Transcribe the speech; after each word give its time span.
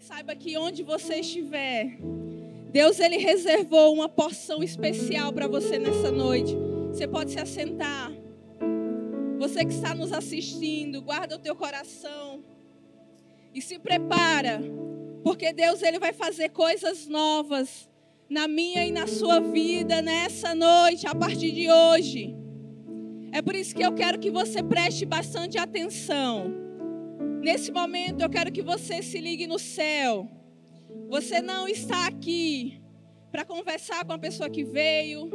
Saiba 0.00 0.34
que 0.34 0.56
onde 0.56 0.82
você 0.82 1.16
estiver, 1.16 1.98
Deus 2.72 2.98
ele 2.98 3.18
reservou 3.18 3.92
uma 3.92 4.08
porção 4.08 4.62
especial 4.62 5.30
para 5.30 5.46
você 5.46 5.78
nessa 5.78 6.10
noite. 6.10 6.56
Você 6.88 7.06
pode 7.06 7.32
se 7.32 7.38
assentar. 7.38 8.10
Você 9.38 9.62
que 9.62 9.74
está 9.74 9.94
nos 9.94 10.10
assistindo, 10.10 11.02
guarda 11.02 11.36
o 11.36 11.38
teu 11.38 11.54
coração 11.54 12.42
e 13.54 13.60
se 13.60 13.78
prepara, 13.78 14.62
porque 15.22 15.52
Deus 15.52 15.82
ele 15.82 15.98
vai 15.98 16.14
fazer 16.14 16.48
coisas 16.48 17.06
novas 17.06 17.86
na 18.26 18.48
minha 18.48 18.86
e 18.86 18.90
na 18.90 19.06
sua 19.06 19.38
vida 19.38 20.00
nessa 20.00 20.54
noite, 20.54 21.06
a 21.06 21.14
partir 21.14 21.52
de 21.52 21.70
hoje. 21.70 22.34
É 23.32 23.42
por 23.42 23.54
isso 23.54 23.74
que 23.74 23.84
eu 23.84 23.92
quero 23.92 24.18
que 24.18 24.30
você 24.30 24.62
preste 24.62 25.04
bastante 25.04 25.58
atenção. 25.58 26.69
Nesse 27.40 27.72
momento 27.72 28.20
eu 28.20 28.28
quero 28.28 28.52
que 28.52 28.60
você 28.60 29.02
se 29.02 29.18
ligue 29.18 29.46
no 29.46 29.58
céu. 29.58 30.28
Você 31.08 31.40
não 31.40 31.66
está 31.66 32.06
aqui 32.06 32.82
para 33.32 33.46
conversar 33.46 34.04
com 34.04 34.12
a 34.12 34.18
pessoa 34.18 34.50
que 34.50 34.62
veio. 34.62 35.30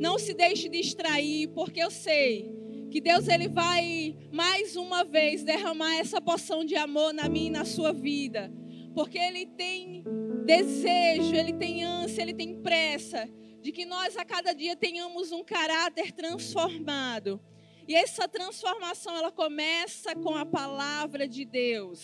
Não 0.00 0.18
se 0.18 0.32
deixe 0.32 0.70
distrair, 0.70 1.48
porque 1.48 1.80
eu 1.80 1.90
sei 1.90 2.50
que 2.90 3.00
Deus 3.00 3.28
ele 3.28 3.48
vai 3.48 4.16
mais 4.32 4.74
uma 4.74 5.04
vez 5.04 5.42
derramar 5.44 5.96
essa 5.96 6.20
porção 6.20 6.64
de 6.64 6.76
amor 6.76 7.12
na 7.12 7.28
minha 7.28 7.48
e 7.48 7.50
na 7.50 7.64
sua 7.64 7.92
vida. 7.92 8.50
Porque 8.94 9.18
ele 9.18 9.44
tem 9.44 10.02
desejo, 10.46 11.34
ele 11.34 11.52
tem 11.52 11.84
ânsia, 11.84 12.22
ele 12.22 12.32
tem 12.32 12.62
pressa 12.62 13.28
de 13.60 13.70
que 13.70 13.84
nós 13.84 14.16
a 14.16 14.24
cada 14.24 14.54
dia 14.54 14.76
tenhamos 14.76 15.30
um 15.30 15.44
caráter 15.44 16.12
transformado. 16.12 17.40
E 17.86 17.94
essa 17.94 18.26
transformação 18.26 19.16
ela 19.16 19.30
começa 19.30 20.14
com 20.14 20.34
a 20.34 20.46
palavra 20.46 21.28
de 21.28 21.44
Deus. 21.44 22.02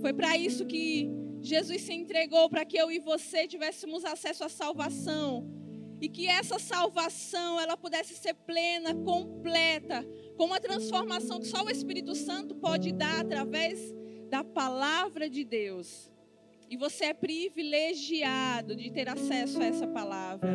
Foi 0.00 0.12
para 0.12 0.36
isso 0.36 0.64
que 0.64 1.10
Jesus 1.40 1.82
se 1.82 1.92
entregou 1.92 2.48
para 2.48 2.64
que 2.64 2.76
eu 2.76 2.90
e 2.90 2.98
você 2.98 3.46
tivéssemos 3.46 4.04
acesso 4.04 4.44
à 4.44 4.48
salvação 4.48 5.46
e 6.00 6.08
que 6.08 6.26
essa 6.26 6.58
salvação 6.58 7.60
ela 7.60 7.76
pudesse 7.76 8.14
ser 8.14 8.34
plena, 8.34 8.94
completa, 8.94 10.06
com 10.36 10.46
uma 10.46 10.60
transformação 10.60 11.40
que 11.40 11.46
só 11.46 11.64
o 11.64 11.70
Espírito 11.70 12.14
Santo 12.14 12.54
pode 12.54 12.92
dar 12.92 13.20
através 13.20 13.94
da 14.30 14.44
palavra 14.44 15.28
de 15.28 15.44
Deus. 15.44 16.10
E 16.70 16.76
você 16.76 17.06
é 17.06 17.14
privilegiado 17.14 18.76
de 18.76 18.90
ter 18.90 19.08
acesso 19.08 19.60
a 19.60 19.64
essa 19.64 19.86
palavra. 19.86 20.50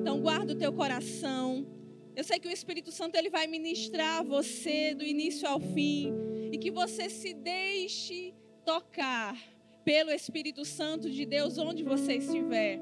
Então 0.00 0.20
guarda 0.20 0.52
o 0.52 0.58
teu 0.58 0.72
coração. 0.72 1.66
Eu 2.14 2.22
sei 2.24 2.38
que 2.38 2.46
o 2.46 2.50
Espírito 2.50 2.92
Santo 2.92 3.16
ele 3.16 3.30
vai 3.30 3.46
ministrar 3.46 4.22
você 4.22 4.94
do 4.94 5.02
início 5.02 5.48
ao 5.48 5.58
fim 5.58 6.12
e 6.52 6.58
que 6.58 6.70
você 6.70 7.08
se 7.08 7.32
deixe 7.32 8.34
tocar 8.66 9.34
pelo 9.82 10.10
Espírito 10.10 10.62
Santo 10.62 11.10
de 11.10 11.24
Deus 11.24 11.56
onde 11.56 11.82
você 11.82 12.16
estiver. 12.16 12.80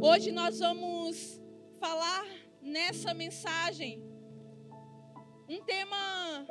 Hoje 0.00 0.30
nós 0.30 0.60
vamos 0.60 1.42
falar 1.80 2.24
nessa 2.62 3.12
mensagem 3.12 4.00
um 5.48 5.60
tema 5.64 6.46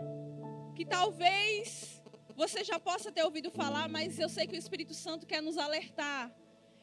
que 0.76 0.86
talvez 0.86 2.02
você 2.36 2.66
já 2.66 2.78
possa 2.78 3.14
ter 3.14 3.24
ouvido 3.24 3.50
falar, 3.50 3.88
mas 3.88 4.20
eu 4.20 4.28
sei 4.28 4.46
que 4.46 4.56
o 4.56 4.60
Espírito 4.60 4.94
Santo 4.94 5.26
quer 5.26 5.42
nos 5.42 5.58
alertar. 5.58 6.36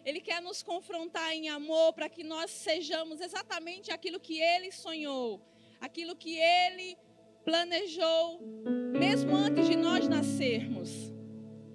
Ele 0.05 0.21
quer 0.21 0.41
nos 0.41 0.63
confrontar 0.63 1.33
em 1.33 1.49
amor 1.49 1.93
para 1.93 2.09
que 2.09 2.25
nós 2.25 2.51
sejamos 2.51 3.21
exatamente 3.21 3.91
aquilo 3.91 4.19
que 4.19 4.41
ele 4.41 4.73
sonhou, 4.73 5.41
aquilo 5.81 6.17
que 6.17 6.39
ele 6.39 6.97
planejou, 7.45 8.41
mesmo 8.99 9.35
antes 9.35 9.67
de 9.69 9.77
nós 9.77 10.09
nascermos. 10.09 10.91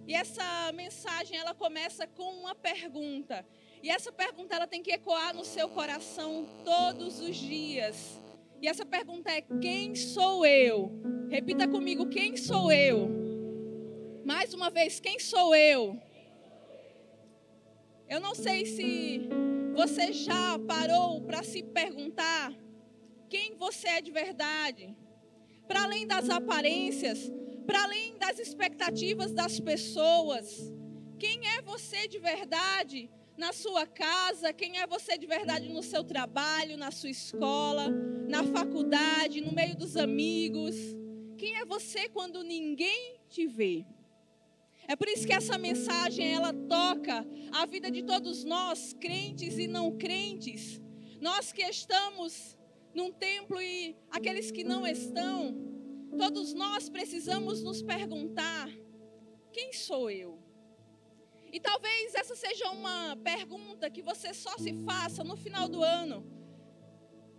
E 0.08 0.14
essa 0.14 0.72
mensagem 0.74 1.38
ela 1.38 1.54
começa 1.54 2.06
com 2.06 2.32
uma 2.40 2.54
pergunta. 2.54 3.46
E 3.82 3.90
essa 3.90 4.12
pergunta 4.12 4.56
ela 4.56 4.68
tem 4.68 4.82
que 4.82 4.92
ecoar 4.92 5.36
no 5.36 5.44
seu 5.44 5.68
coração 5.70 6.48
todos 6.64 7.20
os 7.20 7.36
dias. 7.36 8.22
E 8.62 8.68
essa 8.68 8.86
pergunta 8.86 9.32
é: 9.32 9.42
quem 9.42 9.96
sou 9.96 10.46
eu? 10.46 10.92
Repita 11.30 11.68
comigo: 11.68 12.08
quem 12.08 12.38
sou 12.38 12.72
eu? 12.72 13.10
Mais 14.24 14.54
uma 14.54 14.70
vez, 14.70 15.00
quem 15.00 15.20
sou 15.20 15.56
eu? 15.56 16.00
Eu 18.08 18.20
não 18.20 18.36
sei 18.36 18.66
se 18.66 19.28
você 19.74 20.14
já 20.14 20.60
parou 20.60 21.22
para 21.22 21.42
se 21.44 21.64
perguntar 21.64 22.54
quem 23.30 23.56
você 23.56 23.88
é 23.88 24.02
de 24.02 24.12
verdade. 24.12 24.96
Para 25.68 25.84
além 25.84 26.06
das 26.06 26.30
aparências, 26.30 27.32
para 27.66 27.84
além 27.84 28.18
das 28.18 28.38
expectativas 28.38 29.32
das 29.34 29.60
pessoas, 29.60 30.72
quem 31.18 31.48
é 31.48 31.62
você 31.64 32.08
de 32.08 32.20
verdade 32.20 33.10
na 33.36 33.52
sua 33.52 33.88
casa, 33.88 34.54
quem 34.54 34.78
é 34.80 34.86
você 34.86 35.18
de 35.18 35.26
verdade 35.26 35.68
no 35.70 35.82
seu 35.82 36.04
trabalho, 36.04 36.78
na 36.78 36.92
sua 36.92 37.10
escola, 37.10 37.90
na 38.30 38.44
faculdade, 38.44 39.42
no 39.42 39.52
meio 39.52 39.76
dos 39.76 39.98
amigos. 39.98 40.76
Quem 41.38 41.58
é 41.58 41.66
você 41.66 42.08
quando 42.08 42.44
ninguém 42.44 43.20
te 43.28 43.48
vê? 43.48 43.86
É 44.88 44.96
por 44.96 45.08
isso 45.08 45.26
que 45.26 45.34
essa 45.34 45.58
mensagem 45.58 46.34
ela 46.34 46.54
toca 46.54 47.26
a 47.52 47.66
vida 47.66 47.90
de 47.90 48.04
todos 48.04 48.44
nós, 48.44 48.94
crentes 48.94 49.58
e 49.58 49.68
não 49.68 49.98
crentes. 49.98 50.80
Nós 51.20 51.52
que 51.52 51.64
estamos 51.64 52.56
num 52.94 53.12
templo 53.12 53.62
e 53.62 53.96
aqueles 54.12 54.52
que 54.52 54.64
não 54.64 54.86
estão, 54.86 55.56
todos 56.18 56.54
nós 56.54 56.88
precisamos 56.88 57.64
nos 57.64 57.82
perguntar: 57.82 58.70
quem 59.52 59.74
sou 59.74 60.10
eu? 60.12 60.40
E 61.52 61.60
talvez 61.60 62.14
essa 62.14 62.36
seja 62.36 62.70
uma 62.70 63.16
pergunta 63.24 63.90
que 63.90 64.02
você 64.02 64.34
só 64.34 64.58
se 64.58 64.74
faça 64.84 65.24
no 65.24 65.36
final 65.36 65.68
do 65.68 65.82
ano. 65.82 66.26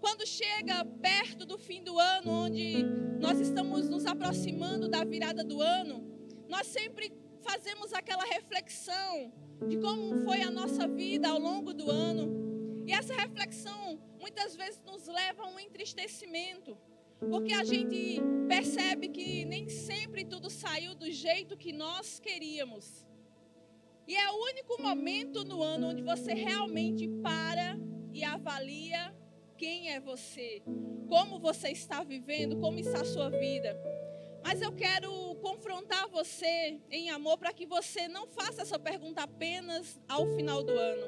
Quando 0.01 0.27
chega 0.27 0.85
perto 0.85 1.45
do 1.45 1.59
fim 1.59 1.83
do 1.83 1.99
ano, 1.99 2.31
onde 2.31 2.83
nós 3.21 3.39
estamos 3.41 3.89
nos 3.89 4.07
aproximando 4.07 4.89
da 4.89 5.05
virada 5.05 5.45
do 5.45 5.61
ano, 5.61 6.03
nós 6.49 6.67
sempre 6.67 7.13
fazemos 7.49 7.93
aquela 7.93 8.25
reflexão 8.25 9.33
de 9.69 9.77
como 9.79 10.25
foi 10.25 10.43
a 10.43 10.51
nossa 10.51 10.87
vida 10.87 11.29
ao 11.29 11.39
longo 11.39 11.73
do 11.73 11.91
ano. 11.91 12.85
E 12.87 12.93
essa 12.93 13.15
reflexão 13.15 13.99
muitas 14.21 14.57
vezes 14.57 14.81
nos 14.85 15.07
leva 15.07 15.45
a 15.45 15.49
um 15.49 15.59
entristecimento, 15.59 16.77
porque 17.19 17.53
a 17.53 17.65
gente 17.65 18.21
percebe 18.49 19.09
que 19.09 19.45
nem 19.45 19.69
sempre 19.69 20.25
tudo 20.25 20.51
saiu 20.51 20.95
do 20.95 21.11
jeito 21.11 21.57
que 21.57 21.73
nós 21.73 22.19
queríamos. 22.19 23.07
E 24.07 24.15
é 24.15 24.31
o 24.31 24.37
único 24.51 24.81
momento 24.81 25.45
no 25.45 25.63
ano 25.63 25.89
onde 25.89 26.03
você 26.03 26.33
realmente 26.33 27.09
para 27.23 27.77
e 28.13 28.23
avalia 28.23 29.15
quem 29.57 29.91
é 29.91 29.99
você, 29.99 30.63
como 31.09 31.39
você 31.39 31.71
está 31.71 32.05
vivendo, 32.05 32.57
como 32.61 32.79
está 32.79 33.01
a 33.01 33.05
sua 33.05 33.31
vida. 33.31 33.77
Mas 34.47 34.63
eu 34.63 34.71
quero 34.71 35.11
confrontar 35.43 36.09
você 36.09 36.81
em 36.89 37.11
amor 37.11 37.37
para 37.37 37.53
que 37.53 37.67
você 37.67 38.07
não 38.07 38.29
faça 38.29 38.63
essa 38.63 38.79
pergunta 38.79 39.25
apenas 39.25 40.01
ao 40.09 40.25
final 40.37 40.63
do 40.63 40.71
ano. 40.71 41.03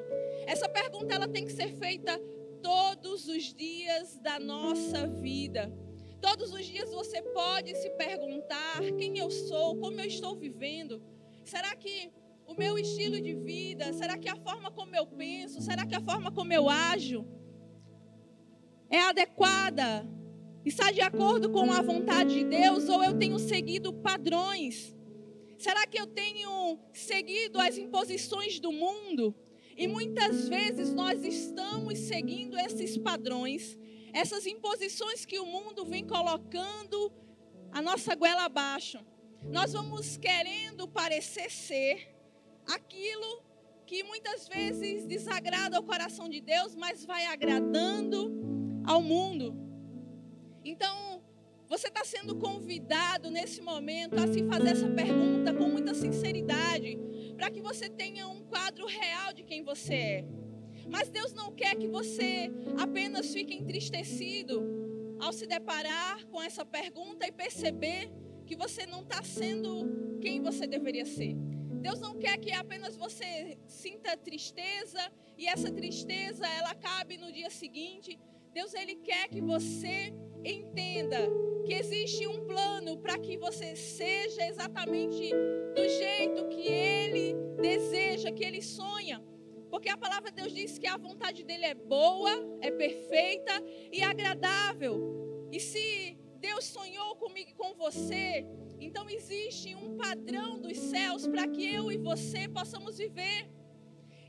Essa 0.45 0.67
pergunta 0.67 1.15
ela 1.15 1.25
tem 1.25 1.45
que 1.45 1.53
ser 1.53 1.73
feita 1.77 2.19
todos 2.61 3.29
os 3.29 3.53
dias 3.53 4.17
da 4.17 4.37
nossa 4.41 5.07
vida. 5.07 5.71
Todos 6.19 6.51
os 6.51 6.65
dias 6.65 6.91
você 6.91 7.21
pode 7.21 7.73
se 7.77 7.89
perguntar 7.91 8.81
quem 8.97 9.17
eu 9.17 9.31
sou, 9.31 9.77
como 9.77 10.01
eu 10.01 10.05
estou 10.05 10.35
vivendo. 10.35 11.01
Será 11.45 11.73
que 11.77 12.11
o 12.45 12.53
meu 12.55 12.77
estilo 12.77 13.21
de 13.21 13.33
vida? 13.35 13.93
Será 13.93 14.17
que 14.17 14.27
a 14.27 14.35
forma 14.35 14.69
como 14.69 14.93
eu 14.97 15.07
penso? 15.07 15.61
Será 15.61 15.85
que 15.85 15.95
a 15.95 16.01
forma 16.01 16.29
como 16.29 16.51
eu 16.51 16.67
ajo 16.67 17.25
é 18.89 18.99
adequada? 18.99 20.18
Está 20.65 20.91
de 20.91 21.01
acordo 21.01 21.49
com 21.49 21.71
a 21.71 21.81
vontade 21.81 22.35
de 22.35 22.43
Deus 22.43 22.89
ou 22.89 23.03
eu 23.03 23.17
tenho 23.17 23.39
seguido 23.39 23.93
padrões? 23.93 24.93
Será 25.57 25.87
que 25.87 25.99
eu 25.99 26.07
tenho 26.07 26.79
seguido 26.93 27.59
as 27.59 27.77
imposições 27.77 28.59
do 28.59 28.71
mundo? 28.71 29.33
E 29.77 29.87
muitas 29.87 30.49
vezes 30.49 30.93
nós 30.93 31.23
estamos 31.23 31.97
seguindo 31.99 32.57
esses 32.59 32.97
padrões, 32.97 33.77
essas 34.13 34.45
imposições 34.45 35.25
que 35.25 35.39
o 35.39 35.45
mundo 35.45 35.85
vem 35.85 36.05
colocando 36.05 37.11
a 37.71 37.81
nossa 37.81 38.13
goela 38.15 38.45
abaixo. 38.45 38.99
Nós 39.43 39.71
vamos 39.71 40.17
querendo 40.17 40.87
parecer 40.87 41.49
ser, 41.49 42.13
aquilo 42.67 43.41
que 43.85 44.03
muitas 44.03 44.47
vezes 44.47 45.05
desagrada 45.05 45.77
ao 45.77 45.83
coração 45.83 46.27
de 46.29 46.41
Deus, 46.41 46.75
mas 46.75 47.05
vai 47.05 47.25
agradando 47.25 48.83
ao 48.85 49.01
mundo. 49.01 49.68
Então, 50.63 51.21
você 51.67 51.87
está 51.87 52.03
sendo 52.03 52.35
convidado 52.35 53.29
nesse 53.29 53.61
momento 53.61 54.15
a 54.15 54.27
se 54.27 54.43
fazer 54.43 54.69
essa 54.69 54.89
pergunta 54.89 55.53
com 55.53 55.69
muita 55.69 55.93
sinceridade, 55.93 56.97
para 57.35 57.49
que 57.51 57.61
você 57.61 57.87
tenha 57.87 58.27
um 58.27 58.41
quadro 58.41 58.85
real 58.87 59.33
de 59.33 59.43
quem 59.43 59.63
você 59.63 59.93
é. 59.93 60.25
Mas 60.89 61.09
Deus 61.09 61.31
não 61.31 61.53
quer 61.53 61.75
que 61.75 61.87
você 61.87 62.51
apenas 62.77 63.31
fique 63.31 63.53
entristecido 63.53 64.63
ao 65.19 65.31
se 65.31 65.45
deparar 65.45 66.25
com 66.27 66.41
essa 66.41 66.65
pergunta 66.65 67.27
e 67.27 67.31
perceber 67.31 68.11
que 68.45 68.55
você 68.55 68.85
não 68.85 69.01
está 69.01 69.21
sendo 69.23 70.17
quem 70.19 70.41
você 70.41 70.65
deveria 70.65 71.05
ser. 71.05 71.35
Deus 71.81 71.99
não 71.99 72.17
quer 72.17 72.37
que 72.37 72.51
apenas 72.51 72.97
você 72.97 73.57
sinta 73.67 74.17
tristeza 74.17 74.99
e 75.37 75.47
essa 75.47 75.71
tristeza 75.71 76.47
ela 76.47 76.71
acabe 76.71 77.17
no 77.17 77.31
dia 77.31 77.49
seguinte. 77.49 78.19
Deus 78.53 78.73
ele 78.73 78.95
quer 78.95 79.29
que 79.29 79.39
você 79.39 80.11
entenda 80.43 81.17
que 81.65 81.73
existe 81.73 82.25
um 82.27 82.45
plano 82.45 82.97
para 82.97 83.17
que 83.17 83.37
você 83.37 83.75
seja 83.75 84.47
exatamente 84.47 85.31
do 85.75 85.87
jeito 85.87 86.47
que 86.49 86.67
ele 86.67 87.35
deseja, 87.61 88.31
que 88.31 88.43
ele 88.43 88.61
sonha. 88.61 89.23
Porque 89.69 89.89
a 89.89 89.97
palavra 89.97 90.31
de 90.31 90.41
Deus 90.41 90.53
diz 90.53 90.79
que 90.79 90.87
a 90.87 90.97
vontade 90.97 91.43
dele 91.43 91.65
é 91.65 91.75
boa, 91.75 92.31
é 92.61 92.71
perfeita 92.71 93.63
e 93.91 94.01
agradável. 94.01 95.47
E 95.51 95.59
se 95.59 96.17
Deus 96.39 96.65
sonhou 96.65 97.15
comigo 97.15 97.51
e 97.51 97.53
com 97.53 97.75
você, 97.75 98.45
então 98.79 99.09
existe 99.09 99.75
um 99.75 99.97
padrão 99.97 100.59
dos 100.59 100.77
céus 100.77 101.27
para 101.27 101.47
que 101.47 101.71
eu 101.71 101.91
e 101.91 101.97
você 101.97 102.47
possamos 102.47 102.97
viver. 102.97 103.47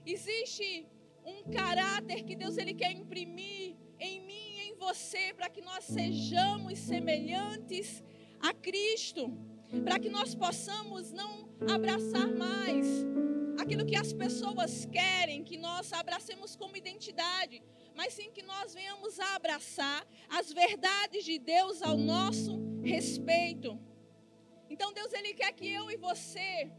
Existe 0.04 0.86
um 1.24 1.50
caráter 1.50 2.24
que 2.24 2.34
Deus 2.34 2.58
ele 2.58 2.74
quer 2.74 2.92
imprimir 2.92 3.76
em 3.98 4.20
mim 4.20 4.30
você 4.81 5.35
para 5.35 5.50
que 5.50 5.61
nós 5.61 5.85
sejamos 5.85 6.79
semelhantes 6.79 8.03
a 8.41 8.55
Cristo, 8.55 9.31
para 9.85 9.99
que 9.99 10.09
nós 10.09 10.35
possamos 10.35 11.12
não 11.12 11.50
abraçar 11.71 12.27
mais 12.27 12.87
aquilo 13.61 13.85
que 13.85 13.94
as 13.94 14.12
pessoas 14.12 14.87
querem 14.87 15.44
que 15.44 15.59
nós 15.59 15.93
abracemos 15.93 16.56
como 16.56 16.79
identidade, 16.79 17.62
mas 17.94 18.15
sim 18.15 18.31
que 18.32 18.43
nós 18.43 18.73
venhamos 18.73 19.21
a 19.21 19.35
abraçar 19.37 20.06
as 20.31 20.50
verdades 20.50 21.27
de 21.27 21.38
Deus 21.38 21.82
ao 21.82 21.99
nosso 21.99 22.59
respeito. 22.82 23.79
Então 24.71 24.94
Deus 24.94 25.12
ele 25.12 25.35
quer 25.35 25.53
que 25.53 25.69
eu 25.71 25.91
e 25.91 25.99
você 25.99 26.73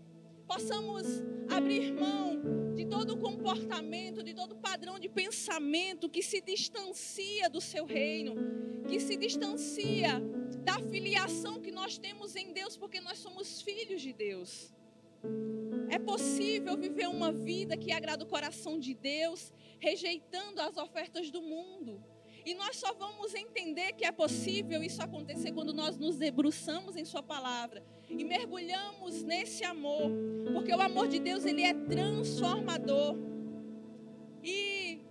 possamos 0.47 1.05
abrir 1.49 1.93
mão 1.93 2.60
todo 2.91 3.15
comportamento, 3.15 4.21
de 4.21 4.33
todo 4.33 4.53
padrão 4.53 4.99
de 4.99 5.07
pensamento 5.07 6.09
que 6.09 6.21
se 6.21 6.41
distancia 6.41 7.49
do 7.49 7.61
seu 7.61 7.85
reino, 7.85 8.35
que 8.89 8.99
se 8.99 9.15
distancia 9.15 10.21
da 10.61 10.77
filiação 10.91 11.61
que 11.61 11.71
nós 11.71 11.97
temos 11.97 12.35
em 12.35 12.51
Deus, 12.51 12.75
porque 12.75 12.99
nós 12.99 13.17
somos 13.17 13.61
filhos 13.61 14.01
de 14.01 14.11
Deus. 14.11 14.73
É 15.89 15.97
possível 15.97 16.75
viver 16.77 17.07
uma 17.07 17.31
vida 17.31 17.77
que 17.77 17.93
agrada 17.93 18.25
o 18.25 18.27
coração 18.27 18.77
de 18.77 18.93
Deus, 18.93 19.53
rejeitando 19.79 20.59
as 20.59 20.75
ofertas 20.75 21.31
do 21.31 21.41
mundo. 21.41 22.03
E 22.45 22.53
nós 22.53 22.75
só 22.75 22.93
vamos 22.93 23.33
entender 23.33 23.93
que 23.93 24.03
é 24.03 24.11
possível 24.11 24.83
isso 24.83 25.01
acontecer 25.01 25.53
quando 25.53 25.73
nós 25.73 25.97
nos 25.97 26.17
debruçamos 26.17 26.97
em 26.97 27.05
Sua 27.05 27.23
palavra 27.23 27.81
e 28.17 28.23
mergulhamos 28.23 29.23
nesse 29.23 29.63
amor, 29.63 30.11
porque 30.53 30.73
o 30.73 30.81
amor 30.81 31.07
de 31.07 31.19
Deus 31.19 31.45
ele 31.45 31.63
é 31.63 31.73
transformador. 31.73 33.17
E 34.43 35.01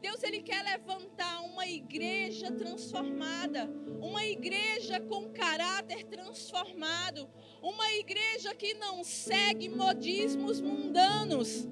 Deus 0.00 0.22
ele 0.22 0.40
quer 0.40 0.62
levantar 0.62 1.40
uma 1.42 1.66
igreja 1.66 2.50
transformada, 2.52 3.68
uma 4.00 4.24
igreja 4.24 5.00
com 5.00 5.28
caráter 5.30 6.04
transformado, 6.04 7.28
uma 7.62 7.92
igreja 7.94 8.54
que 8.54 8.74
não 8.74 9.02
segue 9.04 9.68
modismos 9.68 10.60
mundanos. 10.60 11.68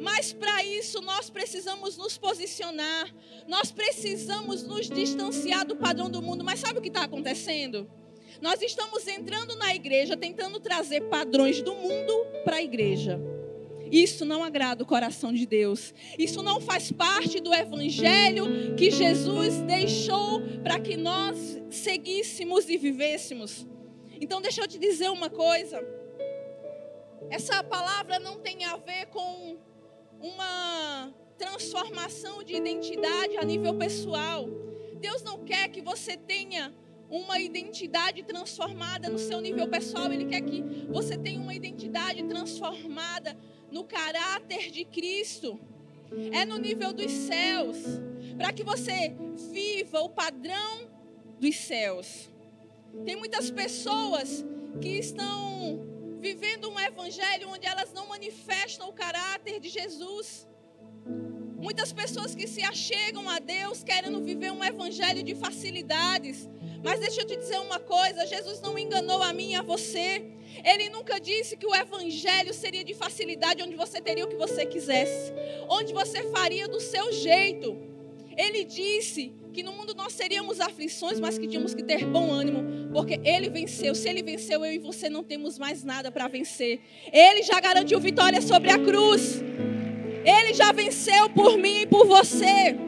Mas 0.00 0.32
para 0.32 0.64
isso 0.64 1.00
nós 1.02 1.28
precisamos 1.28 1.96
nos 1.96 2.16
posicionar, 2.16 3.14
nós 3.46 3.70
precisamos 3.70 4.62
nos 4.62 4.88
distanciar 4.88 5.66
do 5.66 5.76
padrão 5.76 6.10
do 6.10 6.22
mundo. 6.22 6.42
Mas 6.42 6.60
sabe 6.60 6.78
o 6.78 6.82
que 6.82 6.88
está 6.88 7.04
acontecendo? 7.04 7.88
Nós 8.40 8.60
estamos 8.62 9.06
entrando 9.06 9.56
na 9.56 9.74
igreja 9.74 10.16
tentando 10.16 10.60
trazer 10.60 11.02
padrões 11.02 11.62
do 11.62 11.74
mundo 11.74 12.12
para 12.44 12.56
a 12.56 12.62
igreja. 12.62 13.20
Isso 13.90 14.24
não 14.24 14.42
agrada 14.42 14.82
o 14.82 14.86
coração 14.86 15.32
de 15.32 15.46
Deus. 15.46 15.94
Isso 16.18 16.42
não 16.42 16.60
faz 16.60 16.90
parte 16.90 17.40
do 17.40 17.54
evangelho 17.54 18.74
que 18.76 18.90
Jesus 18.90 19.62
deixou 19.62 20.42
para 20.62 20.80
que 20.80 20.96
nós 20.96 21.60
seguíssemos 21.70 22.68
e 22.68 22.76
vivêssemos. 22.76 23.66
Então, 24.20 24.40
deixa 24.40 24.62
eu 24.62 24.68
te 24.68 24.78
dizer 24.78 25.10
uma 25.10 25.30
coisa. 25.30 25.86
Essa 27.30 27.62
palavra 27.62 28.18
não 28.18 28.38
tem 28.38 28.64
a 28.64 28.76
ver 28.76 29.06
com 29.06 29.56
uma 30.20 31.12
transformação 31.36 32.42
de 32.42 32.54
identidade 32.54 33.36
a 33.36 33.44
nível 33.44 33.74
pessoal. 33.74 34.48
Deus 34.98 35.22
não 35.22 35.44
quer 35.44 35.68
que 35.68 35.82
você 35.82 36.16
tenha 36.16 36.74
uma 37.10 37.38
identidade 37.38 38.22
transformada 38.22 39.08
no 39.08 39.18
seu 39.18 39.40
nível 39.40 39.68
pessoal, 39.68 40.12
Ele 40.12 40.26
quer 40.26 40.40
que 40.40 40.62
você 40.88 41.16
tenha 41.16 41.40
uma 41.40 41.54
identidade 41.54 42.22
transformada 42.24 43.36
no 43.70 43.84
caráter 43.84 44.70
de 44.70 44.84
Cristo. 44.84 45.58
É 46.32 46.44
no 46.44 46.56
nível 46.56 46.92
dos 46.92 47.10
céus, 47.10 47.76
para 48.36 48.52
que 48.52 48.62
você 48.62 49.14
viva 49.50 50.00
o 50.00 50.08
padrão 50.08 50.88
dos 51.40 51.56
céus. 51.56 52.30
Tem 53.04 53.16
muitas 53.16 53.50
pessoas 53.50 54.44
que 54.80 54.88
estão 54.88 55.80
vivendo 56.20 56.70
um 56.70 56.78
evangelho 56.78 57.48
onde 57.50 57.66
elas 57.66 57.92
não 57.92 58.06
manifestam 58.06 58.88
o 58.88 58.92
caráter 58.92 59.60
de 59.60 59.68
Jesus. 59.68 60.46
Muitas 61.56 61.92
pessoas 61.92 62.34
que 62.34 62.46
se 62.46 62.62
achegam 62.62 63.28
a 63.28 63.38
Deus 63.38 63.82
querendo 63.82 64.22
viver 64.22 64.52
um 64.52 64.62
evangelho 64.62 65.22
de 65.22 65.34
facilidades. 65.34 66.48
Mas 66.86 67.00
deixa 67.00 67.22
eu 67.22 67.26
te 67.26 67.34
dizer 67.34 67.58
uma 67.58 67.80
coisa: 67.80 68.24
Jesus 68.24 68.60
não 68.60 68.78
enganou 68.78 69.20
a 69.20 69.32
mim 69.32 69.50
e 69.50 69.54
a 69.56 69.62
você. 69.62 70.24
Ele 70.64 70.88
nunca 70.88 71.18
disse 71.18 71.56
que 71.56 71.66
o 71.66 71.74
evangelho 71.74 72.54
seria 72.54 72.84
de 72.84 72.94
facilidade, 72.94 73.60
onde 73.60 73.74
você 73.74 74.00
teria 74.00 74.24
o 74.24 74.28
que 74.28 74.36
você 74.36 74.64
quisesse, 74.64 75.32
onde 75.68 75.92
você 75.92 76.22
faria 76.30 76.68
do 76.68 76.78
seu 76.78 77.12
jeito. 77.12 77.76
Ele 78.36 78.62
disse 78.62 79.32
que 79.52 79.64
no 79.64 79.72
mundo 79.72 79.94
nós 79.96 80.14
teríamos 80.14 80.60
aflições, 80.60 81.18
mas 81.18 81.36
que 81.36 81.48
tínhamos 81.48 81.74
que 81.74 81.82
ter 81.82 82.06
bom 82.06 82.30
ânimo, 82.30 82.88
porque 82.92 83.20
ele 83.24 83.50
venceu. 83.50 83.92
Se 83.92 84.08
ele 84.08 84.22
venceu, 84.22 84.64
eu 84.64 84.72
e 84.72 84.78
você 84.78 85.08
não 85.08 85.24
temos 85.24 85.58
mais 85.58 85.82
nada 85.82 86.12
para 86.12 86.28
vencer. 86.28 86.78
Ele 87.12 87.42
já 87.42 87.58
garantiu 87.58 87.98
vitória 87.98 88.40
sobre 88.40 88.70
a 88.70 88.78
cruz. 88.78 89.42
Ele 90.24 90.54
já 90.54 90.70
venceu 90.70 91.28
por 91.30 91.58
mim 91.58 91.80
e 91.80 91.86
por 91.86 92.06
você. 92.06 92.85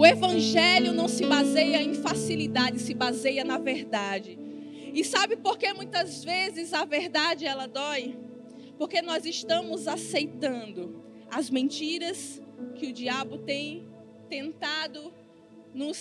O 0.00 0.06
evangelho 0.06 0.94
não 0.94 1.06
se 1.06 1.26
baseia 1.26 1.82
em 1.82 1.92
facilidade, 1.92 2.78
se 2.78 2.94
baseia 2.94 3.44
na 3.44 3.58
verdade. 3.58 4.38
E 4.94 5.04
sabe 5.04 5.36
por 5.36 5.58
que 5.58 5.70
muitas 5.74 6.24
vezes 6.24 6.72
a 6.72 6.86
verdade 6.86 7.44
ela 7.44 7.66
dói? 7.66 8.18
Porque 8.78 9.02
nós 9.02 9.26
estamos 9.26 9.86
aceitando 9.86 11.04
as 11.30 11.50
mentiras 11.50 12.40
que 12.76 12.86
o 12.86 12.92
diabo 12.94 13.40
tem 13.40 13.86
tentado 14.26 15.12
nos 15.74 16.00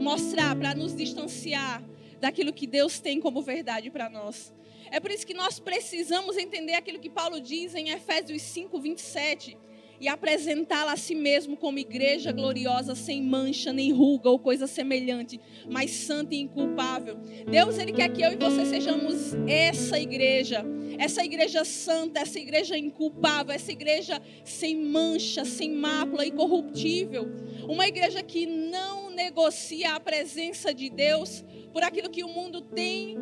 mostrar, 0.00 0.56
para 0.56 0.74
nos 0.74 0.96
distanciar 0.96 1.84
daquilo 2.22 2.50
que 2.50 2.66
Deus 2.66 2.98
tem 2.98 3.20
como 3.20 3.42
verdade 3.42 3.90
para 3.90 4.08
nós. 4.08 4.54
É 4.90 4.98
por 4.98 5.10
isso 5.10 5.26
que 5.26 5.34
nós 5.34 5.60
precisamos 5.60 6.38
entender 6.38 6.76
aquilo 6.76 6.98
que 6.98 7.10
Paulo 7.10 7.38
diz 7.42 7.74
em 7.74 7.90
Efésios 7.90 8.40
5, 8.40 8.80
27 8.80 9.58
e 10.04 10.08
apresentá-la 10.08 10.92
a 10.92 10.96
si 10.98 11.14
mesmo 11.14 11.56
como 11.56 11.78
igreja 11.78 12.30
gloriosa, 12.30 12.94
sem 12.94 13.22
mancha, 13.22 13.72
nem 13.72 13.90
ruga 13.90 14.28
ou 14.28 14.38
coisa 14.38 14.66
semelhante, 14.66 15.40
mas 15.66 15.92
santa 15.92 16.34
e 16.34 16.40
inculpável. 16.40 17.16
Deus, 17.50 17.78
Ele 17.78 17.90
quer 17.90 18.12
que 18.12 18.20
eu 18.20 18.30
e 18.32 18.36
você 18.36 18.66
sejamos 18.66 19.32
essa 19.48 19.98
igreja, 19.98 20.62
essa 20.98 21.24
igreja 21.24 21.64
santa, 21.64 22.20
essa 22.20 22.38
igreja 22.38 22.76
inculpável, 22.76 23.54
essa 23.54 23.72
igreja 23.72 24.20
sem 24.44 24.76
mancha, 24.76 25.42
sem 25.42 25.72
mácula, 25.72 26.26
incorruptível. 26.26 27.26
Uma 27.66 27.88
igreja 27.88 28.22
que 28.22 28.44
não 28.44 29.08
negocia 29.08 29.94
a 29.94 30.00
presença 30.00 30.74
de 30.74 30.90
Deus 30.90 31.42
por 31.72 31.82
aquilo 31.82 32.10
que 32.10 32.22
o 32.22 32.28
mundo 32.28 32.60
tem 32.60 33.16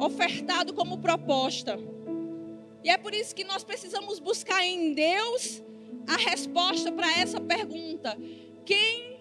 ofertado 0.00 0.74
como 0.74 0.98
proposta. 0.98 1.78
E 2.82 2.90
é 2.90 2.98
por 2.98 3.14
isso 3.14 3.32
que 3.36 3.44
nós 3.44 3.62
precisamos 3.62 4.18
buscar 4.18 4.64
em 4.64 4.94
Deus 4.94 5.62
a 6.06 6.16
resposta 6.16 6.90
para 6.92 7.10
essa 7.18 7.40
pergunta: 7.40 8.16
quem 8.64 9.20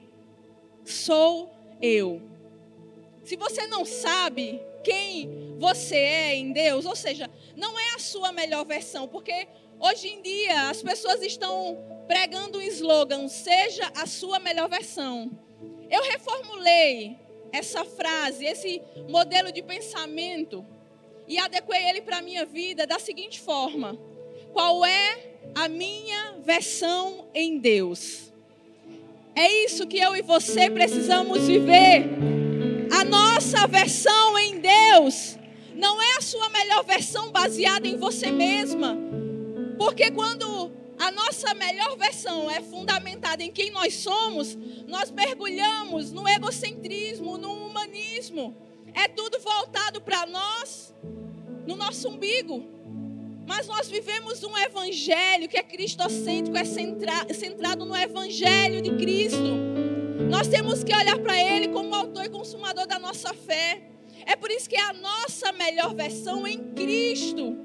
sou 0.86 1.52
eu? 1.82 2.22
Se 3.24 3.36
você 3.36 3.68
não 3.68 3.86
sabe 3.86 4.62
quem 4.84 5.58
você 5.58 5.96
é 5.96 6.36
em 6.36 6.52
Deus, 6.52 6.86
ou 6.86 6.96
seja, 6.96 7.30
não 7.56 7.80
é 7.80 7.96
a 7.96 8.00
sua 8.00 8.32
melhor 8.32 8.66
versão, 8.66 9.08
porque 9.08 9.48
hoje 9.80 10.10
em 10.10 10.22
dia 10.22 10.70
as 10.70 10.82
pessoas 10.82 11.22
estão 11.22 11.78
pregando 12.08 12.58
um 12.58 12.62
slogan: 12.62 13.28
seja 13.28 13.92
a 13.96 14.06
sua 14.06 14.40
melhor 14.40 14.70
versão. 14.70 15.32
Eu 15.90 16.04
reformulei 16.04 17.18
essa 17.52 17.86
frase, 17.86 18.46
esse 18.46 18.82
modelo 19.08 19.52
de 19.52 19.62
pensamento 19.62 20.66
e 21.28 21.38
adequei 21.38 21.90
ele 21.90 22.02
para 22.02 22.18
a 22.18 22.22
minha 22.22 22.46
vida 22.46 22.86
da 22.86 23.00
seguinte 23.00 23.40
forma: 23.40 23.98
qual 24.54 24.86
é 24.86 25.34
a 25.56 25.68
minha 25.68 26.36
versão 26.46 27.26
em 27.34 27.58
Deus. 27.58 28.32
É 29.36 29.66
isso 29.66 29.88
que 29.88 29.98
eu 29.98 30.16
e 30.16 30.22
você 30.22 30.70
precisamos 30.70 31.48
viver. 31.48 32.08
A 32.92 33.04
nossa 33.04 33.66
versão 33.68 34.38
em 34.38 34.60
Deus 34.60 35.38
Não 35.76 36.00
é 36.00 36.18
a 36.18 36.22
sua 36.22 36.50
melhor 36.50 36.84
versão 36.84 37.32
baseada 37.32 37.88
em 37.88 37.98
você 37.98 38.32
mesma. 38.32 38.96
Porque 39.78 40.12
quando 40.12 40.72
a 41.00 41.12
nossa 41.12 41.54
melhor 41.56 41.98
versão 41.98 42.50
é 42.50 42.62
fundamentada 42.62 43.44
em 43.44 43.52
quem 43.52 43.72
nós 43.72 43.96
somos, 43.96 44.56
nós 44.88 45.10
mergulhamos 45.10 46.12
no 46.12 46.28
egocentrismo, 46.28 47.38
no 47.38 47.52
humanismo. 47.52 48.56
É 48.94 49.08
tudo 49.08 49.40
voltado 49.40 50.00
para 50.00 50.28
nós, 50.28 50.94
no 51.66 51.76
nosso 51.76 52.08
umbigo. 52.08 52.64
Mas 53.46 53.68
nós 53.68 53.90
vivemos 53.90 54.44
um 54.44 54.58
evangelho 54.58 55.48
que 55.48 55.58
é 55.58 55.64
cristocêntrico, 55.64 56.58
é 56.58 56.64
centra, 56.64 57.34
centrado 57.34 57.86
no 57.86 57.96
evangelho 57.96 58.82
de 58.82 58.96
Cristo. 58.96 59.58
Nós 60.30 60.48
temos 60.48 60.84
que 60.84 60.96
olhar 60.96 61.20
para 61.20 61.38
Ele 61.38 61.68
como 61.68 61.94
autor 61.94 62.26
e 62.26 62.30
consumador 62.30 62.88
da 62.88 62.98
nossa 62.98 63.34
fé. 63.34 63.84
É 64.26 64.36
por 64.36 64.50
isso 64.50 64.70
que 64.70 64.76
é 64.76 64.82
a 64.82 64.94
nossa 64.94 65.52
melhor 65.52 65.94
versão 65.94 66.48
em 66.48 66.74
Cristo. 66.74 67.58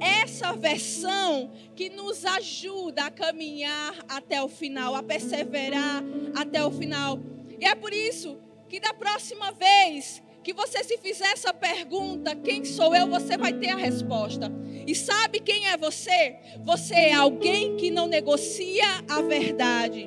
Essa 0.00 0.52
versão 0.52 1.50
que 1.74 1.88
nos 1.88 2.24
ajuda 2.24 3.06
a 3.06 3.10
caminhar 3.10 3.94
até 4.08 4.42
o 4.42 4.48
final, 4.48 4.94
a 4.94 5.02
perseverar 5.02 6.02
até 6.34 6.64
o 6.64 6.70
final. 6.70 7.18
E 7.58 7.64
é 7.64 7.74
por 7.74 7.92
isso 7.92 8.38
que 8.68 8.80
da 8.80 8.92
próxima 8.92 9.52
vez 9.52 10.22
que 10.46 10.52
você 10.52 10.84
se 10.84 10.96
fizer 10.98 11.32
essa 11.32 11.52
pergunta, 11.52 12.36
quem 12.36 12.64
sou 12.64 12.94
eu, 12.94 13.08
você 13.08 13.36
vai 13.36 13.52
ter 13.52 13.70
a 13.70 13.76
resposta. 13.76 14.48
E 14.86 14.94
sabe 14.94 15.40
quem 15.40 15.66
é 15.66 15.76
você? 15.76 16.36
Você 16.60 16.94
é 16.94 17.14
alguém 17.14 17.76
que 17.76 17.90
não 17.90 18.06
negocia 18.06 18.84
a 19.10 19.22
verdade. 19.22 20.06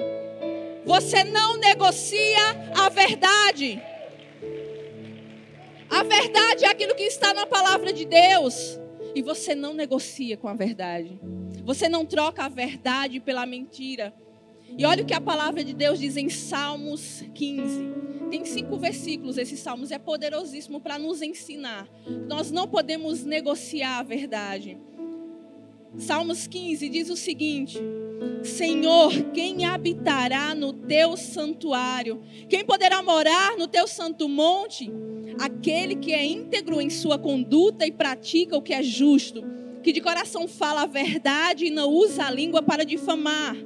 Você 0.85 1.25
não 1.25 1.57
negocia 1.57 2.39
a 2.73 2.87
verdade. 2.87 3.83
A 5.89 6.03
verdade 6.03 6.63
é 6.63 6.69
aquilo 6.69 6.95
que 6.95 7.03
está 7.03 7.33
na 7.33 7.45
palavra 7.45 7.91
de 7.91 8.05
Deus. 8.05 8.79
E 9.13 9.21
você 9.21 9.53
não 9.53 9.73
negocia 9.73 10.37
com 10.37 10.47
a 10.47 10.53
verdade. 10.53 11.19
Você 11.65 11.89
não 11.89 12.05
troca 12.05 12.45
a 12.45 12.47
verdade 12.47 13.19
pela 13.19 13.45
mentira. 13.45 14.13
E 14.79 14.85
olha 14.85 15.03
o 15.03 15.05
que 15.05 15.13
a 15.13 15.19
palavra 15.19 15.61
de 15.61 15.73
Deus 15.73 15.99
diz 15.99 16.15
em 16.15 16.29
Salmos 16.29 17.21
15. 17.35 17.83
Tem 18.31 18.45
cinco 18.45 18.77
versículos 18.77 19.37
esses 19.37 19.59
salmos, 19.59 19.91
é 19.91 19.99
poderosíssimo 19.99 20.79
para 20.79 20.97
nos 20.97 21.21
ensinar. 21.21 21.85
Nós 22.29 22.49
não 22.49 22.65
podemos 22.65 23.25
negociar 23.25 23.99
a 23.99 24.03
verdade. 24.03 24.77
Salmos 25.97 26.47
15 26.47 26.87
diz 26.87 27.09
o 27.09 27.17
seguinte: 27.17 27.77
Senhor, 28.41 29.11
quem 29.33 29.65
habitará 29.65 30.55
no 30.55 30.71
teu 30.71 31.17
santuário? 31.17 32.23
Quem 32.47 32.63
poderá 32.63 33.03
morar 33.03 33.57
no 33.57 33.67
teu 33.67 33.85
santo 33.85 34.29
monte? 34.29 34.89
Aquele 35.41 35.97
que 35.97 36.13
é 36.13 36.25
íntegro 36.25 36.79
em 36.79 36.89
sua 36.89 37.19
conduta 37.19 37.85
e 37.85 37.91
pratica 37.91 38.55
o 38.55 38.61
que 38.61 38.73
é 38.73 38.81
justo, 38.81 39.43
que 39.83 39.91
de 39.91 39.99
coração 39.99 40.47
fala 40.47 40.83
a 40.83 40.87
verdade 40.87 41.65
e 41.65 41.69
não 41.69 41.89
usa 41.91 42.23
a 42.23 42.31
língua 42.31 42.63
para 42.63 42.85
difamar 42.85 43.57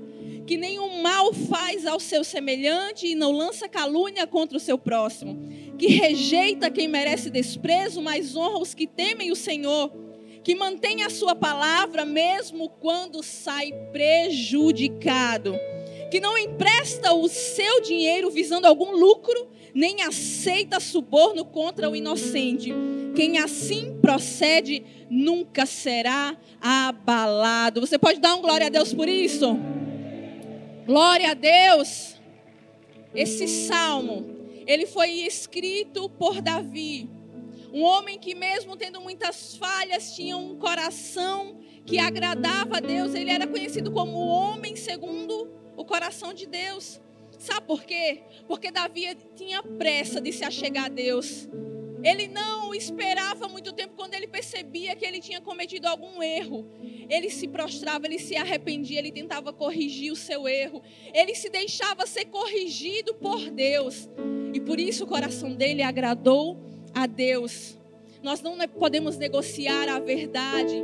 que 0.45 0.57
nenhum 0.57 1.01
mal 1.01 1.33
faz 1.33 1.85
ao 1.85 1.99
seu 1.99 2.23
semelhante 2.23 3.07
e 3.07 3.15
não 3.15 3.31
lança 3.31 3.69
calúnia 3.69 4.27
contra 4.27 4.57
o 4.57 4.59
seu 4.59 4.77
próximo, 4.77 5.39
que 5.77 5.87
rejeita 5.87 6.69
quem 6.69 6.87
merece 6.87 7.29
desprezo, 7.29 8.01
mas 8.01 8.35
honra 8.35 8.59
os 8.59 8.73
que 8.73 8.85
temem 8.85 9.31
o 9.31 9.35
Senhor, 9.35 9.91
que 10.43 10.55
mantém 10.55 11.03
a 11.03 11.09
sua 11.09 11.33
palavra 11.33 12.05
mesmo 12.05 12.69
quando 12.69 13.23
sai 13.23 13.71
prejudicado, 13.91 15.55
que 16.11 16.19
não 16.19 16.37
empresta 16.37 17.13
o 17.13 17.27
seu 17.29 17.81
dinheiro 17.81 18.29
visando 18.29 18.67
algum 18.67 18.91
lucro, 18.91 19.47
nem 19.73 20.03
aceita 20.03 20.79
suborno 20.79 21.45
contra 21.45 21.89
o 21.89 21.95
inocente. 21.95 22.71
Quem 23.15 23.39
assim 23.39 23.97
procede 24.01 24.83
nunca 25.09 25.65
será 25.65 26.37
abalado. 26.61 27.81
Você 27.81 27.97
pode 27.97 28.19
dar 28.19 28.35
um 28.35 28.41
glória 28.41 28.67
a 28.67 28.69
Deus 28.69 28.93
por 28.93 29.07
isso? 29.07 29.57
Glória 30.85 31.31
a 31.31 31.33
Deus. 31.33 32.19
Esse 33.15 33.47
salmo, 33.47 34.25
ele 34.67 34.85
foi 34.85 35.11
escrito 35.11 36.09
por 36.09 36.41
Davi, 36.41 37.09
um 37.71 37.81
homem 37.83 38.19
que 38.19 38.35
mesmo 38.35 38.75
tendo 38.75 38.99
muitas 38.99 39.55
falhas, 39.55 40.13
tinha 40.15 40.35
um 40.35 40.57
coração 40.57 41.59
que 41.85 41.99
agradava 41.99 42.77
a 42.77 42.79
Deus. 42.79 43.13
Ele 43.15 43.31
era 43.31 43.47
conhecido 43.47 43.91
como 43.91 44.11
o 44.17 44.27
homem 44.27 44.75
segundo 44.75 45.49
o 45.77 45.85
coração 45.85 46.33
de 46.33 46.45
Deus. 46.45 46.99
Sabe 47.39 47.65
por 47.65 47.83
quê? 47.83 48.23
Porque 48.47 48.69
Davi 48.69 49.17
tinha 49.35 49.63
pressa 49.63 50.19
de 50.19 50.31
se 50.31 50.43
achegar 50.43 50.85
a 50.85 50.89
Deus. 50.89 51.47
Ele 52.03 52.27
não 52.27 52.75
esperava 52.75 53.47
muito 53.47 53.71
tempo 53.71 53.93
quando 53.95 54.13
ele 54.13 54.27
percebia 54.27 54.95
que 54.95 55.05
ele 55.05 55.21
tinha 55.21 55.39
cometido 55.39 55.87
algum 55.87 56.21
erro. 56.21 56.67
Ele 57.09 57.29
se 57.29 57.47
prostrava, 57.47 58.05
ele 58.05 58.19
se 58.19 58.35
arrependia, 58.35 58.99
ele 58.99 59.11
tentava 59.11 59.53
corrigir 59.53 60.11
o 60.11 60.15
seu 60.15 60.47
erro. 60.47 60.81
Ele 61.13 61.33
se 61.33 61.49
deixava 61.49 62.05
ser 62.05 62.25
corrigido 62.25 63.13
por 63.13 63.49
Deus. 63.49 64.09
E 64.53 64.59
por 64.59 64.79
isso 64.79 65.05
o 65.05 65.07
coração 65.07 65.55
dele 65.55 65.81
agradou 65.81 66.59
a 66.93 67.07
Deus. 67.07 67.77
Nós 68.21 68.41
não 68.41 68.57
podemos 68.67 69.17
negociar 69.17 69.87
a 69.89 69.99
verdade, 69.99 70.75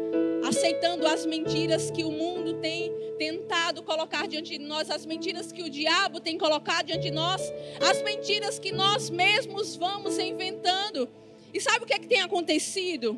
aceitando 0.49 1.05
as 1.05 1.25
mentiras 1.25 1.91
que 1.91 2.03
o 2.03 2.11
mundo 2.11 2.55
tem 2.55 2.91
tentado 3.19 3.83
colocar 3.83 4.27
diante 4.27 4.57
de 4.57 4.63
nós, 4.63 4.89
as 4.89 5.05
mentiras 5.05 5.51
que 5.51 5.61
o 5.61 5.69
diabo 5.69 6.19
tem 6.19 6.37
colocado 6.37 6.87
diante 6.87 7.03
de 7.03 7.11
nós, 7.11 7.41
as 7.79 8.01
mentiras 8.01 8.57
que 8.57 8.71
nós 8.71 9.09
mesmos 9.09 9.75
vamos 9.75 10.17
inventando. 10.17 11.07
E 11.53 11.61
sabe 11.61 11.83
o 11.83 11.87
que 11.87 11.93
é 11.93 11.99
que 11.99 12.07
tem 12.07 12.21
acontecido? 12.21 13.17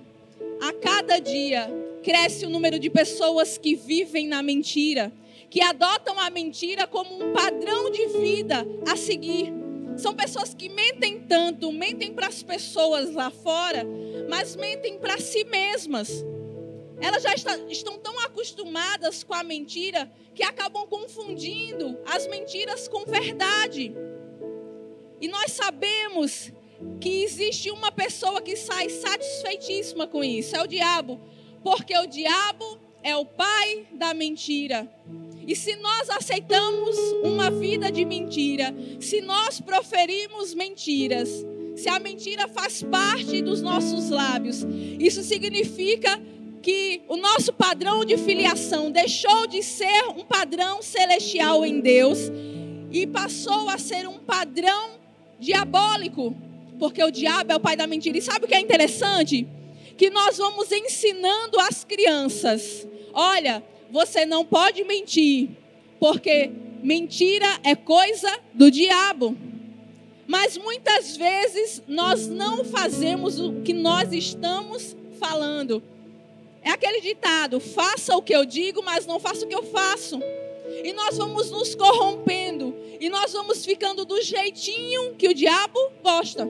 A 0.61 0.73
cada 0.73 1.19
dia 1.19 1.69
cresce 2.03 2.45
o 2.45 2.49
número 2.49 2.77
de 2.77 2.89
pessoas 2.89 3.57
que 3.57 3.75
vivem 3.75 4.27
na 4.27 4.43
mentira, 4.43 5.11
que 5.49 5.61
adotam 5.61 6.19
a 6.19 6.29
mentira 6.29 6.85
como 6.85 7.15
um 7.15 7.31
padrão 7.31 7.89
de 7.89 8.07
vida 8.07 8.65
a 8.91 8.97
seguir. 8.97 9.53
São 9.97 10.13
pessoas 10.13 10.53
que 10.53 10.67
mentem 10.67 11.19
tanto, 11.21 11.71
mentem 11.71 12.11
para 12.11 12.27
as 12.27 12.43
pessoas 12.43 13.13
lá 13.13 13.29
fora, 13.29 13.85
mas 14.29 14.55
mentem 14.55 14.97
para 14.97 15.17
si 15.17 15.43
mesmas. 15.45 16.25
Elas 17.01 17.23
já 17.23 17.33
está, 17.33 17.57
estão 17.69 17.97
tão 17.97 18.17
acostumadas 18.19 19.23
com 19.23 19.33
a 19.33 19.43
mentira 19.43 20.11
que 20.35 20.43
acabam 20.43 20.85
confundindo 20.87 21.97
as 22.05 22.27
mentiras 22.27 22.87
com 22.87 23.03
verdade. 23.05 23.93
E 25.19 25.27
nós 25.27 25.51
sabemos 25.51 26.51
que 26.99 27.23
existe 27.23 27.71
uma 27.71 27.91
pessoa 27.91 28.41
que 28.41 28.55
sai 28.55 28.89
satisfeitíssima 28.89 30.07
com 30.07 30.23
isso, 30.23 30.55
é 30.55 30.61
o 30.61 30.67
diabo, 30.67 31.19
porque 31.63 31.97
o 31.97 32.05
diabo 32.05 32.79
é 33.03 33.15
o 33.15 33.25
pai 33.25 33.87
da 33.91 34.13
mentira. 34.13 34.89
E 35.47 35.55
se 35.55 35.75
nós 35.75 36.09
aceitamos 36.09 36.95
uma 37.23 37.49
vida 37.49 37.91
de 37.91 38.05
mentira, 38.05 38.73
se 38.99 39.21
nós 39.21 39.59
proferimos 39.59 40.53
mentiras, 40.53 41.29
se 41.75 41.89
a 41.89 41.99
mentira 41.99 42.47
faz 42.47 42.83
parte 42.83 43.41
dos 43.41 43.61
nossos 43.61 44.09
lábios, 44.09 44.65
isso 44.99 45.23
significa 45.23 46.21
que 46.61 47.01
o 47.07 47.17
nosso 47.17 47.51
padrão 47.51 48.05
de 48.05 48.17
filiação 48.17 48.91
deixou 48.91 49.47
de 49.47 49.63
ser 49.63 50.03
um 50.15 50.23
padrão 50.23 50.81
celestial 50.81 51.65
em 51.65 51.79
Deus 51.81 52.19
e 52.91 53.07
passou 53.07 53.67
a 53.69 53.77
ser 53.77 54.07
um 54.07 54.19
padrão 54.19 54.91
diabólico, 55.39 56.35
porque 56.77 57.03
o 57.03 57.09
diabo 57.09 57.51
é 57.51 57.55
o 57.55 57.59
pai 57.59 57.75
da 57.75 57.87
mentira. 57.87 58.17
E 58.17 58.21
sabe 58.21 58.45
o 58.45 58.47
que 58.47 58.55
é 58.55 58.59
interessante? 58.59 59.47
Que 59.97 60.09
nós 60.09 60.37
vamos 60.37 60.71
ensinando 60.71 61.59
as 61.59 61.83
crianças: 61.83 62.87
olha, 63.13 63.63
você 63.89 64.25
não 64.25 64.45
pode 64.45 64.83
mentir, 64.83 65.49
porque 65.99 66.51
mentira 66.83 67.59
é 67.63 67.75
coisa 67.75 68.39
do 68.53 68.69
diabo. 68.69 69.35
Mas 70.27 70.57
muitas 70.57 71.17
vezes 71.17 71.81
nós 71.87 72.27
não 72.27 72.63
fazemos 72.63 73.39
o 73.39 73.61
que 73.63 73.73
nós 73.73 74.13
estamos 74.13 74.95
falando. 75.19 75.83
É 76.63 76.69
aquele 76.69 77.01
ditado: 77.01 77.59
faça 77.59 78.15
o 78.15 78.21
que 78.21 78.35
eu 78.35 78.45
digo, 78.45 78.83
mas 78.83 79.05
não 79.05 79.19
faça 79.19 79.45
o 79.45 79.47
que 79.47 79.55
eu 79.55 79.63
faço. 79.63 80.19
E 80.83 80.93
nós 80.93 81.17
vamos 81.17 81.51
nos 81.51 81.75
corrompendo. 81.75 82.75
E 82.99 83.09
nós 83.09 83.33
vamos 83.33 83.65
ficando 83.65 84.05
do 84.05 84.21
jeitinho 84.21 85.15
que 85.15 85.27
o 85.27 85.33
diabo 85.33 85.79
gosta. 86.03 86.47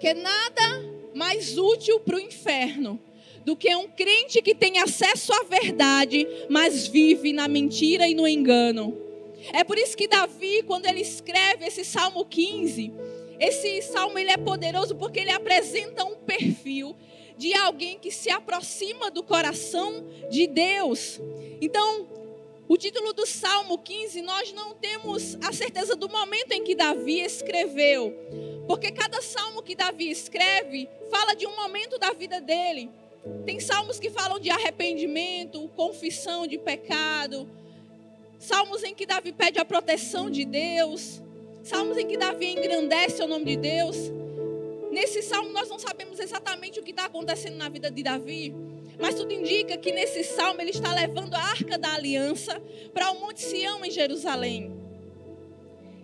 Que 0.00 0.12
nada 0.14 0.84
mais 1.14 1.56
útil 1.56 2.00
para 2.00 2.16
o 2.16 2.20
inferno 2.20 3.00
do 3.44 3.56
que 3.56 3.74
um 3.74 3.88
crente 3.88 4.42
que 4.42 4.54
tem 4.54 4.78
acesso 4.78 5.32
à 5.32 5.42
verdade, 5.42 6.26
mas 6.50 6.86
vive 6.86 7.32
na 7.32 7.48
mentira 7.48 8.06
e 8.06 8.14
no 8.14 8.28
engano. 8.28 8.96
É 9.52 9.64
por 9.64 9.78
isso 9.78 9.96
que 9.96 10.06
Davi, 10.06 10.62
quando 10.64 10.86
ele 10.86 11.00
escreve 11.00 11.64
esse 11.64 11.84
Salmo 11.84 12.24
15, 12.24 12.92
esse 13.40 13.80
salmo 13.82 14.18
ele 14.18 14.30
é 14.30 14.36
poderoso 14.36 14.96
porque 14.96 15.20
ele 15.20 15.30
apresenta 15.30 16.04
um 16.04 16.16
perfil 16.16 16.94
de 17.38 17.54
alguém 17.54 17.98
que 17.98 18.10
se 18.10 18.28
aproxima 18.28 19.10
do 19.10 19.22
coração 19.22 20.04
de 20.28 20.46
Deus. 20.46 21.20
Então, 21.60 22.06
o 22.68 22.76
título 22.76 23.14
do 23.14 23.24
Salmo 23.24 23.78
15, 23.78 24.20
nós 24.20 24.52
não 24.52 24.74
temos 24.74 25.38
a 25.40 25.52
certeza 25.52 25.96
do 25.96 26.08
momento 26.08 26.52
em 26.52 26.62
que 26.62 26.74
Davi 26.74 27.20
escreveu, 27.20 28.14
Porque 28.66 28.92
cada 28.92 29.22
salmo 29.22 29.62
que 29.62 29.74
Davi 29.74 30.10
escreve 30.10 30.86
fala 31.10 31.34
de 31.34 31.46
um 31.46 31.56
momento 31.56 31.98
da 31.98 32.12
vida 32.12 32.40
dele. 32.40 32.90
Tem 33.46 33.58
salmos 33.58 33.98
que 33.98 34.10
falam 34.10 34.38
de 34.38 34.50
arrependimento, 34.50 35.66
confissão 35.76 36.46
de 36.46 36.58
pecado. 36.58 37.48
Salmos 38.38 38.84
em 38.84 38.94
que 38.94 39.06
Davi 39.06 39.32
pede 39.32 39.58
a 39.58 39.64
proteção 39.64 40.30
de 40.30 40.44
Deus. 40.44 41.22
Salmos 41.62 41.96
em 41.96 42.06
que 42.06 42.16
Davi 42.16 42.52
engrandece 42.52 43.22
o 43.22 43.26
nome 43.26 43.44
de 43.44 43.56
Deus. 43.56 43.96
Nesse 44.90 45.22
salmo 45.22 45.50
nós 45.50 45.68
não 45.68 45.78
sabemos 45.78 46.18
exatamente 46.18 46.80
o 46.80 46.82
que 46.82 46.90
está 46.90 47.04
acontecendo 47.04 47.56
na 47.56 47.68
vida 47.68 47.90
de 47.90 48.02
Davi. 48.02 48.54
Mas 48.98 49.14
tudo 49.14 49.32
indica 49.32 49.76
que 49.76 49.92
nesse 49.92 50.24
salmo 50.24 50.60
ele 50.60 50.70
está 50.70 50.92
levando 50.92 51.34
a 51.34 51.40
arca 51.40 51.78
da 51.78 51.94
aliança 51.94 52.60
para 52.92 53.10
o 53.12 53.20
Monte 53.20 53.40
Sião 53.40 53.84
em 53.84 53.90
Jerusalém. 53.90 54.72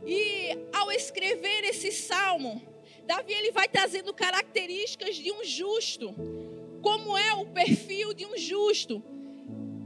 E 0.06 0.56
ao 0.72 0.92
escrever 0.92 1.64
esse 1.64 1.90
salmo, 1.90 2.62
Davi 3.06 3.32
ele 3.32 3.50
vai 3.50 3.68
trazendo 3.68 4.12
características 4.12 5.16
de 5.16 5.32
um 5.32 5.42
justo, 5.44 6.14
como 6.82 7.16
é 7.16 7.32
o 7.34 7.46
perfil 7.46 8.12
de 8.12 8.26
um 8.26 8.36
justo. 8.36 9.02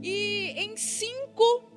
E 0.03 0.53
em 0.57 0.77
cinco 0.77 1.69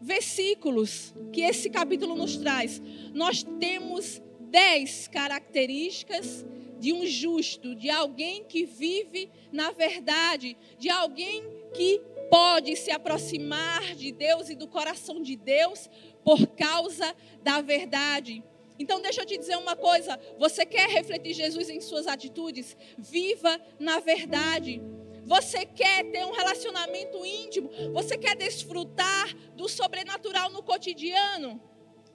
versículos 0.00 1.14
que 1.32 1.40
esse 1.40 1.70
capítulo 1.70 2.14
nos 2.14 2.36
traz, 2.36 2.82
nós 3.14 3.42
temos 3.58 4.20
dez 4.54 5.08
características 5.08 6.46
de 6.78 6.92
um 6.92 7.04
justo, 7.04 7.74
de 7.74 7.90
alguém 7.90 8.44
que 8.44 8.64
vive 8.64 9.28
na 9.50 9.72
verdade, 9.72 10.56
de 10.78 10.88
alguém 10.88 11.42
que 11.74 12.00
pode 12.30 12.76
se 12.76 12.92
aproximar 12.92 13.96
de 13.96 14.12
Deus 14.12 14.48
e 14.48 14.54
do 14.54 14.68
coração 14.68 15.20
de 15.20 15.34
Deus 15.34 15.90
por 16.22 16.46
causa 16.46 17.16
da 17.42 17.60
verdade. 17.60 18.44
Então, 18.78 19.02
deixa 19.02 19.22
eu 19.22 19.26
te 19.26 19.36
dizer 19.36 19.56
uma 19.56 19.74
coisa: 19.74 20.20
você 20.38 20.64
quer 20.64 20.88
refletir 20.88 21.34
Jesus 21.34 21.68
em 21.68 21.80
suas 21.80 22.06
atitudes? 22.06 22.76
Viva 22.96 23.60
na 23.80 23.98
verdade. 23.98 24.80
Você 25.26 25.66
quer 25.66 26.04
ter 26.12 26.24
um 26.24 26.32
relacionamento 26.32 27.26
íntimo? 27.26 27.70
Você 27.92 28.16
quer 28.16 28.36
desfrutar 28.36 29.34
do 29.56 29.68
sobrenatural 29.68 30.48
no 30.50 30.62
cotidiano? 30.62 31.60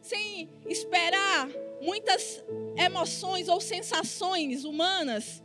Sem 0.02 0.50
esperar 0.68 1.50
muitas 1.82 2.44
emoções 2.78 3.48
ou 3.48 3.60
sensações 3.60 4.64
humanas? 4.64 5.44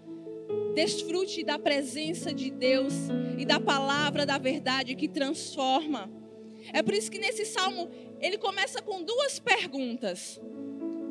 Desfrute 0.75 1.45
da 1.45 1.59
presença 1.59 2.33
de 2.33 2.51
Deus 2.51 2.93
e 3.39 3.45
da 3.45 3.61
palavra 3.61 4.25
da 4.27 4.39
verdade 4.39 4.95
que 4.95 5.09
transforma. 5.09 6.11
É 6.73 6.83
por 6.83 6.95
isso 6.95 7.11
que 7.11 7.19
nesse 7.19 7.45
salmo 7.45 7.91
ele 8.21 8.39
começa 8.39 8.81
com 8.81 9.03
duas 9.03 9.39
perguntas. 9.39 10.41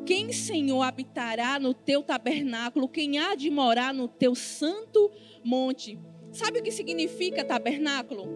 Quem, 0.04 0.32
Senhor, 0.32 0.82
habitará 0.82 1.58
no 1.58 1.72
teu 1.72 2.02
tabernáculo? 2.02 2.88
Quem 2.88 3.18
há 3.18 3.34
de 3.34 3.50
morar 3.50 3.94
no 3.94 4.06
teu 4.06 4.34
santo 4.34 5.10
monte? 5.42 5.98
Sabe 6.32 6.58
o 6.58 6.62
que 6.62 6.70
significa 6.70 7.44
tabernáculo? 7.44 8.26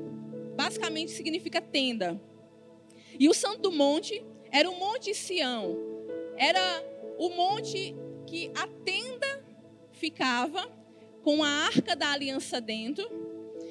Basicamente 0.57 1.11
significa 1.11 1.61
tenda. 1.61 2.21
E 3.19 3.29
o 3.29 3.35
santo 3.35 3.71
monte 3.71 4.25
era 4.50 4.69
o 4.69 4.76
Monte 4.78 5.14
Sião. 5.14 5.76
Era 6.37 6.85
o 7.19 7.31
monte 7.31 7.97
que 8.26 8.50
a 8.55 8.69
tenda 8.85 9.45
ficava 9.90 10.71
com 11.23 11.43
a 11.43 11.49
arca 11.49 11.97
da 11.97 12.12
aliança 12.12 12.61
dentro. 12.61 13.09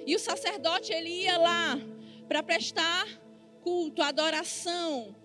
E 0.06 0.16
o 0.16 0.20
sacerdote 0.20 0.92
ele 0.92 1.10
ia 1.10 1.38
lá 1.38 1.80
para 2.28 2.44
prestar 2.44 3.08
culto, 3.62 4.02
adoração. 4.02 5.16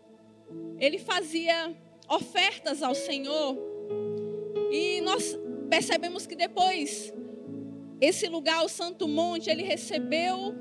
Ele 0.79 0.99
fazia 0.99 1.75
ofertas 2.09 2.83
ao 2.83 2.95
Senhor. 2.95 3.57
E 4.71 5.01
nós 5.01 5.37
percebemos 5.69 6.27
que 6.27 6.37
depois 6.37 7.13
esse 8.01 8.29
lugar, 8.29 8.65
o 8.65 8.69
Santo 8.69 9.07
Monte, 9.07 9.49
ele 9.49 9.63
recebeu 9.63 10.55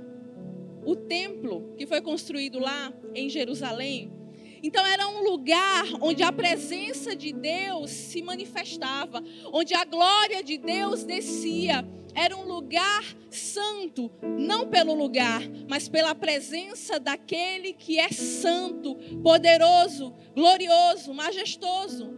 o 0.86 0.95
templo 0.95 1.74
que 1.75 1.88
foi 1.88 2.01
construído 2.01 2.60
lá 2.60 2.93
em 3.15 3.29
Jerusalém. 3.29 4.12
Então 4.63 4.86
era 4.86 5.08
um 5.08 5.24
lugar 5.24 5.86
onde 6.00 6.21
a 6.21 6.32
presença 6.32 7.15
de 7.15 7.34
Deus 7.34 7.89
se 7.89 8.21
manifestava, 8.21 9.24
onde 9.52 9.74
a 9.74 9.84
glória 9.84 10.43
de 10.43 10.58
Deus 10.58 11.04
descia. 11.04 11.86
Era 12.13 12.36
um 12.36 12.43
lugar 12.43 13.04
santo, 13.30 14.12
não 14.38 14.67
pelo 14.67 14.93
lugar, 14.93 15.41
mas 15.69 15.88
pela 15.88 16.13
presença 16.13 17.00
daquele 17.00 17.74
que 17.74 18.00
é 18.00 18.10
santo, 18.10 18.95
poderoso, 19.24 20.13
glorioso, 20.36 21.13
majestoso. 21.13 22.13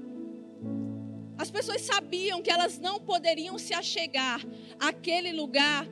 As 1.38 1.52
pessoas 1.52 1.82
sabiam 1.82 2.42
que 2.42 2.52
elas 2.52 2.80
não 2.80 3.00
poderiam 3.00 3.58
se 3.58 3.74
achegar 3.74 4.42
àquele 4.80 5.32
lugar 5.32 5.88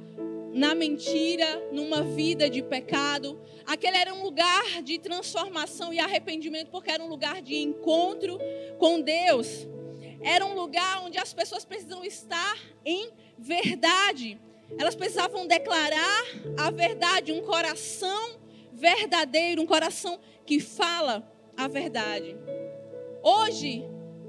na 0.54 0.76
mentira, 0.76 1.70
numa 1.72 2.04
vida 2.04 2.50
de 2.50 2.62
pecado. 2.62 3.40
Aquele 3.66 3.98
era 3.98 4.14
um 4.14 4.22
lugar 4.22 4.82
de 4.84 5.00
transformação 5.00 5.94
e 5.94 6.00
arrependimento, 6.00 6.70
porque 6.70 6.92
era 6.92 7.04
um 7.04 7.08
lugar 7.08 7.42
de 7.42 7.56
encontro 7.56 8.38
com 8.78 9.02
Deus. 9.02 9.68
Era 10.22 10.46
um 10.46 10.54
lugar 10.54 11.04
onde 11.04 11.18
as 11.18 11.34
pessoas 11.34 11.66
precisam 11.66 12.04
estar 12.04 12.58
em 12.86 13.10
verdade. 13.38 14.40
Elas 14.78 14.96
precisavam 14.96 15.48
declarar 15.48 16.24
a 16.58 16.72
verdade, 16.72 17.32
um 17.32 17.42
coração 17.42 18.40
verdadeiro, 18.72 19.62
um 19.62 19.66
coração 19.66 20.20
que 20.46 20.60
fala 20.60 21.30
a 21.58 21.68
verdade. 21.68 22.36
Hoje, 23.24 23.84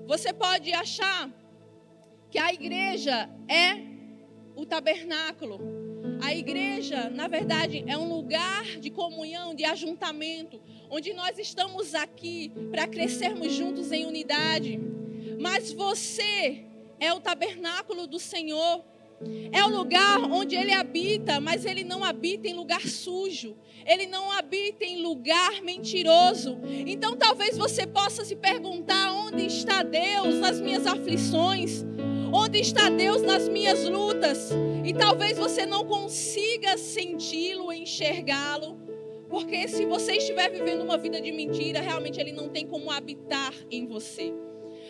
você 0.06 0.32
pode 0.32 0.72
achar 0.72 1.30
que 2.30 2.38
a 2.38 2.52
igreja 2.52 3.28
é 3.48 3.80
o 4.54 4.66
tabernáculo, 4.66 5.60
a 6.22 6.32
igreja, 6.32 7.10
na 7.10 7.26
verdade, 7.26 7.84
é 7.86 7.98
um 7.98 8.08
lugar 8.08 8.64
de 8.78 8.90
comunhão, 8.90 9.56
de 9.56 9.64
ajuntamento, 9.64 10.60
onde 10.88 11.12
nós 11.12 11.36
estamos 11.36 11.96
aqui 11.96 12.52
para 12.70 12.86
crescermos 12.86 13.52
juntos 13.52 13.90
em 13.90 14.06
unidade. 14.06 14.80
Mas 15.40 15.72
você 15.72 16.64
é 17.00 17.12
o 17.12 17.18
tabernáculo 17.18 18.06
do 18.06 18.20
Senhor. 18.20 18.84
É 19.52 19.64
o 19.64 19.68
lugar 19.68 20.18
onde 20.30 20.54
ele 20.54 20.72
habita, 20.72 21.40
mas 21.40 21.64
ele 21.64 21.82
não 21.82 22.04
habita 22.04 22.46
em 22.46 22.54
lugar 22.54 22.82
sujo. 22.82 23.56
Ele 23.84 24.06
não 24.06 24.30
habita 24.30 24.84
em 24.84 25.02
lugar 25.02 25.60
mentiroso. 25.62 26.58
Então 26.86 27.16
talvez 27.16 27.58
você 27.58 27.84
possa 27.84 28.24
se 28.24 28.36
perguntar: 28.36 29.12
onde 29.12 29.46
está 29.46 29.82
Deus 29.82 30.36
nas 30.36 30.60
minhas 30.60 30.86
aflições? 30.86 31.84
Onde 32.34 32.60
está 32.60 32.88
Deus 32.88 33.20
nas 33.20 33.46
minhas 33.46 33.84
lutas? 33.84 34.48
E 34.82 34.94
talvez 34.94 35.36
você 35.36 35.66
não 35.66 35.84
consiga 35.84 36.78
senti-lo, 36.78 37.70
enxergá-lo, 37.70 38.80
porque 39.28 39.68
se 39.68 39.84
você 39.84 40.12
estiver 40.12 40.50
vivendo 40.50 40.82
uma 40.82 40.96
vida 40.96 41.20
de 41.20 41.30
mentira, 41.30 41.80
realmente 41.80 42.18
ele 42.18 42.32
não 42.32 42.48
tem 42.48 42.66
como 42.66 42.90
habitar 42.90 43.52
em 43.70 43.86
você. 43.86 44.32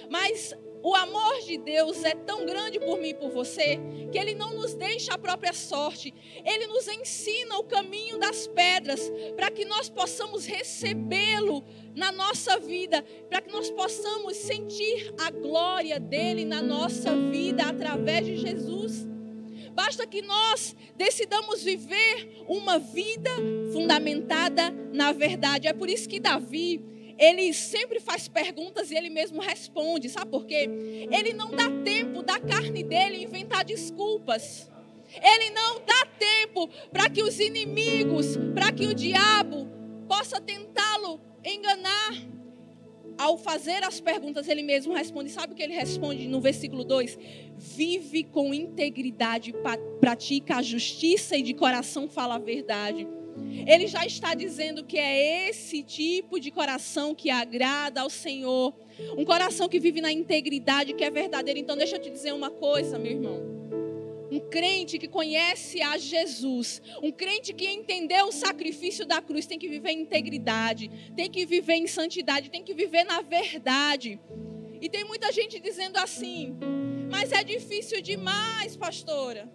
Mas 0.09 0.55
o 0.83 0.95
amor 0.95 1.41
de 1.41 1.57
Deus 1.59 2.05
é 2.05 2.15
tão 2.15 2.45
grande 2.45 2.81
por 2.81 2.99
mim 2.99 3.11
e 3.11 3.15
por 3.15 3.31
você, 3.31 3.79
que 4.11 4.19
Ele 4.19 4.35
não 4.35 4.53
nos 4.55 4.75
deixa 4.75 5.15
a 5.15 5.19
própria 5.19 5.53
sorte, 5.53 6.13
Ele 6.45 6.67
nos 6.67 6.89
ensina 6.89 7.57
o 7.59 7.65
caminho 7.65 8.19
das 8.19 8.47
pedras, 8.49 9.01
para 9.37 9.51
que 9.51 9.65
nós 9.65 9.89
possamos 9.89 10.45
recebê-lo 10.45 11.63
na 11.95 12.11
nossa 12.11 12.59
vida, 12.59 13.05
para 13.29 13.41
que 13.41 13.53
nós 13.53 13.71
possamos 13.71 14.37
sentir 14.37 15.15
a 15.21 15.31
glória 15.31 16.01
dEle 16.01 16.45
na 16.45 16.61
nossa 16.61 17.15
vida 17.15 17.65
através 17.65 18.27
de 18.27 18.37
Jesus. 18.37 19.07
Basta 19.75 20.07
que 20.07 20.21
nós 20.21 20.77
decidamos 20.97 21.63
viver 21.63 22.45
uma 22.47 22.79
vida 22.79 23.31
fundamentada 23.73 24.71
na 24.93 25.13
verdade. 25.13 25.67
É 25.67 25.73
por 25.73 25.89
isso 25.89 26.09
que 26.09 26.21
Davi, 26.21 26.85
ele 27.23 27.53
sempre 27.53 28.01
faz 28.01 28.27
perguntas 28.27 28.91
e 28.91 28.97
ele 28.97 29.09
mesmo 29.09 29.41
responde. 29.41 30.09
Sabe 30.09 30.29
por 30.29 30.45
quê? 30.45 30.69
Ele 31.09 31.33
não 31.33 31.53
dá 31.53 31.71
tempo 31.85 32.21
da 32.21 32.41
carne 32.41 32.83
dele 32.83 33.23
inventar 33.23 33.65
desculpas. 33.65 34.69
Ele 35.23 35.51
não 35.51 35.79
dá 35.87 36.05
tempo 36.19 36.69
para 36.91 37.09
que 37.09 37.23
os 37.23 37.39
inimigos, 37.39 38.37
para 38.53 38.73
que 38.73 38.87
o 38.87 38.95
diabo 38.95 39.69
possa 40.09 40.41
tentá-lo 40.41 41.21
enganar. 41.45 42.13
Ao 43.17 43.39
fazer 43.39 43.85
as 43.85 44.01
perguntas, 44.01 44.49
ele 44.49 44.65
mesmo 44.65 44.93
responde. 44.93 45.31
Sabe 45.31 45.53
o 45.53 45.57
que 45.57 45.63
ele 45.63 45.75
responde 45.75 46.27
no 46.27 46.41
versículo 46.41 46.83
2? 46.83 47.17
Vive 47.57 48.25
com 48.25 48.53
integridade, 48.53 49.55
pratica 50.01 50.57
a 50.57 50.63
justiça 50.63 51.37
e 51.37 51.43
de 51.43 51.55
coração 51.55 52.09
fala 52.09 52.35
a 52.35 52.39
verdade. 52.39 53.07
Ele 53.67 53.87
já 53.87 54.05
está 54.05 54.35
dizendo 54.35 54.85
que 54.85 54.99
é 54.99 55.49
esse 55.49 55.83
tipo 55.83 56.39
de 56.41 56.51
coração 56.51 57.15
que 57.15 57.31
agrada 57.31 58.01
ao 58.01 58.11
Senhor. 58.11 58.75
Um 59.17 59.25
coração 59.25 59.69
que 59.69 59.79
vive 59.79 60.01
na 60.01 60.13
integridade, 60.13 60.95
que 60.95 61.05
é 61.05 61.11
verdadeiro. 61.11 61.59
Então, 61.59 61.77
deixa 61.77 61.97
eu 61.97 62.01
te 62.01 62.11
dizer 62.11 62.33
uma 62.33 62.51
coisa, 62.51 62.99
meu 62.99 63.13
irmão. 63.13 63.53
Um 64.31 64.41
crente 64.41 64.99
que 64.99 65.09
conhece 65.09 65.83
a 65.83 65.99
Jesus, 65.99 66.81
um 67.03 67.13
crente 67.13 67.53
que 67.53 67.69
entendeu 67.71 68.29
o 68.29 68.33
sacrifício 68.33 69.05
da 69.05 69.21
cruz, 69.21 69.45
tem 69.45 69.59
que 69.59 69.69
viver 69.69 69.91
em 69.91 70.01
integridade, 70.01 70.91
tem 71.15 71.31
que 71.31 71.45
viver 71.45 71.75
em 71.75 71.87
santidade, 71.87 72.49
tem 72.49 72.63
que 72.63 72.73
viver 72.73 73.05
na 73.05 73.21
verdade. 73.21 74.19
E 74.81 74.89
tem 74.89 75.05
muita 75.05 75.31
gente 75.31 75.61
dizendo 75.61 75.99
assim: 75.99 76.57
mas 77.11 77.31
é 77.31 77.45
difícil 77.45 78.01
demais, 78.01 78.75
pastora. 78.75 79.47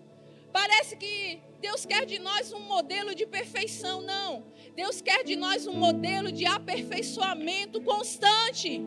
Parece 0.60 0.96
que 0.96 1.40
Deus 1.62 1.86
quer 1.86 2.04
de 2.08 2.18
nós 2.18 2.52
um 2.52 2.62
modelo 2.62 3.14
de 3.14 3.28
perfeição. 3.28 4.02
Não. 4.02 4.44
Deus 4.76 5.02
quer 5.02 5.24
de 5.24 5.36
nós 5.36 5.68
um 5.68 5.74
modelo 5.74 6.32
de 6.32 6.48
aperfeiçoamento 6.48 7.80
constante. 7.82 8.82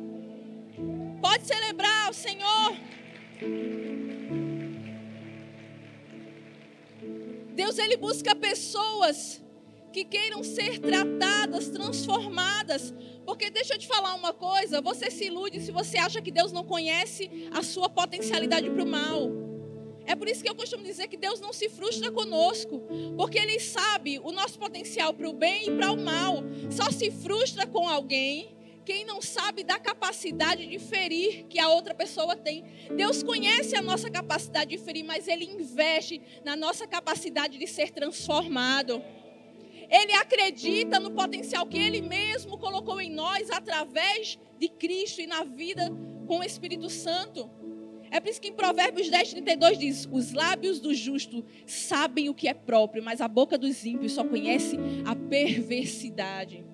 Pode 1.23 1.47
celebrar 1.47 2.11
o 2.11 2.13
Senhor. 2.13 2.77
Deus 7.55 7.79
ele 7.79 7.97
busca 7.97 8.35
pessoas 8.35 9.41
que 9.93 10.05
queiram 10.05 10.43
ser 10.43 10.81
tratadas, 10.81 11.69
transformadas. 11.69 12.93
Porque 13.25 13.49
deixa 13.49 13.75
eu 13.75 13.79
te 13.79 13.87
falar 13.87 14.15
uma 14.15 14.33
coisa: 14.33 14.81
você 14.81 15.09
se 15.09 15.27
ilude 15.27 15.61
se 15.61 15.71
você 15.71 15.99
acha 15.99 16.21
que 16.21 16.33
Deus 16.33 16.51
não 16.51 16.65
conhece 16.65 17.31
a 17.53 17.63
sua 17.63 17.89
potencialidade 17.89 18.69
para 18.69 18.83
o 18.83 18.87
mal. 18.87 19.50
É 20.11 20.17
por 20.17 20.29
isso 20.29 20.43
que 20.43 20.51
eu 20.51 20.57
costumo 20.57 20.83
dizer 20.83 21.07
que 21.07 21.17
Deus 21.17 21.41
não 21.41 21.53
se 21.53 21.69
frustra 21.69 22.11
conosco, 22.11 22.83
porque 23.17 23.39
Ele 23.39 23.61
sabe 23.61 24.19
o 24.19 24.33
nosso 24.33 24.59
potencial 24.59 25.15
para 25.15 25.31
o 25.31 25.33
bem 25.33 25.69
e 25.69 25.77
para 25.77 25.93
o 25.93 25.97
mal. 25.97 26.43
Só 26.69 26.91
se 26.91 27.13
frustra 27.13 27.65
com 27.65 27.89
alguém 27.89 28.57
quem 28.85 29.05
não 29.05 29.23
sabe 29.23 29.63
da 29.63 29.79
capacidade 29.79 30.67
de 30.67 30.81
ferir 30.81 31.45
que 31.45 31.61
a 31.61 31.69
outra 31.69 31.95
pessoa 31.95 32.35
tem. 32.35 32.65
Deus 32.97 33.23
conhece 33.23 33.77
a 33.77 33.83
nossa 33.83 34.11
capacidade 34.11 34.77
de 34.77 34.79
ferir, 34.79 35.05
mas 35.05 35.29
Ele 35.29 35.45
investe 35.45 36.21
na 36.45 36.57
nossa 36.57 36.89
capacidade 36.89 37.57
de 37.57 37.69
ser 37.69 37.93
transformado. 37.93 39.01
Ele 39.89 40.13
acredita 40.15 40.99
no 40.99 41.13
potencial 41.13 41.65
que 41.67 41.79
Ele 41.79 42.01
mesmo 42.01 42.59
colocou 42.59 43.01
em 43.01 43.13
nós 43.13 43.49
através 43.49 44.37
de 44.59 44.69
Cristo 44.69 45.21
e 45.21 45.27
na 45.29 45.45
vida 45.45 45.89
com 46.27 46.41
o 46.41 46.45
Espírito 46.45 46.91
Santo. 46.91 47.49
É 48.11 48.19
por 48.19 48.29
isso 48.29 48.41
que 48.41 48.49
em 48.49 48.53
Provérbios 48.53 49.09
10, 49.09 49.31
32 49.31 49.79
diz: 49.79 50.09
Os 50.11 50.33
lábios 50.33 50.81
do 50.81 50.93
justo 50.93 51.45
sabem 51.65 52.29
o 52.29 52.35
que 52.35 52.49
é 52.49 52.55
próprio, 52.55 53.03
mas 53.03 53.21
a 53.21 53.29
boca 53.29 53.57
dos 53.57 53.85
ímpios 53.85 54.13
só 54.13 54.25
conhece 54.25 54.77
a 55.05 55.15
perversidade. 55.15 56.65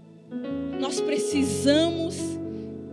Nós 0.80 1.00
precisamos 1.00 2.16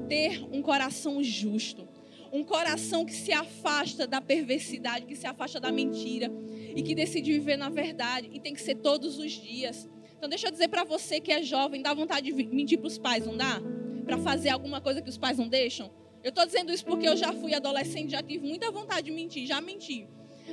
ter 0.10 0.46
um 0.52 0.62
coração 0.62 1.24
justo, 1.24 1.88
um 2.32 2.44
coração 2.44 3.06
que 3.06 3.14
se 3.14 3.32
afasta 3.32 4.06
da 4.06 4.20
perversidade, 4.20 5.06
que 5.06 5.16
se 5.16 5.26
afasta 5.26 5.60
da 5.60 5.72
mentira 5.72 6.30
e 6.76 6.82
que 6.84 6.94
decide 6.94 7.32
viver 7.32 7.58
na 7.58 7.70
verdade. 7.70 8.30
E 8.34 8.40
tem 8.40 8.54
que 8.54 8.62
ser 8.62 8.76
todos 8.76 9.18
os 9.20 9.32
dias. 9.32 9.88
Então 10.18 10.28
deixa 10.28 10.48
eu 10.48 10.52
dizer 10.52 10.68
para 10.68 10.84
você 10.84 11.20
que 11.20 11.32
é 11.32 11.42
jovem, 11.42 11.82
dá 11.82 11.94
vontade 11.94 12.32
de 12.32 12.46
mentir 12.48 12.78
para 12.78 12.88
os 12.88 12.98
pais, 12.98 13.26
não 13.26 13.38
dá? 13.38 13.62
Para 14.06 14.18
fazer 14.18 14.50
alguma 14.50 14.82
coisa 14.82 15.02
que 15.02 15.10
os 15.10 15.18
pais 15.18 15.38
não 15.38 15.48
deixam? 15.48 15.90
Eu 16.24 16.30
estou 16.30 16.46
dizendo 16.46 16.72
isso 16.72 16.86
porque 16.86 17.08
eu 17.08 17.18
já 17.18 17.34
fui 17.34 17.54
adolescente, 17.54 18.12
já 18.12 18.24
tive 18.24 18.48
muita 18.48 18.72
vontade 18.72 19.08
de 19.08 19.12
mentir, 19.12 19.46
já 19.46 19.60
menti. 19.60 20.08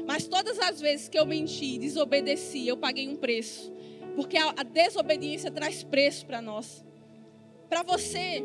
Mas 0.05 0.27
todas 0.27 0.59
as 0.59 0.81
vezes 0.81 1.09
que 1.09 1.19
eu 1.19 1.25
menti, 1.25 1.79
desobedeci, 1.79 2.67
eu 2.67 2.77
paguei 2.77 3.09
um 3.09 3.17
preço. 3.17 3.73
Porque 4.17 4.37
a, 4.37 4.63
desobediência 4.65 5.51
traz 5.51 5.85
preço 5.85 6.27
para 6.27 6.43
nós. 6.43 6.85
Para 7.69 7.85
você 7.85 8.45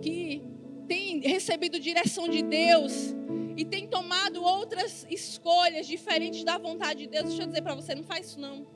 que 0.00 0.42
tem 0.86 1.20
recebido 1.20 1.80
direção 1.80 2.28
de 2.28 2.42
Deus 2.42 3.14
e 3.56 3.64
tem 3.64 3.88
tomado 3.88 4.42
outras 4.42 5.04
escolhas 5.10 5.86
diferentes 5.86 6.44
da 6.44 6.58
vontade 6.58 7.00
de 7.00 7.06
Deus, 7.08 7.26
deixa 7.26 7.42
eu 7.42 7.46
dizer 7.48 7.62
para 7.62 7.74
você, 7.74 7.94
não 7.94 8.04
faz 8.04 8.26
isso 8.26 8.40
não. 8.40 8.66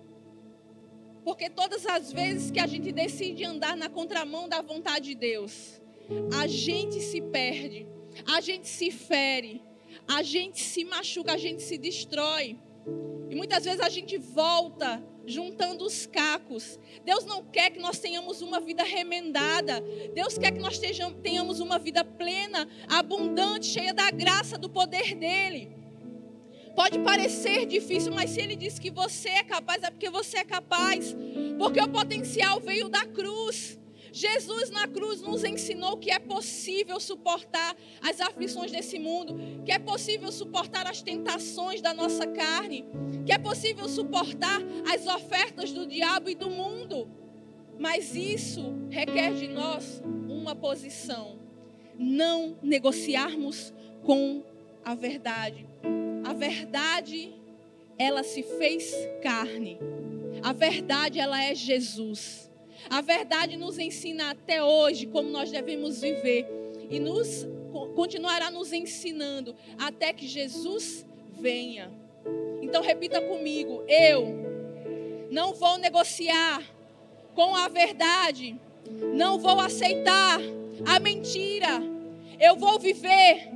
Porque 1.24 1.48
todas 1.48 1.86
as 1.86 2.12
vezes 2.12 2.50
que 2.50 2.60
a 2.60 2.66
gente 2.66 2.90
decide 2.90 3.44
andar 3.44 3.76
na 3.76 3.88
contramão 3.88 4.48
da 4.48 4.60
vontade 4.60 5.06
de 5.06 5.14
Deus, 5.14 5.80
a 6.32 6.46
gente 6.46 7.00
se 7.00 7.20
perde, 7.20 7.86
a 8.26 8.40
gente 8.40 8.68
se 8.68 8.90
fere, 8.90 9.62
a 10.06 10.22
gente 10.22 10.60
se 10.60 10.84
machuca, 10.84 11.32
a 11.32 11.36
gente 11.36 11.62
se 11.62 11.78
destrói. 11.78 12.58
E 13.30 13.34
muitas 13.34 13.64
vezes 13.64 13.80
a 13.80 13.88
gente 13.88 14.18
volta 14.18 15.02
juntando 15.26 15.84
os 15.84 16.06
cacos. 16.06 16.78
Deus 17.04 17.24
não 17.24 17.42
quer 17.44 17.70
que 17.70 17.80
nós 17.80 17.98
tenhamos 17.98 18.42
uma 18.42 18.60
vida 18.60 18.82
remendada. 18.82 19.82
Deus 20.14 20.36
quer 20.36 20.52
que 20.52 20.60
nós 20.60 20.78
tenhamos 21.22 21.60
uma 21.60 21.78
vida 21.78 22.04
plena, 22.04 22.68
abundante, 22.88 23.66
cheia 23.66 23.94
da 23.94 24.10
graça, 24.10 24.58
do 24.58 24.68
poder 24.68 25.14
dEle. 25.14 25.72
Pode 26.74 26.98
parecer 26.98 27.66
difícil, 27.66 28.12
mas 28.12 28.30
se 28.30 28.40
ele 28.40 28.56
diz 28.56 28.78
que 28.78 28.90
você 28.90 29.28
é 29.28 29.42
capaz, 29.44 29.82
é 29.82 29.90
porque 29.90 30.10
você 30.10 30.38
é 30.38 30.44
capaz. 30.44 31.14
Porque 31.56 31.80
o 31.80 31.88
potencial 31.88 32.60
veio 32.60 32.88
da 32.88 33.06
cruz. 33.06 33.78
Jesus 34.14 34.70
na 34.70 34.86
cruz 34.86 35.20
nos 35.20 35.42
ensinou 35.42 35.96
que 35.96 36.10
é 36.10 36.18
possível 36.18 37.00
suportar 37.00 37.76
as 38.00 38.20
aflições 38.20 38.70
desse 38.70 38.98
mundo, 38.98 39.36
que 39.64 39.72
é 39.72 39.78
possível 39.78 40.30
suportar 40.30 40.86
as 40.86 41.02
tentações 41.02 41.82
da 41.82 41.92
nossa 41.92 42.26
carne, 42.26 42.84
que 43.26 43.32
é 43.32 43.38
possível 43.38 43.88
suportar 43.88 44.60
as 44.88 45.04
ofertas 45.06 45.72
do 45.72 45.84
diabo 45.84 46.30
e 46.30 46.36
do 46.36 46.48
mundo. 46.48 47.08
Mas 47.78 48.14
isso 48.14 48.72
requer 48.88 49.34
de 49.34 49.48
nós 49.48 50.00
uma 50.28 50.54
posição, 50.54 51.40
não 51.98 52.56
negociarmos 52.62 53.74
com 54.04 54.44
a 54.84 54.94
verdade 54.94 55.66
a 56.24 56.32
verdade, 56.32 57.34
ela 57.98 58.22
se 58.22 58.42
fez 58.42 58.94
carne. 59.22 59.78
A 60.42 60.52
verdade, 60.52 61.20
ela 61.20 61.42
é 61.42 61.54
Jesus. 61.54 62.50
A 62.90 63.00
verdade 63.00 63.56
nos 63.56 63.78
ensina 63.78 64.30
até 64.30 64.62
hoje 64.62 65.06
como 65.06 65.28
nós 65.28 65.50
devemos 65.50 66.00
viver 66.00 66.46
e 66.90 66.98
nos 66.98 67.46
continuará 67.94 68.50
nos 68.50 68.72
ensinando 68.72 69.54
até 69.78 70.12
que 70.12 70.26
Jesus 70.26 71.06
venha. 71.40 71.90
Então 72.62 72.82
repita 72.82 73.20
comigo: 73.20 73.82
eu 73.88 75.28
não 75.30 75.54
vou 75.54 75.78
negociar 75.78 76.62
com 77.34 77.54
a 77.54 77.68
verdade, 77.68 78.58
não 79.14 79.38
vou 79.38 79.60
aceitar 79.60 80.40
a 80.86 81.00
mentira. 81.00 81.82
Eu 82.40 82.56
vou 82.56 82.78
viver 82.78 83.48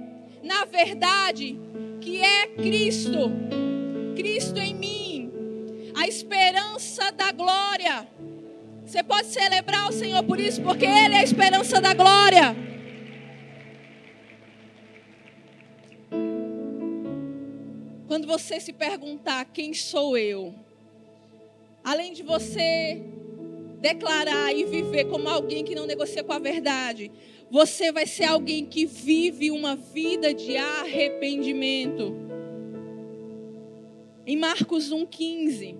na 0.43 0.65
verdade 0.65 1.59
que 2.01 2.23
é 2.23 2.47
Cristo. 2.47 3.31
Cristo 4.17 4.59
em 4.59 4.75
mim, 4.75 5.31
a 5.95 6.07
esperança 6.09 7.13
da 7.13 7.31
glória. 7.31 8.09
Você 8.89 9.03
pode 9.03 9.27
celebrar 9.27 9.87
o 9.91 9.93
Senhor 9.93 10.25
por 10.25 10.41
isso, 10.41 10.63
porque 10.63 10.87
Ele 10.87 11.15
é 11.15 11.19
a 11.19 11.23
esperança 11.23 11.79
da 11.79 11.93
glória. 11.93 12.57
Quando 18.07 18.27
você 18.27 18.59
se 18.59 18.73
perguntar 18.73 19.45
quem 19.45 19.75
sou 19.75 20.17
eu, 20.17 20.55
além 21.85 22.15
de 22.15 22.23
você 22.23 23.03
declarar 23.79 24.55
e 24.55 24.65
viver 24.65 25.05
como 25.05 25.29
alguém 25.29 25.63
que 25.63 25.75
não 25.75 25.85
negocia 25.85 26.25
com 26.25 26.33
a 26.33 26.39
verdade, 26.39 27.13
você 27.51 27.93
vai 27.93 28.07
ser 28.07 28.25
alguém 28.25 28.65
que 28.65 28.87
vive 28.87 29.51
uma 29.51 29.77
vida 29.77 30.33
de 30.33 30.57
arrependimento. 30.57 32.17
Em 34.27 34.37
Marcos 34.39 34.91
1,15, 34.91 35.77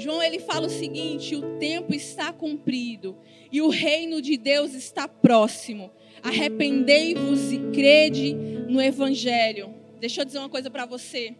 João 0.00 0.22
ele 0.22 0.38
fala 0.38 0.66
o 0.66 0.70
seguinte: 0.70 1.36
o 1.36 1.58
tempo 1.58 1.94
está 1.94 2.32
cumprido 2.32 3.16
e 3.52 3.60
o 3.60 3.68
reino 3.68 4.22
de 4.22 4.36
Deus 4.36 4.72
está 4.72 5.06
próximo. 5.06 5.90
Arrependei-vos 6.22 7.52
e 7.52 7.58
crede 7.72 8.34
no 8.34 8.80
Evangelho. 8.80 9.74
Deixa 10.00 10.22
eu 10.22 10.24
dizer 10.24 10.38
uma 10.38 10.48
coisa 10.48 10.70
para 10.70 10.86
você: 10.86 11.36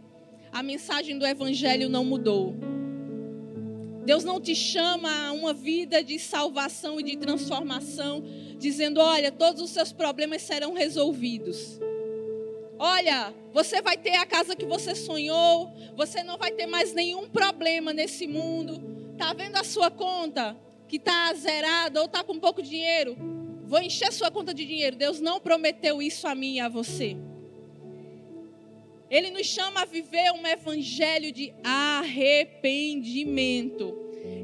a 0.52 0.62
mensagem 0.62 1.18
do 1.18 1.26
Evangelho 1.26 1.88
não 1.88 2.04
mudou. 2.04 2.54
Deus 4.04 4.24
não 4.24 4.40
te 4.40 4.54
chama 4.54 5.28
a 5.28 5.32
uma 5.32 5.54
vida 5.54 6.02
de 6.02 6.18
salvação 6.18 7.00
e 7.00 7.02
de 7.02 7.16
transformação, 7.16 8.22
dizendo: 8.58 9.00
olha, 9.00 9.32
todos 9.32 9.62
os 9.62 9.70
seus 9.70 9.92
problemas 9.92 10.42
serão 10.42 10.74
resolvidos. 10.74 11.80
Olha, 12.82 13.34
você 13.52 13.82
vai 13.82 13.98
ter 13.98 14.16
a 14.16 14.24
casa 14.24 14.56
que 14.56 14.64
você 14.64 14.94
sonhou, 14.94 15.70
você 15.94 16.22
não 16.22 16.38
vai 16.38 16.50
ter 16.50 16.64
mais 16.64 16.94
nenhum 16.94 17.28
problema 17.28 17.92
nesse 17.92 18.26
mundo. 18.26 18.80
Tá 19.18 19.34
vendo 19.34 19.56
a 19.56 19.64
sua 19.64 19.90
conta 19.90 20.56
que 20.88 20.96
está 20.96 21.30
zerada 21.34 22.00
ou 22.00 22.06
está 22.06 22.24
com 22.24 22.38
pouco 22.38 22.62
dinheiro? 22.62 23.18
Vou 23.64 23.82
encher 23.82 24.08
a 24.08 24.10
sua 24.10 24.30
conta 24.30 24.54
de 24.54 24.64
dinheiro. 24.64 24.96
Deus 24.96 25.20
não 25.20 25.38
prometeu 25.38 26.00
isso 26.00 26.26
a 26.26 26.34
mim 26.34 26.54
e 26.54 26.60
a 26.60 26.70
você. 26.70 27.18
Ele 29.10 29.30
nos 29.30 29.46
chama 29.46 29.82
a 29.82 29.84
viver 29.84 30.32
um 30.32 30.46
evangelho 30.46 31.30
de 31.32 31.52
arrependimento. 31.62 33.94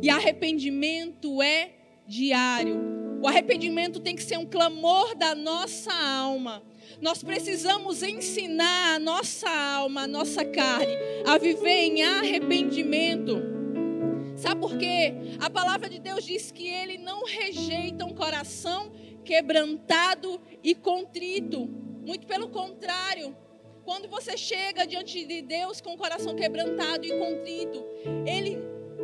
E 0.02 0.10
arrependimento 0.10 1.40
é 1.40 1.70
diário. 2.06 3.18
O 3.22 3.26
arrependimento 3.26 3.98
tem 3.98 4.14
que 4.14 4.22
ser 4.22 4.36
um 4.36 4.44
clamor 4.44 5.14
da 5.14 5.34
nossa 5.34 5.90
alma. 5.90 6.62
Nós 7.00 7.22
precisamos 7.22 8.02
ensinar 8.02 8.94
a 8.94 8.98
nossa 8.98 9.48
alma, 9.48 10.02
a 10.02 10.06
nossa 10.06 10.44
carne, 10.44 10.94
a 11.26 11.36
viver 11.38 11.68
em 11.68 12.02
arrependimento. 12.02 13.42
Sabe 14.36 14.60
por 14.60 14.76
quê? 14.76 15.14
A 15.40 15.48
palavra 15.50 15.88
de 15.88 15.98
Deus 15.98 16.24
diz 16.24 16.50
que 16.50 16.66
ele 16.66 16.98
não 16.98 17.24
rejeita 17.24 18.04
um 18.04 18.14
coração 18.14 18.90
quebrantado 19.24 20.40
e 20.62 20.74
contrito. 20.74 21.66
Muito 22.06 22.26
pelo 22.26 22.48
contrário, 22.48 23.36
quando 23.86 24.08
você 24.08 24.36
chega 24.36 24.86
diante 24.86 25.24
de 25.24 25.42
Deus 25.42 25.80
com 25.80 25.94
o 25.94 25.96
coração 25.96 26.34
quebrantado 26.34 27.06
e 27.06 27.18
contrito, 27.18 27.84
Ele 28.26 28.58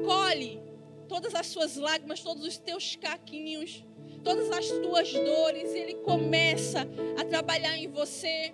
colhe 0.04 0.60
todas 1.08 1.34
as 1.34 1.46
suas 1.46 1.76
lágrimas, 1.76 2.20
todos 2.20 2.44
os 2.44 2.58
teus 2.58 2.96
caquinhos, 2.96 3.84
todas 4.22 4.50
as 4.50 4.68
tuas 4.68 5.12
dores, 5.12 5.74
Ele 5.74 5.94
começa 5.94 6.86
a 7.18 7.24
trabalhar 7.24 7.76
em 7.76 7.88
você. 7.88 8.52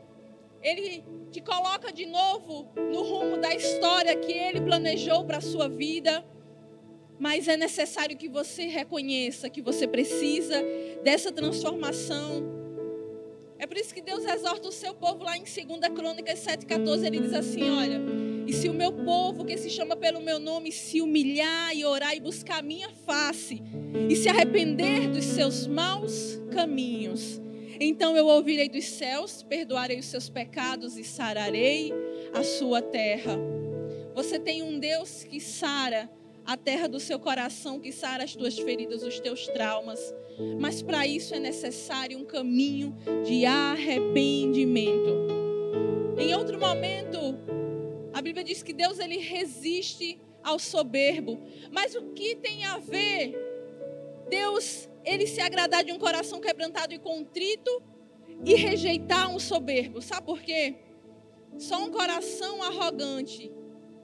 Ele 0.63 1.05
te 1.31 1.41
coloca 1.41 1.93
de 1.93 2.07
novo 2.07 2.69
no 2.77 3.03
rumo 3.03 3.37
da 3.37 3.55
história 3.55 4.17
que 4.17 4.33
Ele 4.33 4.61
planejou 4.61 5.25
para 5.25 5.39
a 5.39 5.41
sua 5.41 5.69
vida. 5.69 6.25
Mas 7.19 7.49
é 7.49 7.57
necessário 7.57 8.17
que 8.17 8.29
você 8.29 8.67
reconheça 8.67 9.51
que 9.51 9.61
você 9.61 9.87
precisa 9.89 10.63
dessa 11.03 11.33
transformação. 11.33 12.59
É 13.59 13.67
por 13.67 13.77
isso 13.77 13.93
que 13.93 14.01
Deus 14.01 14.25
exorta 14.25 14.69
o 14.69 14.73
seu 14.73 14.95
povo 14.95 15.25
lá 15.25 15.37
em 15.37 15.43
2 15.43 15.57
Crônicas 15.95 16.39
7,14. 16.39 17.05
Ele 17.05 17.19
diz 17.21 17.35
assim: 17.35 17.69
Olha, 17.71 18.01
e 18.49 18.53
se 18.55 18.67
o 18.67 18.73
meu 18.73 18.91
povo, 18.91 19.45
que 19.45 19.59
se 19.59 19.69
chama 19.69 19.95
pelo 19.95 20.23
meu 20.23 20.39
nome, 20.39 20.73
se 20.73 21.03
humilhar 21.03 21.77
e 21.77 21.85
orar 21.85 22.17
e 22.17 22.21
buscar 22.21 22.61
a 22.61 22.63
minha 22.63 22.89
face, 22.89 23.63
e 24.09 24.17
se 24.17 24.27
arrepender 24.27 25.07
dos 25.11 25.27
seus 25.27 25.67
maus 25.67 26.41
caminhos, 26.51 27.43
então 27.79 28.17
eu 28.17 28.27
ouvirei 28.27 28.71
dos 28.71 28.87
céus, 28.87 29.43
perdoarei 29.43 29.99
os 29.99 30.07
seus 30.07 30.31
pecados 30.31 30.97
e 30.97 31.05
sararei 31.05 31.93
a 32.33 32.43
sua 32.43 32.81
terra. 32.81 33.39
Você 34.15 34.39
tem 34.39 34.63
um 34.63 34.81
Deus 34.81 35.25
que 35.25 35.39
sara 35.39 36.11
a 36.45 36.57
terra 36.57 36.89
do 36.89 36.99
seu 36.99 37.19
coração, 37.19 37.79
que 37.79 37.93
sara 37.93 38.25
as 38.25 38.35
tuas 38.35 38.59
feridas, 38.59 39.03
os 39.03 39.21
teus 39.21 39.47
traumas. 39.49 40.01
Mas 40.59 40.81
para 40.81 41.07
isso 41.07 41.35
é 41.35 41.39
necessário 41.39 42.19
um 42.19 42.25
caminho 42.25 42.97
de 43.27 43.45
arrependimento. 43.45 45.29
Em 46.19 46.35
outro 46.35 46.59
momento, 46.59 47.28
a 48.19 48.23
Bíblia 48.23 48.43
diz 48.43 48.65
que 48.65 48.73
Deus 48.73 48.99
ele 48.99 49.19
resiste 49.19 50.21
ao 50.43 50.59
soberbo. 50.59 51.41
Mas 51.71 51.95
o 51.95 52.13
que 52.15 52.35
tem 52.35 52.65
a 52.65 52.77
ver 52.77 53.39
Deus 54.29 54.89
ele 55.05 55.25
se 55.25 55.41
agradar 55.41 55.85
de 55.85 55.93
um 55.93 55.99
coração 56.01 56.41
quebrantado 56.41 56.93
e 56.93 56.99
contrito 56.99 57.81
e 58.45 58.57
rejeitar 58.57 59.33
um 59.33 59.39
soberbo? 59.39 60.03
Sabe 60.03 60.27
por 60.27 60.43
quê? 60.43 60.75
Só 61.59 61.79
um 61.79 61.91
coração 61.91 62.61
arrogante, 62.61 63.53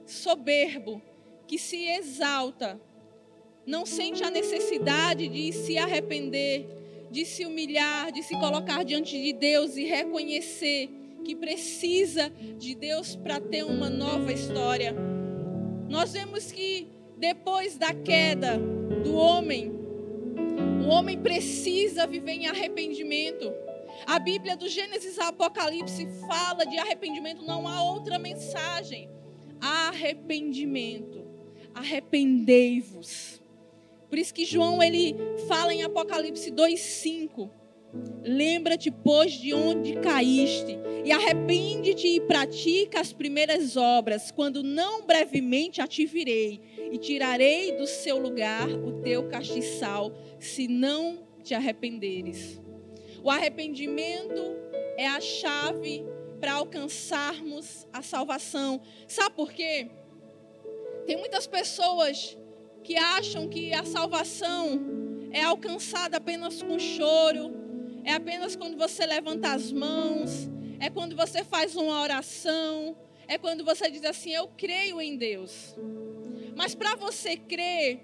soberbo, 0.05 1.01
que 1.45 1.59
se 1.59 1.85
exalta, 1.85 2.79
não 3.65 3.85
sente 3.85 4.23
a 4.23 4.31
necessidade 4.31 5.27
de 5.27 5.51
se 5.51 5.77
arrepender, 5.77 6.67
de 7.11 7.25
se 7.25 7.45
humilhar, 7.45 8.13
de 8.13 8.23
se 8.23 8.33
colocar 8.39 8.83
diante 8.83 9.21
de 9.21 9.33
Deus 9.33 9.75
e 9.75 9.83
reconhecer 9.83 10.89
que 11.25 11.35
precisa 11.35 12.29
de 12.57 12.75
Deus 12.75 13.15
para 13.15 13.41
ter 13.41 13.63
uma 13.63 13.89
nova 13.89 14.31
história. 14.31 14.95
Nós 15.89 16.13
vemos 16.13 16.51
que 16.51 16.87
depois 17.17 17.77
da 17.77 17.93
queda 17.93 18.57
do 19.03 19.15
homem, 19.15 19.71
o 20.85 20.87
homem 20.87 21.19
precisa 21.19 22.07
viver 22.07 22.33
em 22.33 22.47
arrependimento. 22.47 23.51
A 24.05 24.19
Bíblia 24.19 24.55
do 24.55 24.69
Gênesis 24.69 25.19
ao 25.19 25.27
Apocalipse 25.27 26.07
fala 26.27 26.65
de 26.65 26.77
arrependimento, 26.77 27.43
não 27.43 27.67
há 27.67 27.83
outra 27.83 28.17
mensagem. 28.17 29.09
Arrependimento 29.59 31.25
arrependei-vos. 31.75 33.41
Por 34.09 34.17
isso 34.17 34.33
que 34.33 34.45
João 34.45 34.81
ele 34.81 35.15
fala 35.47 35.73
em 35.73 35.83
Apocalipse 35.83 36.49
2:5. 36.49 37.51
Lembra-te, 38.23 38.89
pois, 38.89 39.33
de 39.33 39.53
onde 39.53 39.95
caíste, 39.97 40.77
e 41.03 41.11
arrepende-te 41.11 42.07
e 42.07 42.19
pratica 42.21 42.99
as 42.99 43.13
primeiras 43.13 43.77
obras, 43.77 44.31
quando 44.31 44.63
não 44.63 45.05
brevemente 45.05 45.79
a 45.79 45.87
te 45.87 46.05
virei, 46.05 46.59
e 46.91 46.97
tirarei 46.97 47.73
do 47.73 47.85
seu 47.85 48.17
lugar 48.17 48.67
o 48.67 49.01
teu 49.03 49.27
castiçal, 49.29 50.11
se 50.39 50.67
não 50.67 51.19
te 51.43 51.53
arrependeres. 51.53 52.59
O 53.23 53.29
arrependimento 53.29 54.55
é 54.97 55.07
a 55.07 55.21
chave 55.21 56.03
para 56.39 56.53
alcançarmos 56.53 57.87
a 57.93 58.01
salvação. 58.01 58.81
Sabe 59.07 59.35
por 59.35 59.51
quê? 59.51 59.87
Tem 61.05 61.17
muitas 61.17 61.45
pessoas 61.45 62.37
que 62.83 62.97
acham 62.97 63.47
que 63.47 63.73
a 63.73 63.83
salvação 63.83 64.79
é 65.31 65.41
alcançada 65.41 66.17
apenas 66.17 66.61
com 66.63 66.79
choro, 66.79 67.64
é 68.05 68.13
apenas 68.13 68.55
quando 68.55 68.77
você 68.77 69.03
levanta 69.05 69.51
as 69.51 69.71
mãos, 69.71 70.47
é 70.79 70.89
quando 70.91 71.15
você 71.15 71.43
faz 71.43 71.75
uma 71.75 72.01
oração, 72.01 72.95
é 73.27 73.37
quando 73.37 73.65
você 73.65 73.89
diz 73.89 74.05
assim: 74.05 74.31
Eu 74.31 74.47
creio 74.55 75.01
em 75.01 75.17
Deus. 75.17 75.75
Mas 76.55 76.75
para 76.75 76.95
você 76.95 77.35
crer 77.35 77.99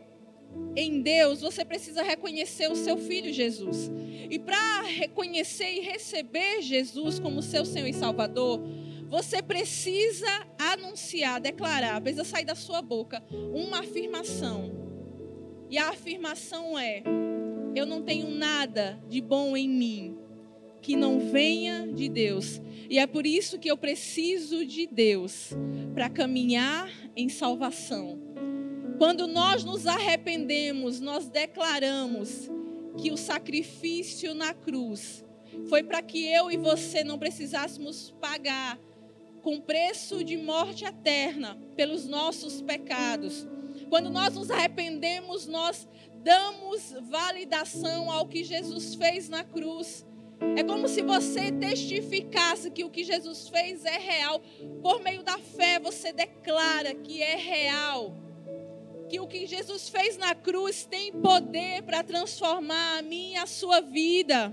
em 0.75 1.01
Deus, 1.01 1.41
você 1.41 1.63
precisa 1.63 2.01
reconhecer 2.01 2.69
o 2.69 2.75
seu 2.75 2.97
filho 2.97 3.31
Jesus. 3.31 3.91
E 4.29 4.39
para 4.39 4.81
reconhecer 4.81 5.71
e 5.71 5.81
receber 5.81 6.61
Jesus 6.61 7.19
como 7.19 7.41
seu 7.41 7.63
Senhor 7.63 7.87
e 7.87 7.93
Salvador, 7.93 8.59
você 9.07 9.41
precisa 9.41 10.47
anunciar, 10.57 11.39
declarar, 11.39 12.01
precisa 12.01 12.23
sair 12.23 12.45
da 12.45 12.55
sua 12.55 12.81
boca 12.81 13.23
uma 13.53 13.81
afirmação. 13.81 14.71
E 15.69 15.77
a 15.77 15.89
afirmação 15.89 16.77
é: 16.77 17.03
eu 17.75 17.85
não 17.85 18.01
tenho 18.01 18.29
nada 18.29 19.01
de 19.07 19.21
bom 19.21 19.55
em 19.55 19.69
mim 19.69 20.17
que 20.81 20.95
não 20.95 21.19
venha 21.19 21.87
de 21.87 22.09
Deus. 22.09 22.61
E 22.89 22.97
é 22.97 23.05
por 23.05 23.25
isso 23.25 23.59
que 23.59 23.69
eu 23.69 23.77
preciso 23.77 24.65
de 24.65 24.87
Deus 24.87 25.51
para 25.93 26.09
caminhar 26.09 26.89
em 27.15 27.29
salvação. 27.29 28.19
Quando 28.97 29.27
nós 29.27 29.63
nos 29.63 29.87
arrependemos, 29.87 30.99
nós 30.99 31.29
declaramos 31.29 32.49
que 32.97 33.11
o 33.11 33.17
sacrifício 33.17 34.33
na 34.33 34.53
cruz 34.53 35.23
foi 35.69 35.83
para 35.83 36.01
que 36.01 36.25
eu 36.27 36.51
e 36.51 36.57
você 36.57 37.03
não 37.03 37.17
precisássemos 37.17 38.13
pagar 38.19 38.79
com 39.41 39.59
preço 39.59 40.23
de 40.23 40.37
morte 40.37 40.85
eterna 40.85 41.57
pelos 41.75 42.07
nossos 42.07 42.61
pecados. 42.61 43.47
Quando 43.89 44.09
nós 44.09 44.35
nos 44.35 44.51
arrependemos, 44.51 45.47
nós 45.47 45.87
damos 46.23 46.95
validação 47.09 48.11
ao 48.11 48.27
que 48.27 48.43
Jesus 48.43 48.95
fez 48.95 49.29
na 49.29 49.43
cruz. 49.43 50.05
É 50.55 50.63
como 50.63 50.87
se 50.87 51.01
você 51.01 51.51
testificasse 51.51 52.71
que 52.71 52.83
o 52.83 52.89
que 52.89 53.03
Jesus 53.03 53.47
fez 53.47 53.85
é 53.85 53.97
real. 53.97 54.41
Por 54.81 55.01
meio 55.01 55.23
da 55.23 55.37
fé, 55.37 55.79
você 55.79 56.11
declara 56.11 56.95
que 56.95 57.21
é 57.21 57.35
real. 57.35 58.15
Que 59.07 59.19
o 59.19 59.27
que 59.27 59.45
Jesus 59.45 59.89
fez 59.89 60.17
na 60.17 60.33
cruz 60.33 60.85
tem 60.85 61.11
poder 61.11 61.83
para 61.83 62.03
transformar 62.03 62.99
a 62.99 63.01
minha 63.01 63.39
e 63.39 63.43
a 63.43 63.45
sua 63.45 63.81
vida. 63.81 64.51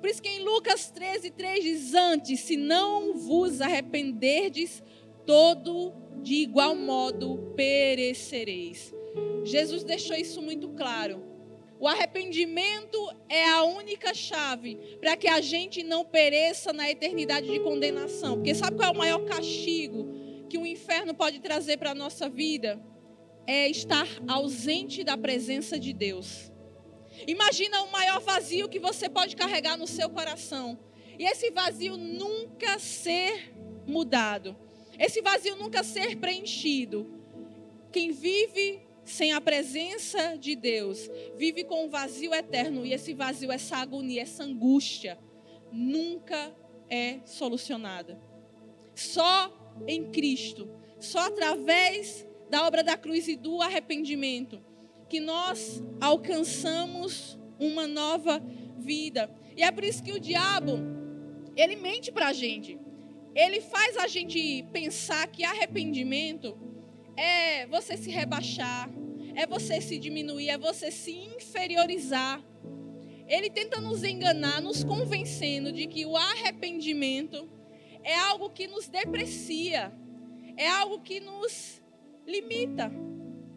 Por 0.00 0.08
isso 0.08 0.22
que 0.22 0.28
em 0.28 0.44
Lucas 0.44 0.90
13, 0.90 1.30
3 1.30 1.64
diz: 1.64 1.94
Antes, 1.94 2.40
se 2.40 2.56
não 2.56 3.14
vos 3.14 3.60
arrependerdes, 3.60 4.82
todo 5.24 5.92
de 6.22 6.34
igual 6.34 6.74
modo 6.74 7.52
perecereis. 7.56 8.97
Jesus 9.44 9.84
deixou 9.84 10.16
isso 10.16 10.42
muito 10.42 10.68
claro. 10.70 11.22
O 11.80 11.86
arrependimento 11.86 12.98
é 13.28 13.48
a 13.48 13.62
única 13.62 14.12
chave 14.12 14.76
para 15.00 15.16
que 15.16 15.28
a 15.28 15.40
gente 15.40 15.82
não 15.84 16.04
pereça 16.04 16.72
na 16.72 16.90
eternidade 16.90 17.48
de 17.48 17.60
condenação. 17.60 18.36
Porque 18.36 18.54
sabe 18.54 18.76
qual 18.76 18.88
é 18.88 18.92
o 18.92 18.98
maior 18.98 19.24
castigo 19.24 20.08
que 20.48 20.58
o 20.58 20.66
inferno 20.66 21.14
pode 21.14 21.38
trazer 21.38 21.76
para 21.76 21.92
a 21.92 21.94
nossa 21.94 22.28
vida? 22.28 22.80
É 23.46 23.68
estar 23.68 24.08
ausente 24.26 25.04
da 25.04 25.16
presença 25.16 25.78
de 25.78 25.92
Deus. 25.92 26.52
Imagina 27.26 27.82
o 27.82 27.92
maior 27.92 28.20
vazio 28.20 28.68
que 28.68 28.78
você 28.78 29.08
pode 29.08 29.36
carregar 29.36 29.76
no 29.76 29.86
seu 29.86 30.10
coração. 30.10 30.78
E 31.18 31.24
esse 31.24 31.50
vazio 31.50 31.96
nunca 31.96 32.78
ser 32.78 33.54
mudado. 33.86 34.56
Esse 34.98 35.22
vazio 35.22 35.56
nunca 35.56 35.84
ser 35.84 36.16
preenchido. 36.16 37.06
Quem 37.92 38.10
vive 38.10 38.87
sem 39.08 39.32
a 39.32 39.40
presença 39.40 40.36
de 40.36 40.54
Deus, 40.54 41.10
vive 41.36 41.64
com 41.64 41.86
um 41.86 41.88
vazio 41.88 42.34
eterno. 42.34 42.84
E 42.84 42.92
esse 42.92 43.14
vazio, 43.14 43.50
essa 43.50 43.78
agonia, 43.78 44.22
essa 44.22 44.44
angústia, 44.44 45.18
nunca 45.72 46.54
é 46.90 47.20
solucionada. 47.24 48.20
Só 48.94 49.52
em 49.86 50.10
Cristo, 50.10 50.68
só 51.00 51.20
através 51.20 52.26
da 52.50 52.66
obra 52.66 52.82
da 52.82 52.96
cruz 52.96 53.28
e 53.28 53.36
do 53.36 53.62
arrependimento, 53.62 54.62
que 55.08 55.20
nós 55.20 55.82
alcançamos 56.00 57.38
uma 57.58 57.86
nova 57.86 58.42
vida. 58.78 59.30
E 59.56 59.62
é 59.62 59.70
por 59.70 59.84
isso 59.84 60.02
que 60.02 60.12
o 60.12 60.20
diabo, 60.20 60.78
ele 61.56 61.76
mente 61.76 62.12
para 62.12 62.28
a 62.28 62.32
gente. 62.32 62.78
Ele 63.34 63.60
faz 63.60 63.96
a 63.96 64.06
gente 64.06 64.64
pensar 64.72 65.26
que 65.28 65.44
arrependimento 65.44 66.58
é 67.18 67.66
você 67.66 67.96
se 67.96 68.10
rebaixar, 68.10 68.88
é 69.34 69.44
você 69.44 69.80
se 69.80 69.98
diminuir, 69.98 70.50
é 70.50 70.56
você 70.56 70.90
se 70.90 71.10
inferiorizar. 71.10 72.42
ele 73.26 73.50
tenta 73.50 73.80
nos 73.80 74.04
enganar, 74.04 74.62
nos 74.62 74.84
convencendo 74.84 75.70
de 75.70 75.86
que 75.86 76.06
o 76.06 76.16
arrependimento 76.16 77.50
é 78.02 78.14
algo 78.14 78.48
que 78.48 78.66
nos 78.66 78.88
deprecia, 78.88 79.92
é 80.56 80.66
algo 80.68 81.00
que 81.00 81.20
nos 81.20 81.82
limita. 82.24 82.90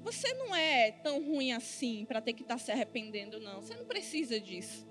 Você 0.01 0.33
não 0.33 0.55
é 0.55 0.91
tão 0.91 1.23
ruim 1.23 1.53
assim 1.53 2.05
para 2.05 2.19
ter 2.19 2.33
que 2.33 2.41
estar 2.41 2.55
tá 2.55 2.59
se 2.59 2.71
arrependendo, 2.71 3.39
não. 3.39 3.61
Você 3.61 3.75
não 3.75 3.85
precisa 3.85 4.39
disso. 4.39 4.90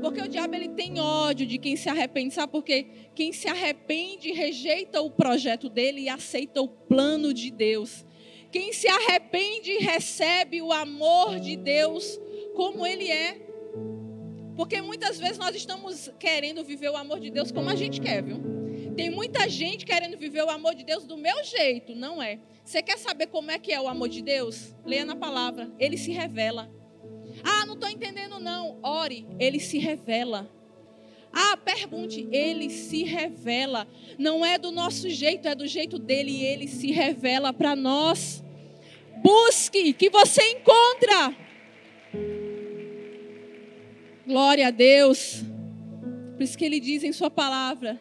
Porque 0.00 0.20
o 0.20 0.28
diabo 0.28 0.54
ele 0.54 0.68
tem 0.68 1.00
ódio 1.00 1.46
de 1.46 1.58
quem 1.58 1.76
se 1.76 1.88
arrepende, 1.88 2.34
sabe 2.34 2.50
por 2.50 2.62
quê? 2.62 2.86
Quem 3.14 3.32
se 3.32 3.48
arrepende 3.48 4.32
rejeita 4.32 5.00
o 5.00 5.10
projeto 5.10 5.68
dele 5.68 6.02
e 6.02 6.08
aceita 6.08 6.60
o 6.60 6.68
plano 6.68 7.32
de 7.32 7.50
Deus. 7.50 8.04
Quem 8.50 8.72
se 8.72 8.88
arrepende 8.88 9.78
recebe 9.78 10.60
o 10.60 10.72
amor 10.72 11.38
de 11.38 11.56
Deus 11.56 12.18
como 12.54 12.86
ele 12.86 13.10
é. 13.10 13.46
Porque 14.56 14.80
muitas 14.80 15.18
vezes 15.18 15.38
nós 15.38 15.54
estamos 15.54 16.10
querendo 16.18 16.64
viver 16.64 16.88
o 16.90 16.96
amor 16.96 17.20
de 17.20 17.30
Deus 17.30 17.52
como 17.52 17.68
a 17.68 17.74
gente 17.74 18.00
quer, 18.00 18.22
viu? 18.22 18.38
Tem 18.96 19.10
muita 19.10 19.48
gente 19.48 19.84
querendo 19.84 20.16
viver 20.16 20.42
o 20.42 20.48
amor 20.48 20.74
de 20.74 20.82
Deus 20.82 21.04
do 21.04 21.18
meu 21.18 21.44
jeito, 21.44 21.94
não 21.94 22.22
é? 22.22 22.38
Você 22.64 22.82
quer 22.82 22.98
saber 22.98 23.26
como 23.26 23.50
é 23.50 23.58
que 23.58 23.70
é 23.70 23.80
o 23.80 23.86
amor 23.86 24.08
de 24.08 24.22
Deus? 24.22 24.74
Leia 24.84 25.04
na 25.04 25.14
palavra, 25.14 25.70
ele 25.78 25.98
se 25.98 26.10
revela. 26.10 26.70
Ah, 27.48 27.64
não 27.64 27.74
estou 27.74 27.88
entendendo 27.88 28.40
não. 28.40 28.76
Ore, 28.82 29.24
ele 29.38 29.60
se 29.60 29.78
revela. 29.78 30.50
Ah, 31.32 31.56
pergunte, 31.56 32.26
ele 32.32 32.68
se 32.68 33.04
revela. 33.04 33.86
Não 34.18 34.44
é 34.44 34.58
do 34.58 34.72
nosso 34.72 35.08
jeito, 35.08 35.46
é 35.46 35.54
do 35.54 35.66
jeito 35.66 35.96
dele 35.96 36.32
e 36.32 36.44
ele 36.44 36.66
se 36.66 36.90
revela 36.90 37.52
para 37.52 37.76
nós. 37.76 38.42
Busque, 39.22 39.92
que 39.92 40.10
você 40.10 40.42
encontra. 40.42 41.36
Glória 44.26 44.66
a 44.66 44.70
Deus. 44.72 45.44
Por 46.34 46.42
isso 46.42 46.58
que 46.58 46.64
ele 46.64 46.80
diz 46.80 47.04
em 47.04 47.12
sua 47.12 47.30
palavra: 47.30 48.00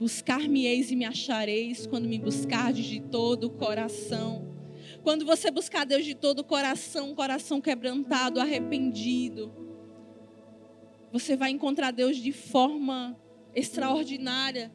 Buscar-me-eis 0.00 0.90
e 0.90 0.96
me 0.96 1.04
achareis 1.04 1.86
quando 1.86 2.08
me 2.08 2.18
buscardes 2.18 2.86
de 2.86 3.00
todo 3.00 3.44
o 3.44 3.50
coração. 3.50 4.57
Quando 5.02 5.24
você 5.24 5.50
buscar 5.50 5.84
Deus 5.84 6.04
de 6.04 6.14
todo 6.14 6.40
o 6.40 6.44
coração, 6.44 7.14
coração 7.14 7.60
quebrantado, 7.60 8.40
arrependido, 8.40 9.52
você 11.12 11.36
vai 11.36 11.50
encontrar 11.50 11.90
Deus 11.90 12.16
de 12.16 12.32
forma 12.32 13.18
extraordinária, 13.54 14.72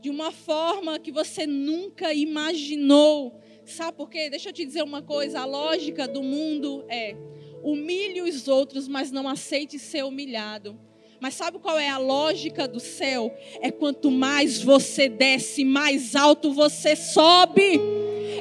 de 0.00 0.10
uma 0.10 0.30
forma 0.30 0.98
que 0.98 1.10
você 1.10 1.46
nunca 1.46 2.12
imaginou. 2.12 3.40
Sabe 3.64 3.96
por 3.96 4.08
quê? 4.08 4.28
Deixa 4.30 4.48
eu 4.50 4.52
te 4.52 4.64
dizer 4.64 4.82
uma 4.82 5.02
coisa: 5.02 5.40
a 5.40 5.44
lógica 5.44 6.06
do 6.06 6.22
mundo 6.22 6.84
é 6.88 7.16
humilhe 7.62 8.20
os 8.22 8.48
outros, 8.48 8.88
mas 8.88 9.10
não 9.10 9.28
aceite 9.28 9.78
ser 9.78 10.04
humilhado. 10.04 10.78
Mas 11.20 11.34
sabe 11.34 11.60
qual 11.60 11.78
é 11.78 11.88
a 11.88 11.98
lógica 11.98 12.66
do 12.66 12.80
céu? 12.80 13.32
É 13.60 13.70
quanto 13.70 14.10
mais 14.10 14.60
você 14.60 15.08
desce, 15.08 15.64
mais 15.64 16.16
alto 16.16 16.52
você 16.52 16.96
sobe. 16.96 17.78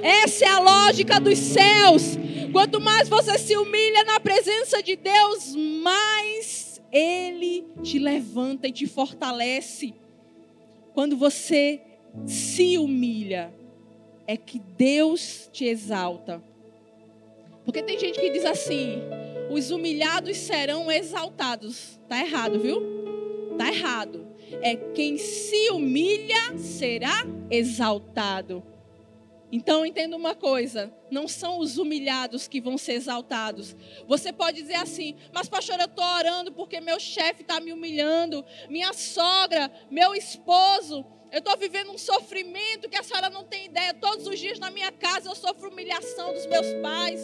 Essa 0.02 0.46
é 0.46 0.48
a 0.48 0.60
lógica 0.60 1.20
dos 1.20 1.38
céus. 1.38 2.18
Quanto 2.52 2.82
mais 2.82 3.08
você 3.08 3.38
se 3.38 3.56
humilha 3.56 4.04
na 4.04 4.20
presença 4.20 4.82
de 4.82 4.96
Deus, 4.96 5.56
mais 5.56 6.82
Ele 6.92 7.66
te 7.82 8.00
levanta 8.00 8.68
e 8.68 8.72
te 8.72 8.88
fortalece. 8.88 9.94
Quando 10.94 11.16
você 11.16 11.82
se 12.26 12.78
humilha, 12.78 13.54
é 14.28 14.36
que 14.36 14.60
Deus 14.60 15.50
te 15.52 15.66
exalta. 15.66 16.44
Porque 17.64 17.82
tem 17.84 17.98
gente 17.98 18.20
que 18.20 18.30
diz 18.30 18.44
assim: 18.44 19.02
os 19.50 19.72
humilhados 19.72 20.38
serão 20.38 20.92
exaltados. 20.92 22.00
Tá 22.10 22.20
errado, 22.20 22.60
viu? 22.60 22.82
Tá 23.58 23.72
errado. 23.72 24.28
É 24.62 24.76
quem 24.76 25.18
se 25.18 25.70
humilha 25.70 26.58
será 26.58 27.26
exaltado. 27.50 28.64
Então 29.52 29.86
entenda 29.86 30.16
uma 30.16 30.34
coisa: 30.34 30.94
não 31.10 31.28
são 31.28 31.60
os 31.60 31.78
humilhados 31.78 32.48
que 32.48 32.62
vão 32.62 32.78
ser 32.78 32.94
exaltados. 32.94 33.76
Você 34.08 34.32
pode 34.32 34.62
dizer 34.62 34.76
assim, 34.76 35.16
mas 35.34 35.50
pastor, 35.50 35.80
eu 35.80 35.86
estou 35.86 36.06
orando 36.06 36.52
porque 36.52 36.80
meu 36.80 37.00
chefe 37.00 37.42
está 37.42 37.60
me 37.60 37.74
humilhando, 37.74 38.46
minha 38.70 38.94
sogra, 38.94 39.72
meu 39.90 40.16
esposo. 40.16 41.06
Eu 41.32 41.40
estou 41.40 41.58
vivendo 41.58 41.92
um 41.92 41.98
sofrimento 41.98 42.90
que 42.90 42.98
a 42.98 43.04
senhora 43.04 43.30
não 43.30 43.46
tem 43.46 43.66
ideia. 43.66 43.94
Todos 43.94 44.28
os 44.28 44.38
dias 44.38 44.60
na 44.60 44.70
minha 44.70 44.92
casa 44.92 45.30
eu 45.30 45.36
sofro 45.36 45.70
humilhação 45.70 46.34
dos 46.34 46.46
meus 46.46 46.68
pais. 46.82 47.24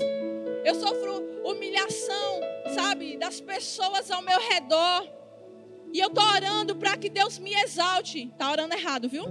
Eu 0.63 0.75
sofro 0.75 1.41
humilhação, 1.43 2.41
sabe, 2.73 3.17
das 3.17 3.41
pessoas 3.41 4.09
ao 4.09 4.21
meu 4.21 4.39
redor. 4.39 5.07
E 5.93 5.99
eu 5.99 6.07
estou 6.07 6.23
orando 6.23 6.75
para 6.75 6.95
que 6.95 7.09
Deus 7.09 7.37
me 7.37 7.53
exalte. 7.53 8.29
Está 8.31 8.49
orando 8.49 8.73
errado, 8.73 9.09
viu? 9.09 9.25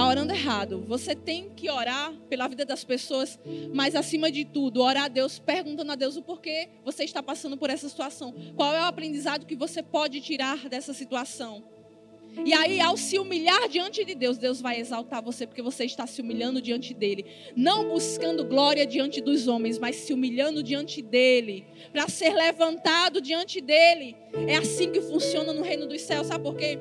Está 0.00 0.08
orando 0.08 0.32
errado. 0.32 0.82
Você 0.88 1.14
tem 1.14 1.50
que 1.50 1.68
orar 1.68 2.10
pela 2.26 2.48
vida 2.48 2.64
das 2.64 2.82
pessoas, 2.82 3.38
mas 3.74 3.94
acima 3.94 4.32
de 4.32 4.46
tudo, 4.46 4.80
orar 4.80 5.04
a 5.04 5.08
Deus, 5.08 5.38
perguntando 5.38 5.92
a 5.92 5.94
Deus 5.94 6.16
o 6.16 6.22
porquê 6.22 6.70
você 6.82 7.04
está 7.04 7.22
passando 7.22 7.54
por 7.54 7.68
essa 7.68 7.86
situação. 7.86 8.34
Qual 8.56 8.74
é 8.74 8.80
o 8.80 8.84
aprendizado 8.84 9.44
que 9.44 9.54
você 9.54 9.82
pode 9.82 10.22
tirar 10.22 10.70
dessa 10.70 10.94
situação? 10.94 11.62
E 12.46 12.54
aí, 12.54 12.80
ao 12.80 12.96
se 12.96 13.18
humilhar 13.18 13.68
diante 13.68 14.02
de 14.02 14.14
Deus, 14.14 14.38
Deus 14.38 14.58
vai 14.58 14.80
exaltar 14.80 15.22
você, 15.22 15.46
porque 15.46 15.60
você 15.60 15.84
está 15.84 16.06
se 16.06 16.22
humilhando 16.22 16.62
diante 16.62 16.94
dele. 16.94 17.26
Não 17.54 17.90
buscando 17.90 18.42
glória 18.42 18.86
diante 18.86 19.20
dos 19.20 19.48
homens, 19.48 19.78
mas 19.78 19.96
se 19.96 20.14
humilhando 20.14 20.62
diante 20.62 21.02
dele, 21.02 21.66
para 21.92 22.08
ser 22.08 22.32
levantado 22.32 23.20
diante 23.20 23.60
dele. 23.60 24.16
É 24.48 24.56
assim 24.56 24.90
que 24.90 25.02
funciona 25.02 25.52
no 25.52 25.60
reino 25.60 25.86
dos 25.86 26.00
céus, 26.00 26.28
sabe 26.28 26.42
por 26.42 26.56
quê? 26.56 26.78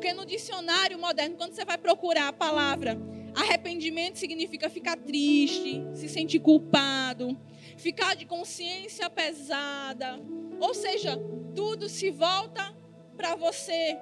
Porque 0.00 0.14
no 0.14 0.24
dicionário 0.24 0.98
moderno, 0.98 1.36
quando 1.36 1.52
você 1.52 1.62
vai 1.62 1.76
procurar 1.76 2.28
a 2.28 2.32
palavra 2.32 2.98
arrependimento, 3.34 4.18
significa 4.18 4.70
ficar 4.70 4.96
triste, 4.96 5.84
se 5.92 6.08
sentir 6.08 6.40
culpado, 6.40 7.38
ficar 7.76 8.16
de 8.16 8.24
consciência 8.24 9.10
pesada. 9.10 10.18
Ou 10.58 10.72
seja, 10.72 11.18
tudo 11.54 11.86
se 11.86 12.10
volta 12.10 12.74
para 13.14 13.34
você 13.34 13.98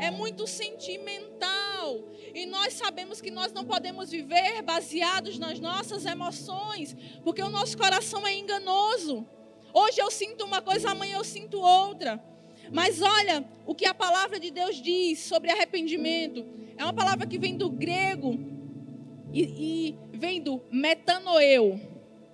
é 0.00 0.10
muito 0.10 0.44
sentimental. 0.44 2.00
E 2.34 2.44
nós 2.44 2.72
sabemos 2.72 3.20
que 3.20 3.30
nós 3.30 3.52
não 3.52 3.64
podemos 3.64 4.10
viver 4.10 4.60
baseados 4.62 5.38
nas 5.38 5.60
nossas 5.60 6.04
emoções, 6.04 6.96
porque 7.22 7.44
o 7.44 7.48
nosso 7.48 7.78
coração 7.78 8.26
é 8.26 8.36
enganoso. 8.36 9.24
Hoje 9.72 10.00
eu 10.00 10.10
sinto 10.10 10.44
uma 10.44 10.60
coisa, 10.60 10.90
amanhã 10.90 11.16
eu 11.18 11.24
sinto 11.24 11.60
outra. 11.60 12.20
Mas 12.72 13.00
olha 13.00 13.44
o 13.66 13.74
que 13.74 13.86
a 13.86 13.94
palavra 13.94 14.38
de 14.38 14.50
Deus 14.50 14.80
diz 14.80 15.20
sobre 15.20 15.50
arrependimento. 15.50 16.44
É 16.76 16.84
uma 16.84 16.92
palavra 16.92 17.26
que 17.26 17.38
vem 17.38 17.56
do 17.56 17.70
grego 17.70 18.38
e, 19.32 19.42
e 19.42 19.98
vem 20.16 20.40
do 20.40 20.62
metanoeu. 20.70 21.80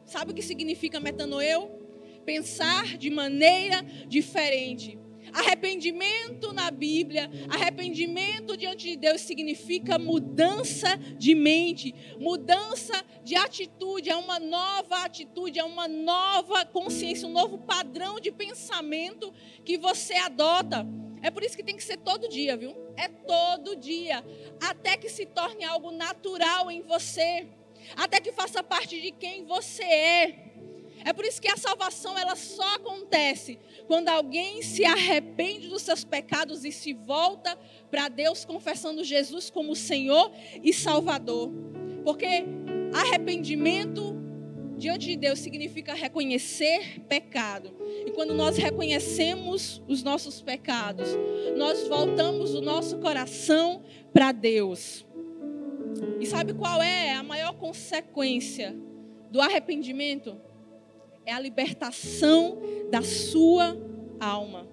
Sabe 0.04 0.32
o 0.32 0.34
que 0.34 0.42
significa 0.42 1.00
metanoeu? 1.00 1.70
Pensar 2.24 2.96
de 2.96 3.10
maneira 3.10 3.82
diferente. 4.06 4.98
Arrependimento 5.34 6.52
na 6.52 6.70
Bíblia, 6.70 7.28
arrependimento 7.50 8.56
diante 8.56 8.90
de 8.90 8.96
Deus 8.96 9.20
significa 9.20 9.98
mudança 9.98 10.96
de 11.18 11.34
mente, 11.34 11.92
mudança 12.20 13.04
de 13.24 13.34
atitude, 13.34 14.08
é 14.08 14.14
uma 14.14 14.38
nova 14.38 15.04
atitude, 15.04 15.58
é 15.58 15.64
uma 15.64 15.88
nova 15.88 16.64
consciência, 16.64 17.26
um 17.26 17.32
novo 17.32 17.58
padrão 17.58 18.20
de 18.20 18.30
pensamento 18.30 19.34
que 19.64 19.76
você 19.76 20.14
adota. 20.14 20.86
É 21.20 21.32
por 21.32 21.42
isso 21.42 21.56
que 21.56 21.64
tem 21.64 21.76
que 21.76 21.82
ser 21.82 21.96
todo 21.96 22.28
dia, 22.28 22.56
viu? 22.56 22.72
É 22.96 23.08
todo 23.08 23.74
dia, 23.74 24.24
até 24.62 24.96
que 24.96 25.08
se 25.08 25.26
torne 25.26 25.64
algo 25.64 25.90
natural 25.90 26.70
em 26.70 26.82
você, 26.82 27.48
até 27.96 28.20
que 28.20 28.30
faça 28.30 28.62
parte 28.62 29.00
de 29.00 29.10
quem 29.10 29.44
você 29.44 29.82
é. 29.82 30.53
É 31.04 31.12
por 31.12 31.24
isso 31.24 31.40
que 31.40 31.48
a 31.48 31.56
salvação 31.56 32.18
ela 32.18 32.34
só 32.34 32.76
acontece 32.76 33.58
quando 33.86 34.08
alguém 34.08 34.62
se 34.62 34.84
arrepende 34.86 35.68
dos 35.68 35.82
seus 35.82 36.02
pecados 36.02 36.64
e 36.64 36.72
se 36.72 36.94
volta 36.94 37.58
para 37.90 38.08
Deus 38.08 38.44
confessando 38.44 39.04
Jesus 39.04 39.50
como 39.50 39.76
Senhor 39.76 40.32
e 40.62 40.72
Salvador. 40.72 41.52
Porque 42.02 42.44
arrependimento 42.94 44.16
diante 44.78 45.06
de 45.06 45.16
Deus 45.16 45.38
significa 45.40 45.94
reconhecer 45.94 47.00
pecado. 47.08 47.76
E 48.06 48.10
quando 48.12 48.34
nós 48.34 48.56
reconhecemos 48.56 49.82
os 49.86 50.02
nossos 50.02 50.40
pecados, 50.40 51.08
nós 51.56 51.86
voltamos 51.86 52.54
o 52.54 52.62
nosso 52.62 52.98
coração 52.98 53.82
para 54.12 54.32
Deus. 54.32 55.06
E 56.18 56.26
sabe 56.26 56.54
qual 56.54 56.82
é 56.82 57.12
a 57.12 57.22
maior 57.22 57.52
consequência 57.54 58.74
do 59.30 59.40
arrependimento? 59.40 60.40
É 61.26 61.32
a 61.32 61.40
libertação 61.40 62.58
da 62.90 63.02
sua 63.02 63.76
alma. 64.20 64.68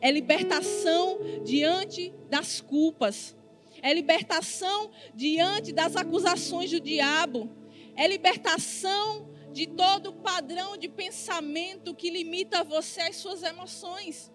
É 0.00 0.10
libertação 0.10 1.18
diante 1.44 2.12
das 2.28 2.60
culpas. 2.60 3.36
É 3.82 3.92
libertação 3.92 4.90
diante 5.14 5.72
das 5.72 5.96
acusações 5.96 6.70
do 6.70 6.80
diabo. 6.80 7.50
É 7.96 8.06
libertação 8.06 9.28
de 9.52 9.66
todo 9.66 10.12
padrão 10.12 10.76
de 10.76 10.88
pensamento 10.88 11.94
que 11.94 12.10
limita 12.10 12.62
você 12.62 13.00
às 13.02 13.16
suas 13.16 13.42
emoções. 13.42 14.32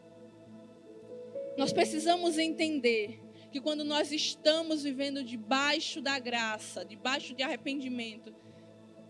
Nós 1.58 1.72
precisamos 1.72 2.38
entender 2.38 3.22
que 3.50 3.62
quando 3.62 3.86
nós 3.86 4.12
estamos 4.12 4.84
vivendo 4.84 5.24
debaixo 5.24 6.02
da 6.02 6.20
graça, 6.20 6.84
debaixo 6.84 7.34
de 7.34 7.42
arrependimento, 7.42 8.36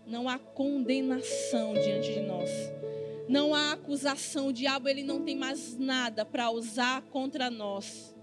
não 0.06 0.28
há 0.28 0.38
condenação 0.38 1.74
diante 1.74 2.12
de 2.12 2.20
nós. 2.20 2.50
Não 3.28 3.54
há 3.54 3.72
acusação, 3.72 4.48
o 4.48 4.52
diabo 4.52 4.88
ele 4.88 5.02
não 5.02 5.22
tem 5.22 5.34
mais 5.34 5.76
nada 5.76 6.24
para 6.24 6.50
usar 6.50 7.02
contra 7.10 7.50
nós. 7.50 8.14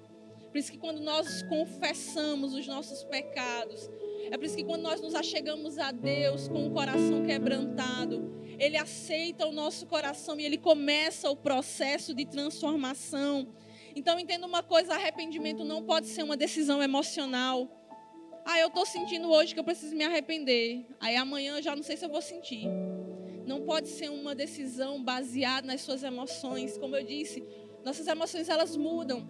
Por 0.50 0.58
isso 0.58 0.72
que 0.72 0.78
quando 0.78 1.02
nós 1.02 1.44
confessamos 1.44 2.54
os 2.54 2.66
nossos 2.68 3.04
pecados, 3.04 3.90
é 4.32 4.38
por 4.38 4.46
isso 4.46 4.56
que 4.56 4.64
quando 4.64 4.84
nós 4.84 5.02
nos 5.02 5.14
achegamos 5.14 5.78
a 5.78 5.92
Deus 5.92 6.48
com 6.48 6.68
o 6.68 6.72
coração 6.72 7.26
quebrantado, 7.26 8.32
Ele 8.58 8.78
aceita 8.78 9.46
o 9.46 9.52
nosso 9.52 9.86
coração 9.88 10.40
e 10.40 10.46
Ele 10.46 10.58
começa 10.58 11.30
o 11.30 11.36
processo 11.36 12.14
de 12.14 12.26
transformação. 12.26 13.48
Então 13.96 14.20
entenda 14.20 14.48
uma 14.48 14.64
coisa: 14.64 14.94
arrependimento 14.94 15.64
não 15.66 15.84
pode 15.84 16.08
ser 16.08 16.24
uma 16.24 16.38
decisão 16.38 16.82
emocional. 16.82 17.68
Ah, 18.46 18.60
eu 18.60 18.68
estou 18.68 18.86
sentindo 18.86 19.30
hoje 19.30 19.54
que 19.54 19.60
eu 19.60 19.64
preciso 19.64 19.96
me 19.96 20.04
arrepender. 20.04 20.86
Aí 21.00 21.16
amanhã 21.16 21.58
eu 21.58 21.62
já 21.62 21.76
não 21.76 21.84
sei 21.84 21.96
se 21.96 22.06
eu 22.06 22.10
vou 22.10 22.22
sentir. 22.22 22.68
Não 23.46 23.62
pode 23.62 23.88
ser 23.88 24.10
uma 24.10 24.36
decisão 24.36 25.04
baseada 25.04 25.66
nas 25.68 25.82
suas 25.82 26.04
emoções. 26.04 26.78
Como 26.78 26.96
eu 26.96 27.04
disse, 27.06 27.44
nossas 27.84 28.08
emoções 28.08 28.50
elas 28.50 28.76
mudam. 28.76 29.28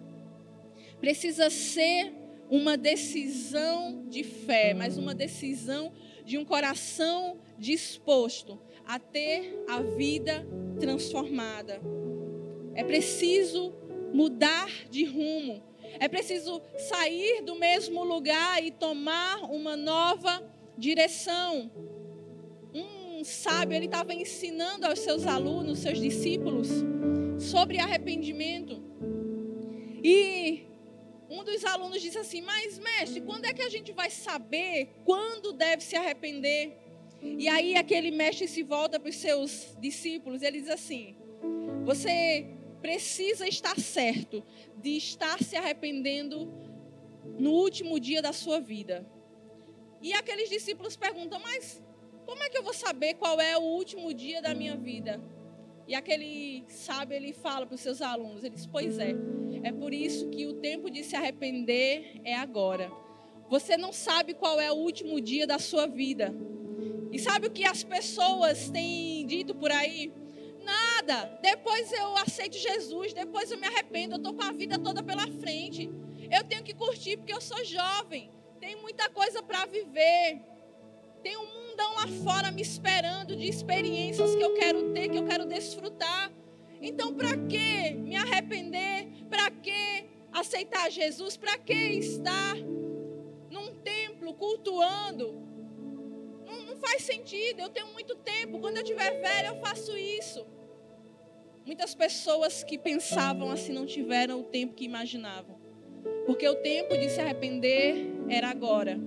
Precisa 1.00 1.48
ser 1.50 2.12
uma 2.50 2.76
decisão 2.76 4.04
de 4.08 4.22
fé, 4.22 4.74
mas 4.74 4.98
uma 4.98 5.14
decisão 5.14 5.92
de 6.24 6.36
um 6.38 6.44
coração 6.44 7.38
disposto 7.58 8.60
a 8.86 8.98
ter 8.98 9.64
a 9.68 9.80
vida 9.80 10.46
transformada. 10.78 11.80
É 12.74 12.82
preciso 12.82 13.74
mudar 14.12 14.68
de 14.90 15.04
rumo. 15.04 15.62
É 15.98 16.08
preciso 16.08 16.60
sair 16.78 17.42
do 17.42 17.54
mesmo 17.54 18.04
lugar 18.04 18.62
e 18.62 18.70
tomar 18.70 19.44
uma 19.50 19.76
nova 19.76 20.42
direção. 20.76 21.70
Um 22.74 23.22
sábio, 23.24 23.76
ele 23.76 23.86
estava 23.86 24.12
ensinando 24.12 24.86
aos 24.86 24.98
seus 24.98 25.26
alunos, 25.26 25.78
seus 25.78 25.98
discípulos, 25.98 26.68
sobre 27.38 27.78
arrependimento. 27.78 28.82
E 30.02 30.66
um 31.30 31.42
dos 31.44 31.64
alunos 31.64 32.02
disse 32.02 32.18
assim: 32.18 32.42
Mas, 32.42 32.78
mestre, 32.78 33.20
quando 33.20 33.44
é 33.46 33.52
que 33.52 33.62
a 33.62 33.68
gente 33.68 33.92
vai 33.92 34.10
saber 34.10 35.00
quando 35.04 35.52
deve 35.52 35.82
se 35.82 35.96
arrepender? 35.96 36.76
E 37.22 37.48
aí 37.48 37.74
aquele 37.76 38.10
mestre 38.10 38.46
se 38.46 38.62
volta 38.62 39.00
para 39.00 39.08
os 39.08 39.16
seus 39.16 39.74
discípulos, 39.80 40.42
ele 40.42 40.60
diz 40.60 40.68
assim: 40.68 41.16
Você 41.84 42.53
precisa 42.84 43.48
estar 43.48 43.80
certo 43.80 44.44
de 44.76 44.90
estar 44.90 45.42
se 45.42 45.56
arrependendo 45.56 46.52
no 47.38 47.50
último 47.52 47.98
dia 47.98 48.20
da 48.20 48.30
sua 48.30 48.60
vida. 48.60 49.06
E 50.02 50.12
aqueles 50.12 50.50
discípulos 50.50 50.94
perguntam: 50.94 51.40
Mas 51.40 51.82
como 52.26 52.42
é 52.42 52.50
que 52.50 52.58
eu 52.58 52.62
vou 52.62 52.74
saber 52.74 53.14
qual 53.14 53.40
é 53.40 53.56
o 53.56 53.62
último 53.62 54.12
dia 54.12 54.42
da 54.42 54.54
minha 54.54 54.76
vida? 54.76 55.18
E 55.88 55.94
aquele 55.94 56.62
sábio 56.68 57.16
ele 57.16 57.32
fala 57.32 57.64
para 57.64 57.74
os 57.74 57.80
seus 57.80 58.02
alunos: 58.02 58.44
Ele 58.44 58.54
diz, 58.54 58.66
Pois 58.66 58.98
é, 58.98 59.14
é 59.62 59.72
por 59.72 59.94
isso 59.94 60.28
que 60.28 60.44
o 60.46 60.52
tempo 60.52 60.90
de 60.90 61.02
se 61.02 61.16
arrepender 61.16 62.20
é 62.22 62.34
agora. 62.34 62.92
Você 63.48 63.78
não 63.78 63.94
sabe 63.94 64.34
qual 64.34 64.60
é 64.60 64.70
o 64.70 64.76
último 64.76 65.22
dia 65.22 65.46
da 65.46 65.58
sua 65.58 65.86
vida. 65.86 66.34
E 67.10 67.18
sabe 67.18 67.46
o 67.46 67.50
que 67.50 67.64
as 67.64 67.82
pessoas 67.82 68.68
têm 68.68 69.24
dito 69.24 69.54
por 69.54 69.72
aí? 69.72 70.12
Nada. 70.64 71.38
Depois 71.42 71.92
eu 71.92 72.16
aceito 72.16 72.56
Jesus, 72.56 73.12
depois 73.12 73.50
eu 73.50 73.58
me 73.58 73.66
arrependo. 73.66 74.14
Eu 74.14 74.18
estou 74.18 74.34
com 74.34 74.42
a 74.42 74.52
vida 74.52 74.78
toda 74.78 75.02
pela 75.02 75.26
frente. 75.26 75.90
Eu 76.30 76.42
tenho 76.44 76.62
que 76.62 76.74
curtir 76.74 77.16
porque 77.16 77.32
eu 77.32 77.40
sou 77.40 77.62
jovem. 77.64 78.30
Tem 78.60 78.76
muita 78.76 79.08
coisa 79.10 79.42
para 79.42 79.66
viver. 79.66 80.40
Tem 81.22 81.36
um 81.36 81.46
mundão 81.46 81.94
lá 81.94 82.06
fora 82.22 82.50
me 82.50 82.62
esperando 82.62 83.36
de 83.36 83.46
experiências 83.46 84.34
que 84.34 84.42
eu 84.42 84.54
quero 84.54 84.92
ter, 84.92 85.08
que 85.08 85.16
eu 85.16 85.24
quero 85.24 85.46
desfrutar. 85.46 86.30
Então, 86.80 87.14
para 87.14 87.36
que 87.36 87.94
me 87.94 88.16
arrepender? 88.16 89.08
Para 89.28 89.50
que 89.50 90.04
aceitar 90.32 90.90
Jesus? 90.90 91.36
Para 91.36 91.56
que 91.56 91.72
estar 91.72 92.56
num 93.50 93.74
templo 93.82 94.34
cultuando? 94.34 95.53
Faz 96.86 97.02
sentido. 97.02 97.60
Eu 97.60 97.70
tenho 97.70 97.92
muito 97.92 98.14
tempo. 98.16 98.60
Quando 98.60 98.76
eu 98.76 98.84
tiver 98.84 99.10
velho, 99.20 99.48
eu 99.48 99.56
faço 99.56 99.96
isso. 99.96 100.46
Muitas 101.64 101.94
pessoas 101.94 102.62
que 102.62 102.76
pensavam 102.76 103.50
assim 103.50 103.72
não 103.72 103.86
tiveram 103.86 104.40
o 104.40 104.44
tempo 104.44 104.74
que 104.74 104.84
imaginavam. 104.84 105.56
Porque 106.26 106.46
o 106.46 106.56
tempo 106.56 106.96
de 106.96 107.08
se 107.08 107.20
arrepender 107.20 108.06
era 108.28 108.50
agora. 108.50 108.98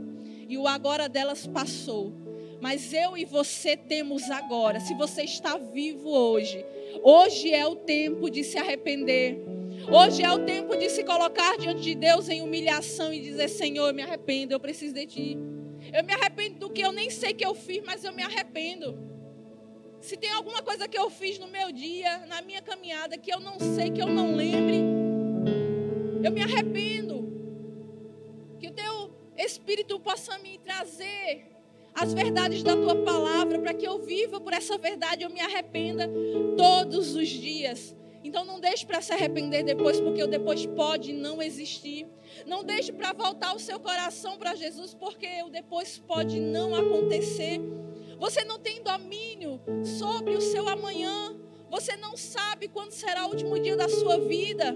E 0.49 0.57
o 0.57 0.67
agora 0.67 1.07
delas 1.07 1.45
passou. 1.45 2.11
Mas 2.59 2.91
eu 2.91 3.15
e 3.15 3.25
você 3.25 3.77
temos 3.77 4.31
agora. 4.31 4.79
Se 4.79 4.95
você 4.95 5.21
está 5.21 5.57
vivo 5.57 6.09
hoje, 6.09 6.65
hoje 7.03 7.53
é 7.53 7.67
o 7.67 7.75
tempo 7.75 8.29
de 8.31 8.43
se 8.43 8.57
arrepender. 8.57 9.37
Hoje 9.91 10.23
é 10.23 10.31
o 10.31 10.43
tempo 10.43 10.75
de 10.75 10.89
se 10.89 11.03
colocar 11.03 11.57
diante 11.57 11.81
de 11.81 11.93
Deus 11.93 12.27
em 12.27 12.41
humilhação 12.41 13.13
e 13.13 13.19
dizer: 13.19 13.47
Senhor, 13.49 13.93
me 13.93 14.01
arrependo, 14.01 14.53
eu 14.53 14.59
preciso 14.59 14.95
de 14.95 15.05
Ti. 15.05 15.37
Eu 15.93 16.03
me 16.03 16.13
arrependo 16.13 16.59
do 16.59 16.69
que 16.69 16.81
eu 16.81 16.91
nem 16.91 17.09
sei 17.09 17.33
que 17.33 17.45
eu 17.45 17.55
fiz, 17.55 17.83
mas 17.85 18.03
eu 18.03 18.13
me 18.13 18.23
arrependo. 18.23 18.97
Se 20.01 20.15
tem 20.15 20.31
alguma 20.31 20.61
coisa 20.61 20.87
que 20.87 20.97
eu 20.97 21.09
fiz 21.09 21.39
no 21.39 21.47
meu 21.47 21.71
dia, 21.71 22.25
na 22.27 22.41
minha 22.41 22.61
caminhada, 22.61 23.17
que 23.17 23.33
eu 23.33 23.39
não 23.39 23.59
sei, 23.59 23.89
que 23.89 24.01
eu 24.01 24.07
não 24.07 24.35
lembre, 24.35 24.77
eu 26.23 26.31
me 26.31 26.41
arrependo. 26.41 27.27
Que 28.59 28.67
o 28.67 28.71
teu 28.71 29.11
Espírito 29.37 29.99
possa 29.99 30.37
me 30.39 30.57
trazer 30.59 31.47
as 31.93 32.13
verdades 32.13 32.61
da 32.61 32.75
tua 32.75 32.95
palavra, 33.03 33.59
para 33.59 33.73
que 33.73 33.87
eu 33.87 33.99
viva 33.99 34.39
por 34.39 34.53
essa 34.53 34.77
verdade, 34.77 35.23
eu 35.23 35.29
me 35.29 35.39
arrependa 35.39 36.07
todos 36.55 37.15
os 37.15 37.27
dias. 37.27 37.95
Então 38.27 38.43
não 38.43 38.59
deixe 38.59 38.85
para 38.85 39.01
se 39.01 39.13
arrepender 39.13 39.63
depois, 39.63 40.01
porque 40.01 40.21
o 40.21 40.27
depois 40.27 40.65
pode 40.65 41.13
não 41.13 41.41
existir. 41.41 42.05
Não 42.45 42.61
deixe 42.61 42.91
para 42.91 43.13
voltar 43.13 43.55
o 43.55 43.59
seu 43.59 43.79
coração 43.79 44.37
para 44.37 44.53
Jesus, 44.53 44.93
porque 44.93 45.41
o 45.43 45.49
depois 45.49 45.97
pode 45.97 46.37
não 46.37 46.75
acontecer. 46.75 47.61
Você 48.19 48.43
não 48.43 48.59
tem 48.59 48.83
domínio 48.83 49.61
sobre 49.97 50.35
o 50.35 50.41
seu 50.41 50.67
amanhã. 50.67 51.37
Você 51.69 51.95
não 51.95 52.17
sabe 52.17 52.67
quando 52.67 52.91
será 52.91 53.25
o 53.25 53.29
último 53.29 53.57
dia 53.57 53.77
da 53.77 53.87
sua 53.87 54.19
vida. 54.19 54.75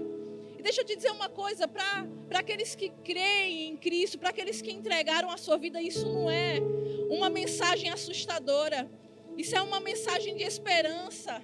E 0.58 0.62
deixa 0.62 0.80
eu 0.80 0.86
te 0.86 0.96
dizer 0.96 1.10
uma 1.10 1.28
coisa: 1.28 1.68
para 1.68 2.06
aqueles 2.32 2.74
que 2.74 2.88
creem 3.04 3.68
em 3.68 3.76
Cristo, 3.76 4.18
para 4.18 4.30
aqueles 4.30 4.62
que 4.62 4.72
entregaram 4.72 5.30
a 5.30 5.36
sua 5.36 5.58
vida, 5.58 5.82
isso 5.82 6.08
não 6.08 6.30
é 6.30 6.58
uma 7.10 7.28
mensagem 7.28 7.90
assustadora. 7.90 8.90
Isso 9.36 9.54
é 9.54 9.60
uma 9.60 9.80
mensagem 9.80 10.36
de 10.36 10.42
esperança. 10.42 11.42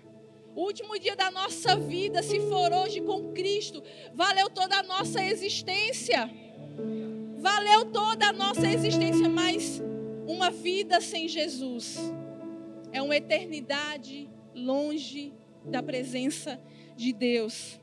O 0.58 0.62
último 0.62 0.98
dia 0.98 1.14
da 1.14 1.30
nossa 1.30 1.76
vida, 1.76 2.20
se 2.20 2.40
for 2.40 2.72
hoje 2.72 3.00
com 3.00 3.32
Cristo, 3.32 3.80
valeu 4.12 4.50
toda 4.50 4.76
a 4.76 4.82
nossa 4.82 5.22
existência. 5.22 6.28
Valeu 7.38 7.84
toda 7.92 8.26
a 8.26 8.32
nossa 8.32 8.68
existência, 8.68 9.28
mas 9.28 9.80
uma 10.26 10.50
vida 10.50 11.00
sem 11.00 11.28
Jesus 11.28 11.96
é 12.92 13.00
uma 13.00 13.16
eternidade 13.16 14.28
longe 14.52 15.32
da 15.64 15.80
presença 15.80 16.60
de 16.96 17.12
Deus. 17.12 17.78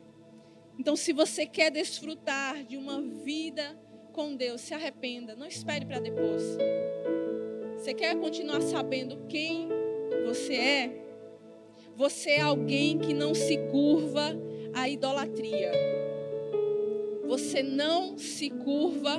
Então, 0.78 0.98
se 0.98 1.14
você 1.14 1.46
quer 1.46 1.72
desfrutar 1.72 2.62
de 2.66 2.76
uma 2.76 3.02
vida 3.02 3.80
com 4.12 4.36
Deus, 4.36 4.60
se 4.60 4.74
arrependa, 4.74 5.34
não 5.34 5.48
espere 5.48 5.86
para 5.86 6.02
depois. 6.02 6.44
Você 7.78 7.94
quer 7.94 8.18
continuar 8.18 8.60
sabendo 8.60 9.26
quem 9.30 9.70
você 10.26 10.56
é? 10.56 11.05
Você 11.96 12.32
é 12.32 12.42
alguém 12.42 13.00
que 13.00 13.14
não 13.14 13.34
se 13.34 13.58
curva 13.72 14.36
à 14.74 14.90
idolatria. 14.90 15.72
Você 17.26 17.64
não 17.64 18.18
se 18.18 18.50
curva 18.50 19.18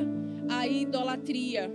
à 0.48 0.66
idolatria. 0.66 1.72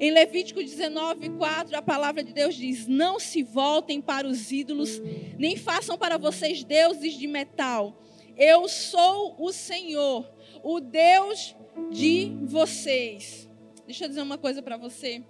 Em 0.00 0.10
Levítico 0.10 0.62
19, 0.62 1.28
4, 1.36 1.76
a 1.76 1.82
palavra 1.82 2.24
de 2.24 2.32
Deus 2.32 2.54
diz: 2.54 2.86
Não 2.86 3.20
se 3.20 3.42
voltem 3.42 4.00
para 4.00 4.26
os 4.26 4.50
ídolos, 4.50 5.02
nem 5.38 5.54
façam 5.54 5.98
para 5.98 6.16
vocês 6.16 6.64
deuses 6.64 7.12
de 7.12 7.26
metal. 7.26 8.00
Eu 8.34 8.66
sou 8.68 9.36
o 9.38 9.52
Senhor, 9.52 10.26
o 10.62 10.80
Deus 10.80 11.54
de 11.90 12.32
vocês. 12.42 13.48
Deixa 13.84 14.04
eu 14.04 14.08
dizer 14.08 14.22
uma 14.22 14.38
coisa 14.38 14.62
para 14.62 14.78
você. 14.78 15.22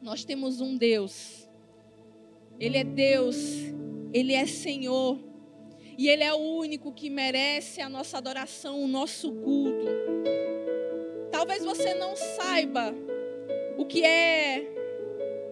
Nós 0.00 0.24
temos 0.24 0.62
um 0.62 0.78
Deus. 0.78 1.45
Ele 2.58 2.78
é 2.78 2.84
Deus, 2.84 3.36
ele 4.12 4.32
é 4.32 4.46
Senhor. 4.46 5.18
E 5.98 6.08
ele 6.08 6.22
é 6.22 6.32
o 6.32 6.38
único 6.38 6.92
que 6.92 7.08
merece 7.08 7.80
a 7.80 7.88
nossa 7.88 8.18
adoração, 8.18 8.82
o 8.82 8.86
nosso 8.86 9.32
culto. 9.32 9.86
Talvez 11.30 11.64
você 11.64 11.94
não 11.94 12.14
saiba 12.16 12.94
o 13.78 13.84
que 13.86 14.04
é 14.04 14.62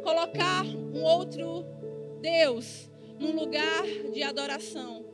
colocar 0.03 0.65
um 0.65 1.03
outro 1.03 1.65
Deus 2.21 2.91
num 3.19 3.35
lugar 3.35 3.83
de 4.13 4.23
adoração. 4.23 5.05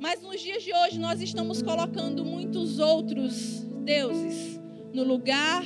Mas 0.00 0.20
nos 0.20 0.40
dias 0.40 0.62
de 0.62 0.74
hoje 0.74 0.98
nós 0.98 1.20
estamos 1.20 1.62
colocando 1.62 2.24
muitos 2.24 2.78
outros 2.78 3.62
deuses 3.84 4.60
no 4.92 5.04
lugar 5.04 5.64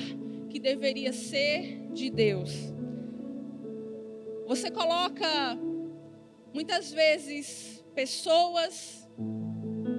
que 0.50 0.58
deveria 0.58 1.12
ser 1.12 1.88
de 1.92 2.10
Deus. 2.10 2.77
Você 4.48 4.70
coloca 4.70 5.28
muitas 6.54 6.90
vezes 6.90 7.84
pessoas, 7.94 9.06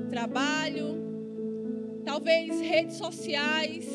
trabalho, 0.10 2.02
talvez 2.04 2.60
redes 2.60 2.96
sociais, 2.96 3.88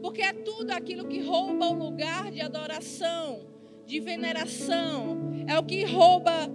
porque 0.00 0.22
é 0.22 0.32
tudo 0.32 0.70
aquilo 0.70 1.08
que 1.08 1.20
rouba 1.20 1.66
o 1.66 1.74
lugar 1.74 2.30
de 2.30 2.40
adoração, 2.40 3.40
de 3.84 3.98
veneração, 3.98 5.32
é 5.48 5.58
o 5.58 5.64
que 5.64 5.82
rouba 5.82 6.48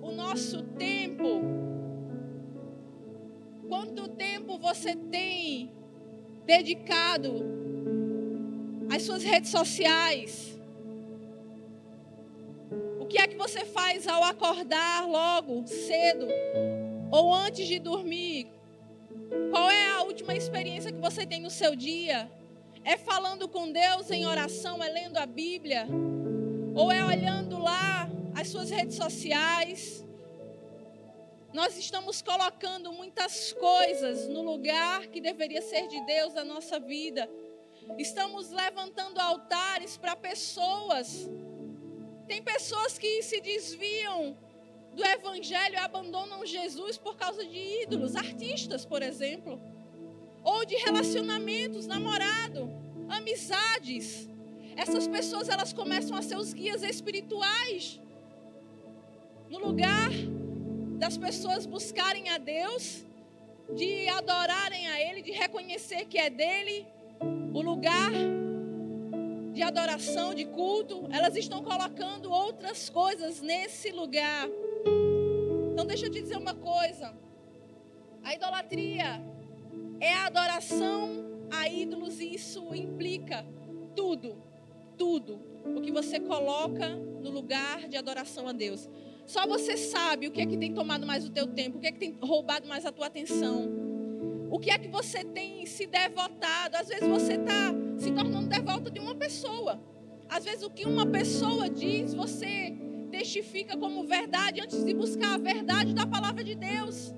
o 0.00 0.10
nosso 0.12 0.62
tempo. 0.62 1.42
Quanto 3.68 4.08
tempo 4.08 4.56
você 4.56 4.96
tem 4.96 5.70
dedicado 6.46 7.34
às 8.90 9.02
suas 9.02 9.22
redes 9.22 9.50
sociais? 9.50 10.55
Que 13.16 13.22
é 13.22 13.28
que 13.28 13.36
você 13.36 13.64
faz 13.64 14.06
ao 14.06 14.22
acordar 14.22 15.08
logo, 15.08 15.66
cedo, 15.66 16.28
ou 17.10 17.32
antes 17.32 17.66
de 17.66 17.78
dormir? 17.78 18.46
Qual 19.50 19.70
é 19.70 19.92
a 19.92 20.02
última 20.02 20.34
experiência 20.34 20.92
que 20.92 21.00
você 21.00 21.24
tem 21.24 21.40
no 21.40 21.48
seu 21.48 21.74
dia? 21.74 22.30
É 22.84 22.98
falando 22.98 23.48
com 23.48 23.72
Deus 23.72 24.10
em 24.10 24.26
oração, 24.26 24.84
é 24.84 24.90
lendo 24.90 25.16
a 25.16 25.24
Bíblia? 25.24 25.86
Ou 26.74 26.92
é 26.92 27.02
olhando 27.02 27.58
lá 27.58 28.06
as 28.34 28.48
suas 28.48 28.68
redes 28.68 28.96
sociais? 28.96 30.04
Nós 31.54 31.78
estamos 31.78 32.20
colocando 32.20 32.92
muitas 32.92 33.50
coisas 33.54 34.28
no 34.28 34.42
lugar 34.42 35.06
que 35.06 35.22
deveria 35.22 35.62
ser 35.62 35.88
de 35.88 36.04
Deus 36.04 36.34
na 36.34 36.44
nossa 36.44 36.78
vida. 36.78 37.26
Estamos 37.96 38.50
levantando 38.50 39.18
altares 39.18 39.96
para 39.96 40.14
pessoas. 40.14 41.26
Tem 42.26 42.42
pessoas 42.42 42.98
que 42.98 43.22
se 43.22 43.40
desviam 43.40 44.36
do 44.94 45.04
evangelho 45.04 45.74
e 45.74 45.78
abandonam 45.78 46.44
Jesus 46.44 46.96
por 46.96 47.16
causa 47.16 47.44
de 47.44 47.82
ídolos, 47.82 48.16
artistas, 48.16 48.84
por 48.84 49.02
exemplo, 49.02 49.60
ou 50.42 50.64
de 50.64 50.76
relacionamentos, 50.76 51.86
namorado, 51.86 52.70
amizades. 53.08 54.28
Essas 54.76 55.06
pessoas 55.06 55.48
elas 55.48 55.72
começam 55.72 56.16
a 56.16 56.22
ser 56.22 56.36
os 56.36 56.52
guias 56.52 56.82
espirituais. 56.82 58.00
No 59.48 59.58
lugar 59.58 60.10
das 60.98 61.16
pessoas 61.16 61.66
buscarem 61.66 62.30
a 62.30 62.38
Deus, 62.38 63.04
de 63.74 64.08
adorarem 64.08 64.88
a 64.88 65.00
Ele, 65.00 65.22
de 65.22 65.32
reconhecer 65.32 66.06
que 66.06 66.18
é 66.18 66.30
dele, 66.30 66.86
o 67.52 67.60
lugar 67.60 68.12
de 69.56 69.62
adoração, 69.62 70.34
de 70.34 70.44
culto, 70.44 71.08
elas 71.10 71.34
estão 71.34 71.64
colocando 71.64 72.30
outras 72.30 72.90
coisas 72.90 73.40
nesse 73.40 73.90
lugar. 73.90 74.46
Então 75.72 75.86
deixa 75.86 76.06
eu 76.06 76.10
te 76.10 76.20
dizer 76.20 76.36
uma 76.36 76.54
coisa. 76.54 77.16
A 78.22 78.34
idolatria 78.34 79.22
é 79.98 80.12
a 80.12 80.26
adoração 80.26 81.24
a 81.50 81.66
ídolos 81.68 82.20
e 82.20 82.34
isso 82.34 82.74
implica 82.74 83.46
tudo, 83.94 84.36
tudo 84.98 85.40
o 85.74 85.80
que 85.80 85.90
você 85.90 86.20
coloca 86.20 86.90
no 86.90 87.30
lugar 87.30 87.88
de 87.88 87.96
adoração 87.96 88.46
a 88.46 88.52
Deus. 88.52 88.86
Só 89.24 89.46
você 89.46 89.78
sabe 89.78 90.26
o 90.26 90.30
que 90.30 90.42
é 90.42 90.46
que 90.46 90.58
tem 90.58 90.74
tomado 90.74 91.06
mais 91.06 91.24
o 91.24 91.30
teu 91.30 91.46
tempo, 91.46 91.78
o 91.78 91.80
que 91.80 91.86
é 91.86 91.92
que 91.92 91.98
tem 91.98 92.14
roubado 92.20 92.68
mais 92.68 92.84
a 92.84 92.92
tua 92.92 93.06
atenção. 93.06 93.70
O 94.50 94.58
que 94.58 94.70
é 94.70 94.78
que 94.78 94.88
você 94.88 95.24
tem 95.24 95.64
se 95.64 95.86
devotado? 95.86 96.76
Às 96.76 96.88
vezes 96.88 97.08
você 97.08 97.34
está 97.34 97.85
se 97.96 98.10
tornando 98.12 98.48
devota 98.48 98.90
de 98.90 99.00
uma 99.00 99.14
pessoa. 99.14 99.80
Às 100.28 100.44
vezes 100.44 100.62
o 100.62 100.70
que 100.70 100.86
uma 100.86 101.06
pessoa 101.06 101.68
diz, 101.68 102.12
você 102.14 102.74
testifica 103.10 103.76
como 103.76 104.04
verdade 104.04 104.60
antes 104.60 104.84
de 104.84 104.92
buscar 104.92 105.34
a 105.34 105.38
verdade 105.38 105.94
da 105.94 106.06
palavra 106.06 106.42
de 106.42 106.54
Deus. 106.54 107.14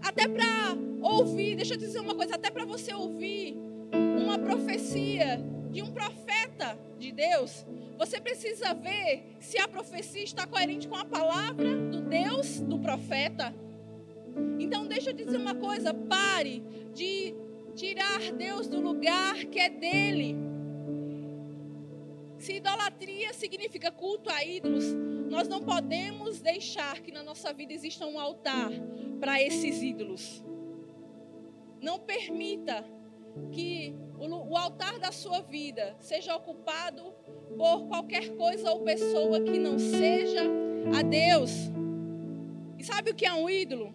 Até 0.00 0.26
para 0.26 0.76
ouvir, 1.00 1.56
deixa 1.56 1.74
eu 1.74 1.78
dizer 1.78 2.00
uma 2.00 2.14
coisa, 2.14 2.34
até 2.34 2.50
para 2.50 2.64
você 2.64 2.94
ouvir 2.94 3.56
uma 3.92 4.38
profecia 4.38 5.40
de 5.70 5.82
um 5.82 5.90
profeta 5.92 6.78
de 6.98 7.12
Deus, 7.12 7.66
você 7.98 8.20
precisa 8.20 8.74
ver 8.74 9.36
se 9.40 9.58
a 9.58 9.68
profecia 9.68 10.22
está 10.22 10.46
coerente 10.46 10.88
com 10.88 10.96
a 10.96 11.04
palavra 11.04 11.76
do 11.76 12.00
Deus 12.00 12.60
do 12.60 12.78
profeta. 12.78 13.54
Então, 14.58 14.86
deixa 14.86 15.10
eu 15.10 15.14
dizer 15.14 15.36
uma 15.36 15.54
coisa: 15.54 15.92
pare 15.92 16.62
de 16.94 17.34
tirar 17.74 18.32
Deus 18.32 18.68
do 18.68 18.80
lugar 18.80 19.44
que 19.46 19.58
é 19.58 19.68
dele. 19.68 20.36
Se 22.38 22.54
idolatria 22.54 23.32
significa 23.32 23.90
culto 23.90 24.28
a 24.30 24.44
ídolos, 24.44 24.84
nós 25.30 25.48
não 25.48 25.62
podemos 25.62 26.40
deixar 26.40 27.00
que 27.00 27.12
na 27.12 27.22
nossa 27.22 27.52
vida 27.52 27.72
exista 27.72 28.06
um 28.06 28.18
altar 28.18 28.70
para 29.20 29.40
esses 29.40 29.82
ídolos. 29.82 30.44
Não 31.80 31.98
permita 31.98 32.84
que 33.50 33.94
o, 34.18 34.56
altar 34.56 34.98
da 34.98 35.10
sua 35.10 35.40
vida 35.40 35.96
seja 35.98 36.36
ocupado 36.36 37.14
por 37.56 37.86
qualquer 37.88 38.36
coisa 38.36 38.70
ou 38.70 38.80
pessoa 38.80 39.40
que 39.40 39.58
não 39.58 39.78
seja 39.78 40.42
a 40.96 41.02
Deus. 41.02 41.50
E 42.78 42.84
sabe 42.84 43.10
o 43.10 43.14
que 43.14 43.26
é 43.26 43.32
um 43.32 43.48
ídolo? 43.48 43.94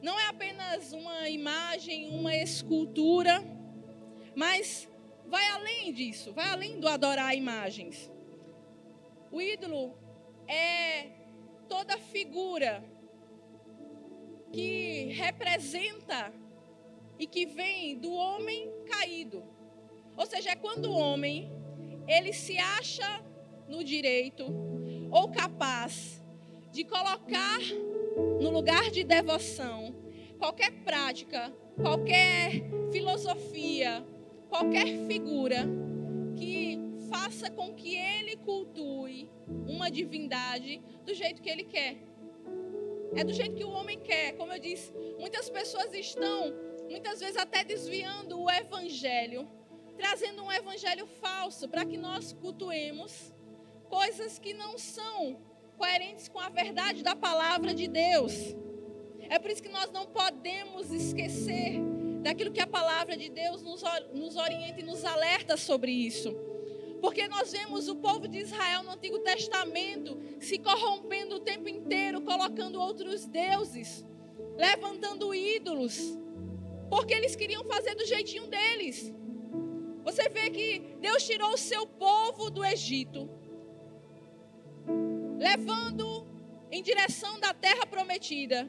Não 0.00 0.18
é 0.18 0.26
apenas 0.28 0.92
uma 0.92 1.28
imagem, 1.28 2.08
uma 2.10 2.34
escultura, 2.36 3.44
mas 4.34 4.88
vai 5.26 5.46
além 5.48 5.92
disso, 5.92 6.32
vai 6.32 6.48
além 6.48 6.78
do 6.78 6.86
adorar 6.86 7.36
imagens. 7.36 8.10
O 9.30 9.42
ídolo 9.42 9.98
é 10.46 11.10
toda 11.68 11.98
figura 11.98 12.82
que 14.52 15.12
representa 15.12 16.32
e 17.18 17.26
que 17.26 17.44
vem 17.44 17.98
do 17.98 18.12
homem 18.12 18.70
caído. 18.86 19.44
Ou 20.16 20.26
seja, 20.26 20.50
é 20.50 20.56
quando 20.56 20.86
o 20.86 20.96
homem 20.96 21.50
ele 22.06 22.32
se 22.32 22.56
acha 22.56 23.22
no 23.68 23.84
direito 23.84 24.46
ou 25.10 25.30
capaz 25.30 26.22
de 26.70 26.84
colocar 26.84 27.58
no 28.40 28.50
lugar 28.50 28.90
de 28.90 29.04
devoção 29.04 29.94
qualquer 30.38 30.70
prática, 30.84 31.52
qualquer 31.80 32.62
filosofia, 32.92 34.04
qualquer 34.48 34.86
figura 35.06 35.66
que 36.36 36.78
faça 37.10 37.50
com 37.50 37.74
que 37.74 37.96
ele 37.96 38.36
cultue 38.36 39.30
uma 39.66 39.90
divindade 39.90 40.80
do 41.04 41.12
jeito 41.12 41.42
que 41.42 41.50
ele 41.50 41.64
quer. 41.64 41.96
É 43.16 43.24
do 43.24 43.32
jeito 43.32 43.56
que 43.56 43.64
o 43.64 43.70
homem 43.70 43.98
quer. 43.98 44.36
Como 44.36 44.52
eu 44.52 44.60
disse, 44.60 44.92
muitas 45.18 45.50
pessoas 45.50 45.92
estão, 45.92 46.54
muitas 46.88 47.20
vezes, 47.20 47.36
até 47.36 47.64
desviando 47.64 48.40
o 48.40 48.50
evangelho, 48.50 49.48
trazendo 49.96 50.44
um 50.44 50.52
evangelho 50.52 51.06
falso 51.06 51.68
para 51.68 51.84
que 51.84 51.96
nós 51.96 52.32
cultuemos 52.32 53.34
coisas 53.88 54.38
que 54.38 54.52
não 54.52 54.78
são 54.78 55.40
coerentes 55.78 56.28
com 56.28 56.40
a 56.40 56.48
verdade 56.48 57.02
da 57.02 57.14
palavra 57.14 57.72
de 57.72 57.86
Deus. 57.86 58.34
É 59.30 59.38
por 59.38 59.50
isso 59.50 59.62
que 59.62 59.68
nós 59.68 59.90
não 59.92 60.06
podemos 60.06 60.90
esquecer 60.90 61.80
daquilo 62.22 62.52
que 62.52 62.60
a 62.60 62.66
palavra 62.66 63.16
de 63.16 63.28
Deus 63.30 63.62
nos, 63.62 63.82
nos 64.12 64.36
orienta 64.36 64.80
e 64.80 64.82
nos 64.82 65.04
alerta 65.04 65.56
sobre 65.56 65.92
isso. 65.92 66.34
Porque 67.00 67.28
nós 67.28 67.52
vemos 67.52 67.88
o 67.88 67.96
povo 67.96 68.26
de 68.26 68.38
Israel 68.38 68.82
no 68.82 68.90
Antigo 68.90 69.20
Testamento 69.20 70.18
se 70.40 70.58
corrompendo 70.58 71.36
o 71.36 71.40
tempo 71.40 71.68
inteiro, 71.68 72.20
colocando 72.22 72.80
outros 72.80 73.24
deuses, 73.24 74.04
levantando 74.56 75.32
ídolos, 75.32 76.18
porque 76.90 77.14
eles 77.14 77.36
queriam 77.36 77.62
fazer 77.64 77.94
do 77.94 78.04
jeitinho 78.04 78.48
deles. 78.48 79.14
Você 80.02 80.28
vê 80.28 80.50
que 80.50 80.96
Deus 81.00 81.24
tirou 81.24 81.52
o 81.52 81.58
seu 81.58 81.86
povo 81.86 82.50
do 82.50 82.64
Egito, 82.64 83.30
levando 85.38 86.26
em 86.70 86.82
direção 86.82 87.38
da 87.40 87.54
terra 87.54 87.86
prometida. 87.86 88.68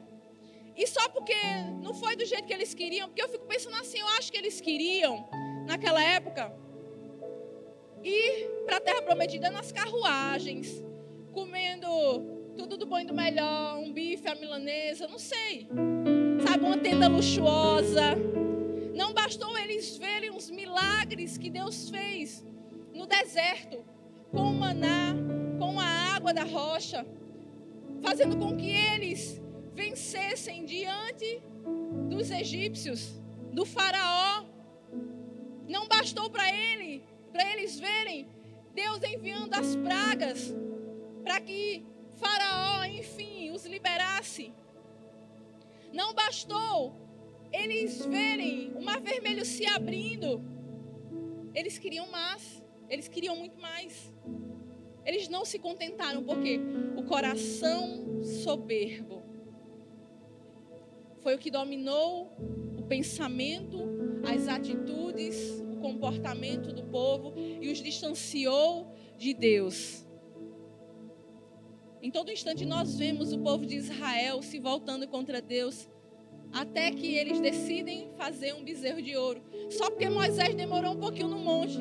E 0.76 0.86
só 0.86 1.08
porque 1.08 1.34
não 1.82 1.92
foi 1.92 2.16
do 2.16 2.24
jeito 2.24 2.46
que 2.46 2.54
eles 2.54 2.72
queriam, 2.72 3.08
porque 3.08 3.22
eu 3.22 3.28
fico 3.28 3.44
pensando 3.46 3.76
assim, 3.76 3.98
eu 3.98 4.08
acho 4.18 4.32
que 4.32 4.38
eles 4.38 4.60
queriam, 4.60 5.28
naquela 5.66 6.02
época, 6.02 6.54
ir 8.02 8.48
para 8.64 8.76
a 8.76 8.80
terra 8.80 9.02
prometida 9.02 9.50
nas 9.50 9.72
carruagens, 9.72 10.82
comendo 11.32 11.88
tudo 12.56 12.76
do 12.76 12.86
bom 12.86 12.98
e 13.00 13.04
do 13.04 13.12
melhor, 13.12 13.78
um 13.78 13.92
bife, 13.92 14.26
a 14.28 14.34
milanesa, 14.34 15.06
não 15.06 15.18
sei. 15.18 15.68
Sabe, 16.46 16.64
uma 16.64 16.78
tenda 16.78 17.08
luxuosa. 17.08 18.16
Não 18.94 19.12
bastou 19.12 19.56
eles 19.58 19.96
verem 19.98 20.30
os 20.30 20.50
milagres 20.50 21.36
que 21.36 21.50
Deus 21.50 21.90
fez 21.90 22.44
no 22.92 23.06
deserto 23.06 23.84
com 24.30 24.42
o 24.42 24.54
maná, 24.54 25.14
água 26.20 26.34
da 26.34 26.44
rocha, 26.44 27.06
fazendo 28.02 28.36
com 28.36 28.54
que 28.54 28.70
eles 28.70 29.40
vencessem 29.74 30.66
diante 30.66 31.42
dos 32.10 32.30
egípcios, 32.30 33.18
do 33.54 33.64
faraó. 33.64 34.44
Não 35.66 35.88
bastou 35.88 36.28
para 36.28 36.46
ele, 36.54 37.02
para 37.32 37.50
eles 37.50 37.80
verem 37.80 38.28
Deus 38.74 39.02
enviando 39.02 39.54
as 39.54 39.74
pragas 39.76 40.54
para 41.24 41.40
que 41.40 41.86
Faraó, 42.18 42.84
enfim, 42.84 43.50
os 43.50 43.64
liberasse. 43.64 44.52
Não 45.90 46.12
bastou 46.12 46.94
eles 47.50 48.04
verem 48.04 48.72
o 48.74 48.82
mar 48.82 49.00
vermelho 49.00 49.44
se 49.44 49.64
abrindo. 49.66 50.42
Eles 51.54 51.78
queriam 51.78 52.10
mais, 52.10 52.62
eles 52.90 53.08
queriam 53.08 53.36
muito 53.36 53.58
mais. 53.58 54.12
Eles 55.10 55.28
não 55.28 55.44
se 55.44 55.58
contentaram 55.58 56.22
porque 56.22 56.60
o 56.96 57.02
coração 57.02 58.22
soberbo 58.22 59.24
foi 61.18 61.34
o 61.34 61.38
que 61.38 61.50
dominou 61.50 62.32
o 62.78 62.82
pensamento, 62.84 63.76
as 64.24 64.46
atitudes, 64.46 65.64
o 65.68 65.80
comportamento 65.80 66.72
do 66.72 66.84
povo 66.84 67.34
e 67.60 67.72
os 67.72 67.82
distanciou 67.82 68.94
de 69.18 69.34
Deus. 69.34 70.06
Em 72.00 72.12
todo 72.12 72.30
instante 72.30 72.64
nós 72.64 72.96
vemos 72.96 73.32
o 73.32 73.40
povo 73.40 73.66
de 73.66 73.74
Israel 73.74 74.40
se 74.42 74.60
voltando 74.60 75.08
contra 75.08 75.42
Deus, 75.42 75.90
até 76.52 76.92
que 76.92 77.16
eles 77.16 77.40
decidem 77.40 78.12
fazer 78.16 78.54
um 78.54 78.62
bezerro 78.62 79.02
de 79.02 79.16
ouro. 79.16 79.42
Só 79.70 79.90
porque 79.90 80.08
Moisés 80.08 80.54
demorou 80.54 80.92
um 80.92 81.00
pouquinho 81.00 81.26
no 81.26 81.40
monte. 81.40 81.80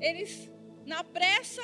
Eles, 0.00 0.50
na 0.84 1.04
pressa, 1.04 1.62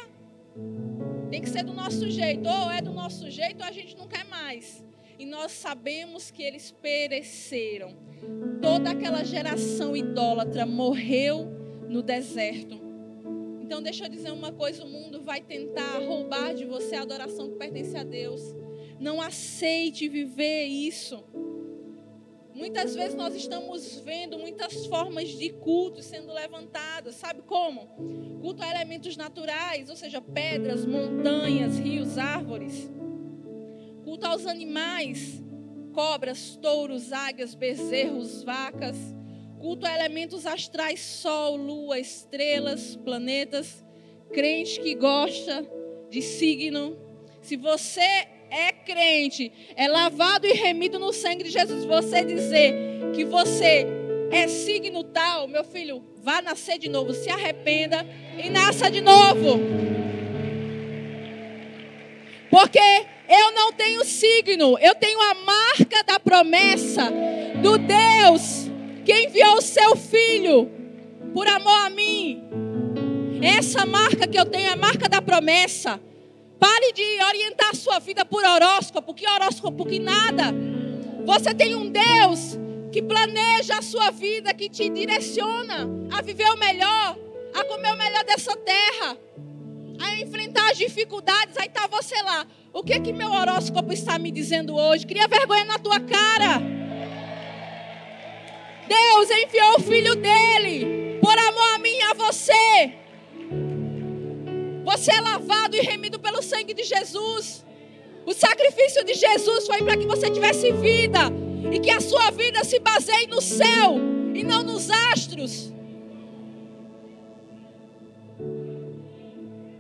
tem 1.31 1.41
que 1.41 1.49
ser 1.49 1.63
do 1.63 1.73
nosso 1.73 2.11
jeito. 2.11 2.49
Ou 2.49 2.71
é 2.71 2.81
do 2.81 2.93
nosso 2.93 3.31
jeito 3.31 3.61
ou 3.61 3.65
a 3.65 3.73
gente 3.73 3.97
não 3.97 4.07
quer 4.07 4.25
mais. 4.25 4.85
E 5.19 5.27
nós 5.27 5.53
sabemos 5.53 6.31
que 6.31 6.43
eles 6.43 6.71
pereceram. 6.71 7.97
Toda 8.63 8.91
aquela 8.91 9.25
geração 9.25 9.97
idólatra 9.97 10.65
morreu 10.65 11.47
no 11.89 12.03
deserto. 12.03 12.79
Então, 13.61 13.83
deixa 13.83 14.07
eu 14.07 14.09
dizer 14.09 14.31
uma 14.31 14.53
coisa: 14.53 14.85
o 14.85 14.89
mundo 14.89 15.21
vai 15.23 15.41
tentar 15.41 15.99
roubar 15.99 16.55
de 16.55 16.65
você 16.65 16.97
a 16.97 17.03
adoração 17.03 17.51
que 17.51 17.57
pertence 17.57 17.97
a 17.97 18.05
Deus. 18.05 18.55
Não 18.99 19.21
aceite 19.21 20.09
viver 20.09 20.65
isso. 20.65 21.23
Muitas 22.59 22.95
vezes 22.95 23.15
nós 23.15 23.35
estamos 23.35 24.01
vendo 24.01 24.39
muitas 24.39 24.85
formas 24.87 25.29
de 25.29 25.51
culto 25.51 26.03
sendo 26.03 26.33
levantadas. 26.33 27.15
Sabe 27.15 27.43
como? 27.43 27.87
Culto 28.41 28.63
a 28.63 28.71
elementos 28.71 29.17
naturais, 29.17 29.89
ou 29.89 29.97
seja, 29.97 30.21
pedras, 30.21 30.85
montanhas, 30.85 31.79
rios, 31.79 32.19
árvores. 32.19 32.91
Culto 34.05 34.27
aos 34.27 34.45
animais, 34.47 35.43
cobras, 35.93 36.57
touros, 36.61 37.13
águias, 37.13 37.55
bezerros, 37.55 38.43
vacas 38.43 38.97
Culto 39.59 39.87
a 39.87 39.95
elementos 39.95 40.47
astrais, 40.47 41.01
sol, 41.01 41.57
lua, 41.57 41.99
estrelas, 41.99 42.95
planetas. 42.95 43.85
Crente 44.33 44.81
que 44.81 44.95
gosta 44.95 45.69
de 46.09 46.23
signo. 46.23 46.97
Se 47.43 47.57
você 47.57 48.29
é 48.51 48.73
crente, 48.73 49.53
é 49.77 49.89
lavado 49.89 50.47
e 50.47 50.53
remido 50.53 50.99
no 50.99 51.13
sangue 51.13 51.45
de 51.45 51.51
Jesus, 51.51 51.85
você 51.85 52.25
dizer 52.25 52.75
que 53.15 53.25
você 53.25 53.87
é 54.31 54.47
signo 54.47 55.05
tal, 55.05 55.49
meu 55.49 55.65
filho, 55.65 56.05
vá 56.23 56.43
nascer 56.43 56.79
de 56.79 56.89
novo, 56.89 57.15
se 57.15 57.31
arrependa 57.31 58.07
e 58.43 58.51
nasça 58.51 58.91
de 58.91 59.01
novo. 59.01 59.61
Porque 62.51 62.79
eu 63.29 63.53
não 63.53 63.73
tenho 63.73 64.05
signo, 64.05 64.79
eu 64.79 64.95
tenho 64.95 65.21
a 65.21 65.35
marca 65.35 66.03
da 66.03 66.19
promessa 66.19 67.13
do 67.63 67.79
Deus 67.79 68.71
que 69.05 69.13
enviou 69.13 69.57
o 69.57 69.63
seu 69.63 69.97
filho 69.97 70.71
por 71.33 71.47
amor 71.47 71.87
a 71.87 71.91
mim. 71.91 72.43
Essa 73.43 73.87
marca 73.87 74.27
que 74.27 74.39
eu 74.39 74.45
tenho 74.45 74.67
é 74.67 74.73
a 74.73 74.77
marca 74.77 75.09
da 75.09 75.23
promessa. 75.23 76.01
Pare 76.59 76.93
de 76.93 77.23
orientar 77.23 77.71
a 77.71 77.75
sua 77.75 77.99
vida 77.99 78.25
por 78.25 78.45
horóscopo, 78.45 79.15
que 79.15 79.29
horóscopo, 79.29 79.87
que 79.87 79.99
nada. 79.99 80.53
Você 81.25 81.55
tem 81.55 81.75
um 81.75 81.91
Deus 81.91 82.59
que 82.91 83.03
planeja 83.03 83.79
a 83.79 83.83
sua 83.83 84.11
vida, 84.11 84.53
que 84.55 84.69
te 84.69 84.89
direciona 84.89 85.89
a 86.11 86.23
viver 86.23 86.51
o 86.51 86.57
melhor, 86.57 87.17
a 87.55 87.65
comer 87.65 87.93
o 87.93 87.97
melhor 87.97 88.25
dessa 88.25 88.57
terra, 88.57 89.17
a 90.01 90.15
enfrentar 90.21 90.71
as 90.71 90.79
dificuldades. 90.79 91.57
Aí 91.59 91.67
está 91.67 91.87
você 91.87 92.21
lá. 92.23 92.47
O 92.73 92.83
que 92.83 92.99
que 93.01 93.13
meu 93.13 93.31
horóscopo 93.31 93.93
está 93.93 94.19
me 94.19 94.31
dizendo 94.31 94.75
hoje? 94.75 95.07
Cria 95.07 95.29
vergonha 95.29 95.65
na 95.65 95.79
tua 95.79 96.01
cara. 96.01 96.61
Deus 98.89 99.31
enviou 99.31 99.77
o 99.77 99.81
filho 99.81 100.15
dele 100.17 101.19
por 101.21 101.39
amor 101.39 101.58
Você 104.99 105.13
é 105.13 105.21
lavado 105.21 105.77
e 105.77 105.81
remido 105.81 106.19
pelo 106.19 106.43
sangue 106.43 106.75
de 106.75 106.83
Jesus. 106.83 107.65
O 108.27 108.33
sacrifício 108.33 109.05
de 109.05 109.15
Jesus 109.15 109.65
foi 109.65 109.79
para 109.79 109.97
que 109.97 110.05
você 110.05 110.29
tivesse 110.29 110.73
vida 110.73 111.21
e 111.73 111.79
que 111.79 111.89
a 111.89 112.01
sua 112.01 112.33
vida 112.33 112.65
se 112.65 112.81
baseie 112.81 113.29
no 113.29 113.41
céu 113.41 113.95
e 114.35 114.43
não 114.43 114.65
nos 114.65 114.91
astros. 114.91 115.73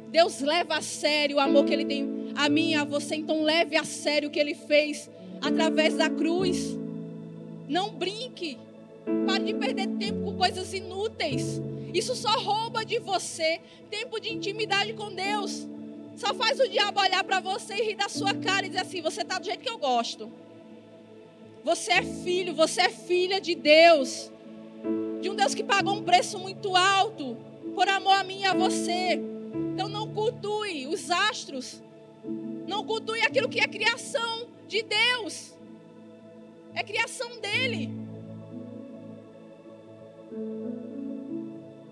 Deus 0.08 0.40
leva 0.40 0.76
a 0.76 0.82
sério 0.82 1.38
o 1.38 1.40
amor 1.40 1.64
que 1.64 1.72
Ele 1.72 1.84
tem 1.84 2.32
a 2.36 2.48
mim 2.48 2.70
e 2.70 2.74
a 2.76 2.84
você. 2.84 3.16
Então 3.16 3.42
leve 3.42 3.76
a 3.76 3.82
sério 3.82 4.28
o 4.28 4.32
que 4.32 4.38
Ele 4.38 4.54
fez 4.54 5.10
através 5.42 5.94
da 5.94 6.08
cruz. 6.08 6.78
Não 7.68 7.90
brinque. 7.90 8.56
Pare 9.26 9.42
de 9.42 9.54
perder 9.54 9.88
tempo 9.98 10.26
com 10.26 10.36
coisas 10.36 10.72
inúteis. 10.72 11.60
Isso 11.92 12.14
só 12.14 12.30
rouba 12.38 12.84
de 12.84 12.98
você 12.98 13.60
tempo 13.90 14.20
de 14.20 14.32
intimidade 14.32 14.92
com 14.94 15.12
Deus. 15.12 15.66
Só 16.16 16.34
faz 16.34 16.58
o 16.58 16.68
diabo 16.68 17.00
olhar 17.00 17.22
para 17.24 17.40
você 17.40 17.74
e 17.74 17.82
rir 17.82 17.96
da 17.96 18.08
sua 18.08 18.34
cara 18.34 18.66
e 18.66 18.68
dizer 18.68 18.82
assim: 18.82 19.00
você 19.00 19.22
está 19.22 19.38
do 19.38 19.44
jeito 19.46 19.62
que 19.62 19.70
eu 19.70 19.78
gosto. 19.78 20.30
Você 21.64 21.92
é 21.92 22.02
filho, 22.02 22.54
você 22.54 22.82
é 22.82 22.88
filha 22.88 23.40
de 23.40 23.54
Deus. 23.54 24.30
De 25.20 25.28
um 25.28 25.34
Deus 25.34 25.54
que 25.54 25.64
pagou 25.64 25.94
um 25.94 26.02
preço 26.02 26.38
muito 26.38 26.76
alto 26.76 27.36
por 27.74 27.88
amor 27.88 28.14
a 28.14 28.24
mim 28.24 28.40
e 28.40 28.44
a 28.44 28.54
você. 28.54 29.20
Então 29.72 29.88
não 29.88 30.12
cultue 30.12 30.86
os 30.86 31.10
astros. 31.10 31.82
Não 32.66 32.84
cultue 32.84 33.20
aquilo 33.20 33.48
que 33.48 33.60
é 33.60 33.66
criação 33.66 34.46
de 34.66 34.82
Deus. 34.82 35.54
É 36.74 36.82
criação 36.82 37.40
dele. 37.40 37.90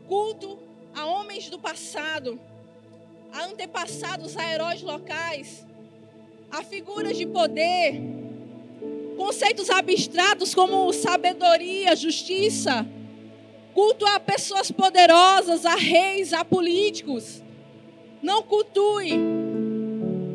Culto 0.08 0.58
a 0.94 1.04
homens 1.04 1.50
do 1.50 1.58
passado, 1.58 2.40
a 3.32 3.44
antepassados, 3.44 4.36
a 4.36 4.52
heróis 4.52 4.82
locais, 4.82 5.66
a 6.50 6.62
figuras 6.62 7.16
de 7.16 7.26
poder, 7.26 8.00
conceitos 9.16 9.68
abstratos 9.68 10.54
como 10.54 10.90
sabedoria, 10.92 11.94
justiça, 11.94 12.86
culto 13.74 14.06
a 14.06 14.18
pessoas 14.18 14.70
poderosas, 14.70 15.66
a 15.66 15.74
reis, 15.74 16.32
a 16.32 16.44
políticos. 16.44 17.42
Não 18.22 18.42
cultue. 18.42 19.12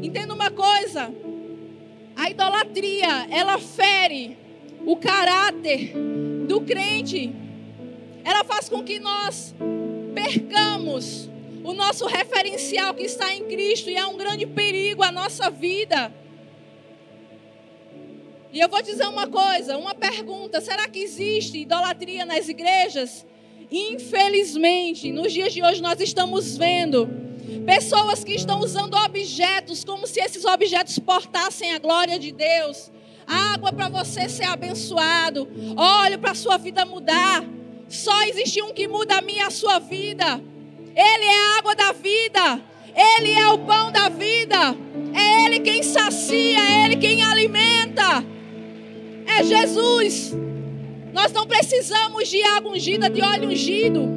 Entenda 0.04 0.34
uma 0.34 0.52
coisa: 0.52 1.12
a 2.16 2.30
idolatria, 2.30 3.28
ela 3.32 3.58
fere 3.58 4.38
o 4.86 4.96
caráter 4.96 5.94
do 6.48 6.62
crente 6.62 7.34
ela 8.24 8.44
faz 8.44 8.70
com 8.70 8.84
que 8.84 9.00
nós 9.00 9.54
percamos 10.14 11.30
o 11.64 11.74
nosso 11.74 12.06
referencial 12.06 12.94
que 12.94 13.04
está 13.04 13.34
em 13.34 13.46
Cristo 13.46 13.90
e 13.90 13.96
é 13.96 14.06
um 14.06 14.18
grande 14.18 14.46
perigo 14.46 15.04
à 15.04 15.12
nossa 15.12 15.50
vida. 15.50 16.14
E 18.54 18.60
eu 18.60 18.68
vou 18.68 18.82
dizer 18.82 19.08
uma 19.08 19.28
coisa, 19.28 19.78
uma 19.78 19.96
pergunta: 19.96 20.60
será 20.60 20.88
que 20.88 21.00
existe 21.00 21.60
idolatria 21.60 22.26
nas 22.26 22.50
igrejas? 22.50 23.26
Infelizmente, 23.72 25.12
nos 25.12 25.32
dias 25.32 25.54
de 25.54 25.64
hoje 25.64 25.82
nós 25.82 26.00
estamos 26.02 26.58
vendo 26.58 27.08
pessoas 27.66 28.24
que 28.24 28.34
estão 28.34 28.60
usando 28.60 28.96
objetos 28.96 29.84
como 29.86 30.06
se 30.06 30.20
esses 30.20 30.44
objetos 30.44 31.00
portassem 31.00 31.74
a 31.74 31.80
glória 31.80 32.20
de 32.20 32.32
Deus. 32.32 32.92
Água 33.26 33.72
para 33.72 33.88
você 33.88 34.28
ser 34.28 34.46
abençoado, 34.46 35.48
óleo 35.78 36.20
para 36.20 36.36
sua 36.36 36.58
vida 36.58 36.84
mudar. 36.86 37.46
Só 37.92 38.24
existe 38.24 38.62
um 38.62 38.74
que 38.74 38.88
muda 38.88 39.18
a 39.18 39.22
minha 39.22 39.44
e 39.44 39.48
a 39.48 39.50
sua 39.50 39.78
vida. 39.78 40.42
Ele 40.96 41.26
é 41.26 41.38
a 41.38 41.58
água 41.58 41.76
da 41.76 41.92
vida. 41.92 42.62
Ele 42.96 43.32
é 43.32 43.48
o 43.48 43.58
pão 43.60 43.92
da 43.92 44.08
vida. 44.08 44.56
É 45.14 45.46
Ele 45.46 45.60
quem 45.60 45.84
sacia, 45.84 46.58
é 46.58 46.86
Ele 46.86 46.96
quem 46.96 47.22
alimenta. 47.22 48.24
É 49.28 49.44
Jesus. 49.44 50.34
Nós 51.12 51.34
não 51.34 51.46
precisamos 51.46 52.30
de 52.30 52.42
água 52.44 52.72
ungida, 52.72 53.10
de 53.10 53.22
óleo 53.22 53.50
ungido. 53.50 54.08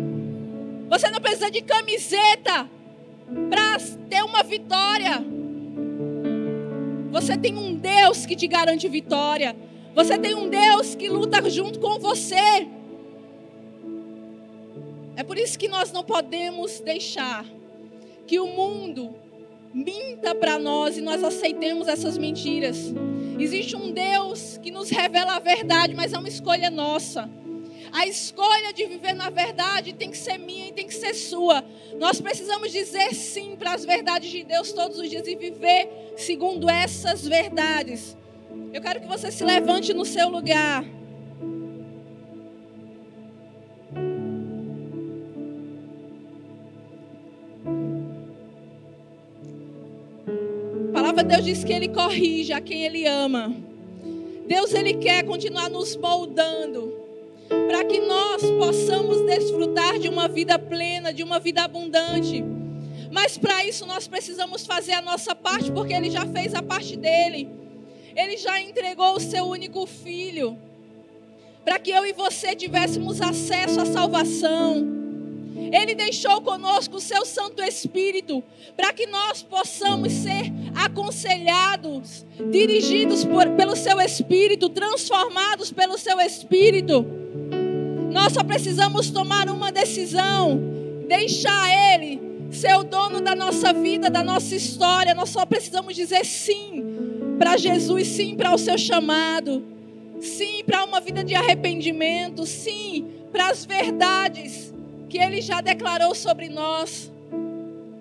Você 0.89 1.11
não 1.11 1.21
precisa 1.21 1.51
de 1.51 1.61
camiseta 1.61 2.71
para 3.51 3.79
ter 4.09 4.23
uma 4.23 4.45
vitória. 4.45 5.21
Você 7.11 7.37
tem 7.37 7.57
um 7.57 7.75
Deus 7.75 8.25
que 8.25 8.37
te 8.37 8.47
garante 8.47 8.89
vitória. 8.89 9.57
Você 9.97 10.17
tem 10.17 10.37
um 10.37 10.49
Deus 10.49 10.95
que 10.95 11.09
luta 11.09 11.51
junto 11.51 11.81
com 11.81 11.99
você. 11.99 12.69
É 15.17 15.23
por 15.23 15.39
isso 15.39 15.59
que 15.59 15.69
nós 15.69 15.93
não 15.93 16.03
podemos 16.03 16.81
deixar 16.81 17.45
que 18.27 18.41
o 18.41 18.47
mundo 18.47 19.15
minta 19.73 20.35
para 20.35 20.59
nós 20.59 20.97
e 20.97 21.01
nós 21.01 21.23
aceitemos 21.23 21.89
essas 21.89 22.17
mentiras. 22.17 22.93
Existe 23.39 23.77
um 23.77 23.93
Deus 23.93 24.59
que 24.63 24.71
nos 24.71 24.91
revela 24.91 25.37
a 25.37 25.39
verdade, 25.41 25.95
mas 25.95 26.13
é 26.13 26.19
uma 26.19 26.29
escolha 26.29 26.71
nossa. 26.71 27.29
A 27.93 28.07
escolha 28.07 28.73
de 28.73 28.87
viver 28.87 29.13
na 29.15 29.31
verdade 29.31 29.93
tem 29.93 30.11
que 30.11 30.17
ser 30.17 30.39
minha 30.39 30.69
e 30.69 30.73
tem 30.73 30.87
que 30.87 30.95
ser 30.95 31.15
sua. 31.15 31.65
Nós 31.99 32.21
precisamos 32.21 32.73
dizer 32.73 33.15
sim 33.15 33.55
para 33.57 33.73
as 33.73 33.85
verdades 33.85 34.31
de 34.31 34.43
Deus 34.43 34.73
todos 34.73 34.99
os 34.99 35.09
dias 35.09 35.27
e 35.29 35.37
viver 35.37 36.15
segundo 36.17 36.69
essas 36.69 37.27
verdades. 37.27 38.17
Eu 38.73 38.81
quero 38.81 39.01
que 39.01 39.07
você 39.07 39.31
se 39.31 39.45
levante 39.45 39.95
no 39.95 40.05
seu 40.05 40.29
lugar. 40.29 40.85
Deus 51.23 51.45
diz 51.45 51.65
que 51.65 51.73
Ele 51.73 51.89
corrige 51.89 52.53
a 52.53 52.61
quem 52.61 52.85
Ele 52.85 53.07
ama. 53.07 53.55
Deus, 54.47 54.75
Ele 54.75 54.95
quer 54.95 55.25
continuar 55.25 55.71
nos 55.71 55.97
moldando 55.97 57.05
para 57.49 57.85
que 57.85 58.01
nós 58.01 58.43
possamos 58.43 59.21
desfrutar 59.23 59.99
de 59.99 60.09
uma 60.09 60.29
vida 60.29 60.59
plena, 60.59 61.13
de 61.13 61.23
uma 61.23 61.39
vida 61.39 61.63
abundante. 61.63 62.45
Mas 63.11 63.39
para 63.39 63.65
isso 63.65 63.87
nós 63.87 64.09
precisamos 64.09 64.67
fazer 64.67 64.93
a 64.93 65.03
nossa 65.03 65.35
parte, 65.35 65.71
porque 65.71 65.93
Ele 65.93 66.11
já 66.11 66.27
fez 66.27 66.55
a 66.55 66.63
parte 66.63 66.97
dele. 66.97 67.49
Ele 68.17 68.37
já 68.37 68.61
entregou 68.61 69.17
o 69.17 69.21
seu 69.21 69.45
único 69.45 69.87
filho, 69.87 70.59
para 71.65 71.79
que 71.79 71.91
eu 71.91 72.05
e 72.07 72.13
você 72.13 72.55
tivéssemos 72.55 73.21
acesso 73.21 73.81
à 73.81 73.87
salvação. 73.87 74.87
Ele 75.73 75.95
deixou 75.95 76.41
conosco 76.41 76.97
o 76.97 77.01
seu 77.01 77.25
Santo 77.25 77.63
Espírito, 77.63 78.43
para 78.77 78.93
que 78.93 79.07
nós 79.07 79.43
possamos 79.43 80.13
ser 80.13 80.53
aconselhados, 80.75 82.27
dirigidos 82.51 83.25
por, 83.25 83.49
pelo 83.51 83.77
seu 83.77 84.01
Espírito, 84.01 84.69
transformados 84.69 85.73
pelo 85.73 85.99
seu 85.99 86.21
Espírito. 86.21 87.05
Nós 88.11 88.33
só 88.33 88.45
precisamos 88.45 89.11
tomar 89.11 89.49
uma 89.49 89.73
decisão, 89.73 90.61
deixar 91.09 91.69
Ele 91.95 92.21
ser 92.51 92.77
o 92.77 92.85
dono 92.85 93.21
da 93.21 93.35
nossa 93.35 93.73
vida, 93.73 94.09
da 94.09 94.23
nossa 94.23 94.55
história. 94.55 95.15
Nós 95.15 95.31
só 95.31 95.45
precisamos 95.45 95.95
dizer 95.95 96.25
sim 96.25 97.37
para 97.39 97.57
Jesus, 97.57 98.07
sim 98.09 98.37
para 98.37 98.55
o 98.55 98.59
seu 98.59 98.79
chamado, 98.79 99.65
sim 100.21 100.63
para 100.65 100.85
uma 100.85 101.01
vida 101.01 101.25
de 101.25 101.35
arrependimento, 101.35 102.47
sim 102.47 103.09
para 103.33 103.49
as 103.49 103.65
verdades 103.65 104.73
que 105.09 105.19
Ele 105.19 105.41
já 105.41 105.61
declarou 105.61 106.15
sobre 106.15 106.49
nós. 106.49 107.13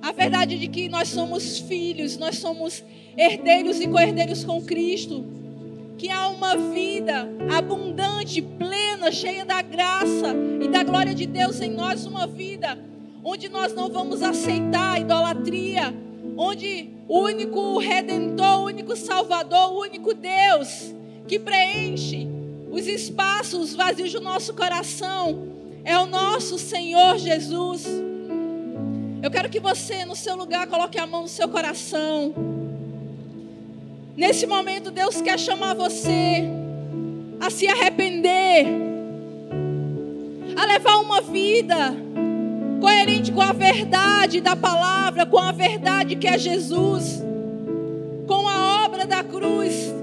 A 0.03 0.11
verdade 0.11 0.59
de 0.59 0.67
que 0.67 0.89
nós 0.89 1.07
somos 1.07 1.59
filhos, 1.59 2.17
nós 2.17 2.37
somos 2.37 2.83
herdeiros 3.15 3.79
e 3.79 3.87
co-herdeiros 3.87 4.43
com 4.43 4.61
Cristo 4.61 5.23
que 5.97 6.09
há 6.09 6.27
uma 6.27 6.57
vida 6.57 7.29
abundante, 7.49 8.41
plena, 8.41 9.09
cheia 9.13 9.45
da 9.45 9.61
graça 9.61 10.35
e 10.61 10.67
da 10.67 10.83
glória 10.83 11.15
de 11.15 11.25
Deus 11.25 11.61
em 11.61 11.71
nós, 11.71 12.05
uma 12.05 12.27
vida 12.27 12.77
onde 13.23 13.47
nós 13.47 13.73
não 13.73 13.87
vamos 13.87 14.21
aceitar 14.21 14.95
a 14.95 14.99
idolatria, 14.99 15.95
onde 16.35 16.89
o 17.07 17.21
único 17.21 17.79
redentor, 17.79 18.59
o 18.59 18.65
único 18.65 18.97
salvador, 18.97 19.71
o 19.71 19.79
único 19.83 20.13
Deus 20.13 20.93
que 21.29 21.39
preenche 21.39 22.27
os 22.69 22.87
espaços 22.87 23.73
vazios 23.73 24.11
do 24.11 24.19
nosso 24.19 24.53
coração 24.53 25.47
é 25.85 25.97
o 25.97 26.05
nosso 26.05 26.59
Senhor 26.59 27.17
Jesus. 27.17 27.87
Eu 29.23 29.31
quero 29.31 29.47
que 29.47 29.57
você, 29.61 30.03
no 30.03 30.17
seu 30.17 30.35
lugar, 30.35 30.67
coloque 30.67 30.99
a 30.99 31.07
mão 31.07 31.21
no 31.21 31.29
seu 31.29 31.47
coração. 31.47 32.35
Nesse 34.17 34.45
momento, 34.45 34.91
Deus 34.91 35.21
quer 35.21 35.39
chamar 35.39 35.75
você 35.75 36.43
a 37.39 37.49
se 37.49 37.65
arrepender, 37.65 38.67
a 40.57 40.65
levar 40.65 40.97
uma 40.97 41.21
vida 41.21 41.95
coerente 42.81 43.31
com 43.31 43.39
a 43.39 43.53
verdade 43.53 44.41
da 44.41 44.57
palavra, 44.57 45.25
com 45.25 45.39
a 45.39 45.53
verdade 45.53 46.17
que 46.17 46.27
é 46.27 46.37
Jesus, 46.37 47.23
com 48.27 48.45
a 48.45 48.83
obra 48.83 49.07
da 49.07 49.23
cruz, 49.23 49.95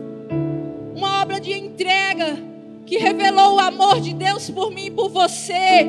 uma 0.96 1.20
obra 1.20 1.38
de 1.38 1.52
entrega 1.52 2.38
que 2.86 2.96
revelou 2.96 3.56
o 3.56 3.60
amor 3.60 4.00
de 4.00 4.14
Deus 4.14 4.48
por 4.48 4.70
mim 4.70 4.86
e 4.86 4.90
por 4.90 5.10
você. 5.10 5.86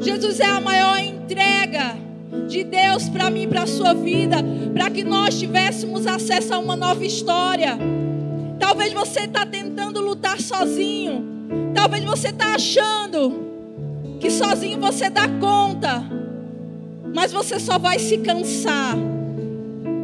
Jesus 0.00 0.40
é 0.40 0.46
a 0.46 0.62
maior 0.62 0.98
entrega 0.98 2.05
de 2.48 2.64
Deus 2.64 3.08
para 3.08 3.30
mim 3.30 3.48
para 3.48 3.62
a 3.62 3.66
sua 3.66 3.92
vida, 3.92 4.36
para 4.72 4.90
que 4.90 5.02
nós 5.04 5.38
tivéssemos 5.38 6.06
acesso 6.06 6.54
a 6.54 6.58
uma 6.58 6.76
nova 6.76 7.04
história. 7.04 7.78
Talvez 8.58 8.92
você 8.92 9.20
está 9.20 9.44
tentando 9.44 10.00
lutar 10.00 10.40
sozinho, 10.40 11.24
talvez 11.74 12.04
você 12.04 12.28
está 12.28 12.54
achando 12.54 13.46
que 14.20 14.30
sozinho 14.30 14.80
você 14.80 15.10
dá 15.10 15.28
conta, 15.40 16.04
mas 17.14 17.32
você 17.32 17.58
só 17.58 17.78
vai 17.78 17.98
se 17.98 18.18
cansar. 18.18 18.96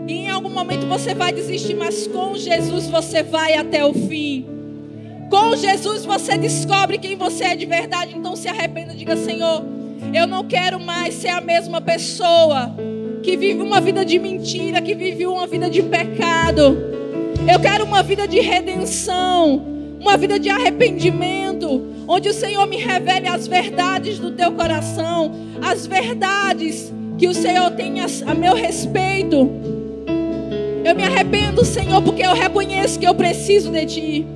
E 0.06 0.12
em 0.12 0.28
algum 0.28 0.50
momento 0.50 0.86
você 0.86 1.14
vai 1.14 1.32
desistir, 1.32 1.74
mas 1.74 2.06
com 2.06 2.36
Jesus 2.36 2.88
você 2.88 3.22
vai 3.22 3.54
até 3.54 3.84
o 3.84 3.94
fim. 3.94 4.46
Com 5.30 5.56
Jesus 5.56 6.04
você 6.04 6.36
descobre 6.36 6.98
quem 6.98 7.16
você 7.16 7.44
é 7.44 7.56
de 7.56 7.64
verdade. 7.64 8.14
Então 8.16 8.36
se 8.36 8.48
arrependa, 8.48 8.94
diga: 8.94 9.16
Senhor, 9.16 9.64
eu 10.12 10.26
não 10.26 10.44
quero 10.44 10.80
mais 10.80 11.14
ser 11.14 11.28
a 11.28 11.40
mesma 11.40 11.80
pessoa 11.80 12.74
que 13.22 13.36
vive 13.36 13.62
uma 13.62 13.80
vida 13.80 14.04
de 14.04 14.18
mentira, 14.18 14.80
que 14.80 14.94
vive 14.94 15.26
uma 15.26 15.46
vida 15.46 15.70
de 15.70 15.82
pecado. 15.82 16.76
Eu 17.50 17.60
quero 17.60 17.84
uma 17.84 18.02
vida 18.02 18.26
de 18.26 18.40
redenção, 18.40 19.62
uma 20.00 20.16
vida 20.16 20.38
de 20.38 20.48
arrependimento, 20.48 21.82
onde 22.06 22.28
o 22.28 22.34
Senhor 22.34 22.66
me 22.66 22.76
revele 22.76 23.28
as 23.28 23.46
verdades 23.46 24.18
do 24.18 24.32
teu 24.32 24.52
coração, 24.52 25.32
as 25.62 25.86
verdades 25.86 26.92
que 27.18 27.28
o 27.28 27.34
Senhor 27.34 27.70
tem 27.70 28.00
a, 28.00 28.34
meu 28.34 28.54
respeito. 28.54 29.50
Eu 30.84 30.96
me 30.96 31.04
arrependo, 31.04 31.64
Senhor, 31.64 32.02
porque 32.02 32.22
eu 32.22 32.34
reconheço 32.34 32.98
que 32.98 33.06
eu 33.06 33.14
preciso 33.14 33.70
de 33.70 33.86
Ti. 33.86 34.26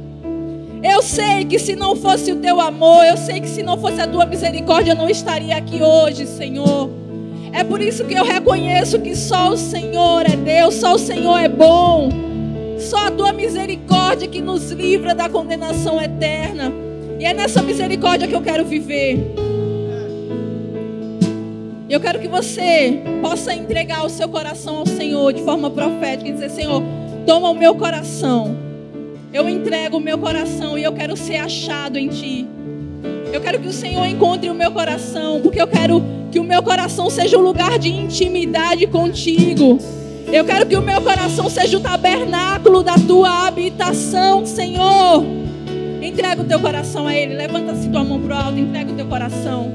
Eu 0.83 1.03
sei 1.03 1.45
que 1.45 1.59
se 1.59 1.75
não 1.75 1.97
fosse 1.97 2.31
o 2.33 2.37
teu 2.37 2.61
amor, 2.61 3.05
eu 3.05 3.17
sei 3.17 3.41
que 3.41 3.49
se 3.49 3.63
não 3.63 3.79
fosse 3.79 4.01
a 4.01 4.07
tua 4.07 4.27
misericórdia, 4.27 4.93
eu 4.93 4.97
não 4.97 5.09
estaria 5.09 5.57
aqui 5.57 5.83
hoje, 5.83 6.27
Senhor. 6.27 6.91
É 7.53 7.65
por 7.65 7.81
isso 7.81 8.05
que 8.05 8.15
eu 8.15 8.25
reconheço 8.25 9.01
que 9.01 9.17
só 9.17 9.51
o 9.51 9.57
Senhor 9.57 10.27
é 10.27 10.37
Deus, 10.37 10.75
só 10.75 10.95
o 10.95 10.99
Senhor 10.99 11.39
é 11.39 11.49
bom. 11.49 12.11
Só 12.79 13.07
a 13.07 13.11
tua 13.11 13.33
misericórdia 13.33 14.29
que 14.29 14.43
nos 14.43 14.71
livra 14.71 15.15
da 15.15 15.29
condenação 15.29 16.01
eterna. 16.01 16.71
E 17.19 17.25
é 17.25 17.33
nessa 17.33 17.63
misericórdia 17.63 18.29
que 18.29 18.35
eu 18.35 18.43
quero 18.43 18.65
viver. 18.65 19.35
Eu 21.89 21.99
quero 22.01 22.19
que 22.19 22.29
você 22.29 23.01
possa 23.23 23.55
entregar 23.55 24.05
o 24.05 24.11
seu 24.11 24.29
coração 24.29 24.79
ao 24.79 24.87
Senhor 24.87 25.33
de 25.33 25.43
forma 25.43 25.71
profética 25.71 26.29
e 26.29 26.33
dizer: 26.33 26.51
Senhor, 26.51 26.83
toma 27.25 27.49
o 27.49 27.55
meu 27.55 27.75
coração. 27.75 28.66
Eu 29.37 29.51
entrego 29.51 29.99
o 29.99 30.01
meu 30.01 30.17
coração 30.17 30.79
e 30.79 30.83
eu 30.83 30.95
quero 30.95 31.15
ser 31.15 31.37
achado 31.37 31.99
em 31.99 32.09
Ti. 32.09 32.49
Eu 33.31 33.39
quero 33.39 33.61
que 33.61 33.69
o 33.69 33.73
Senhor 33.73 34.07
encontre 34.07 34.49
o 34.49 34.55
meu 34.55 34.73
coração, 34.73 35.43
porque 35.43 35.61
eu 35.61 35.67
quero 35.67 36.03
que 36.33 36.39
o 36.39 36.43
meu 36.43 36.63
coração 36.63 37.11
seja 37.11 37.37
um 37.37 37.43
lugar 37.43 37.79
de 37.79 37.91
intimidade 37.91 38.87
contigo. 38.87 39.79
Eu 40.33 40.43
quero 40.43 40.65
que 40.65 40.75
o 40.75 40.81
meu 40.81 41.03
coração 41.03 41.51
seja 41.51 41.77
o 41.77 41.81
tabernáculo 41.81 42.83
da 42.83 42.95
tua 42.95 43.47
habitação, 43.47 44.47
Senhor. 44.47 45.23
Entrega 46.01 46.41
o 46.41 46.47
teu 46.47 46.59
coração 46.59 47.07
a 47.07 47.15
Ele. 47.15 47.35
Levanta-se 47.35 47.91
tua 47.91 48.03
mão 48.03 48.19
para 48.19 48.35
o 48.35 48.39
alto, 48.39 48.59
entrega 48.59 48.91
o 48.91 48.95
teu 48.95 49.07
coração. 49.07 49.71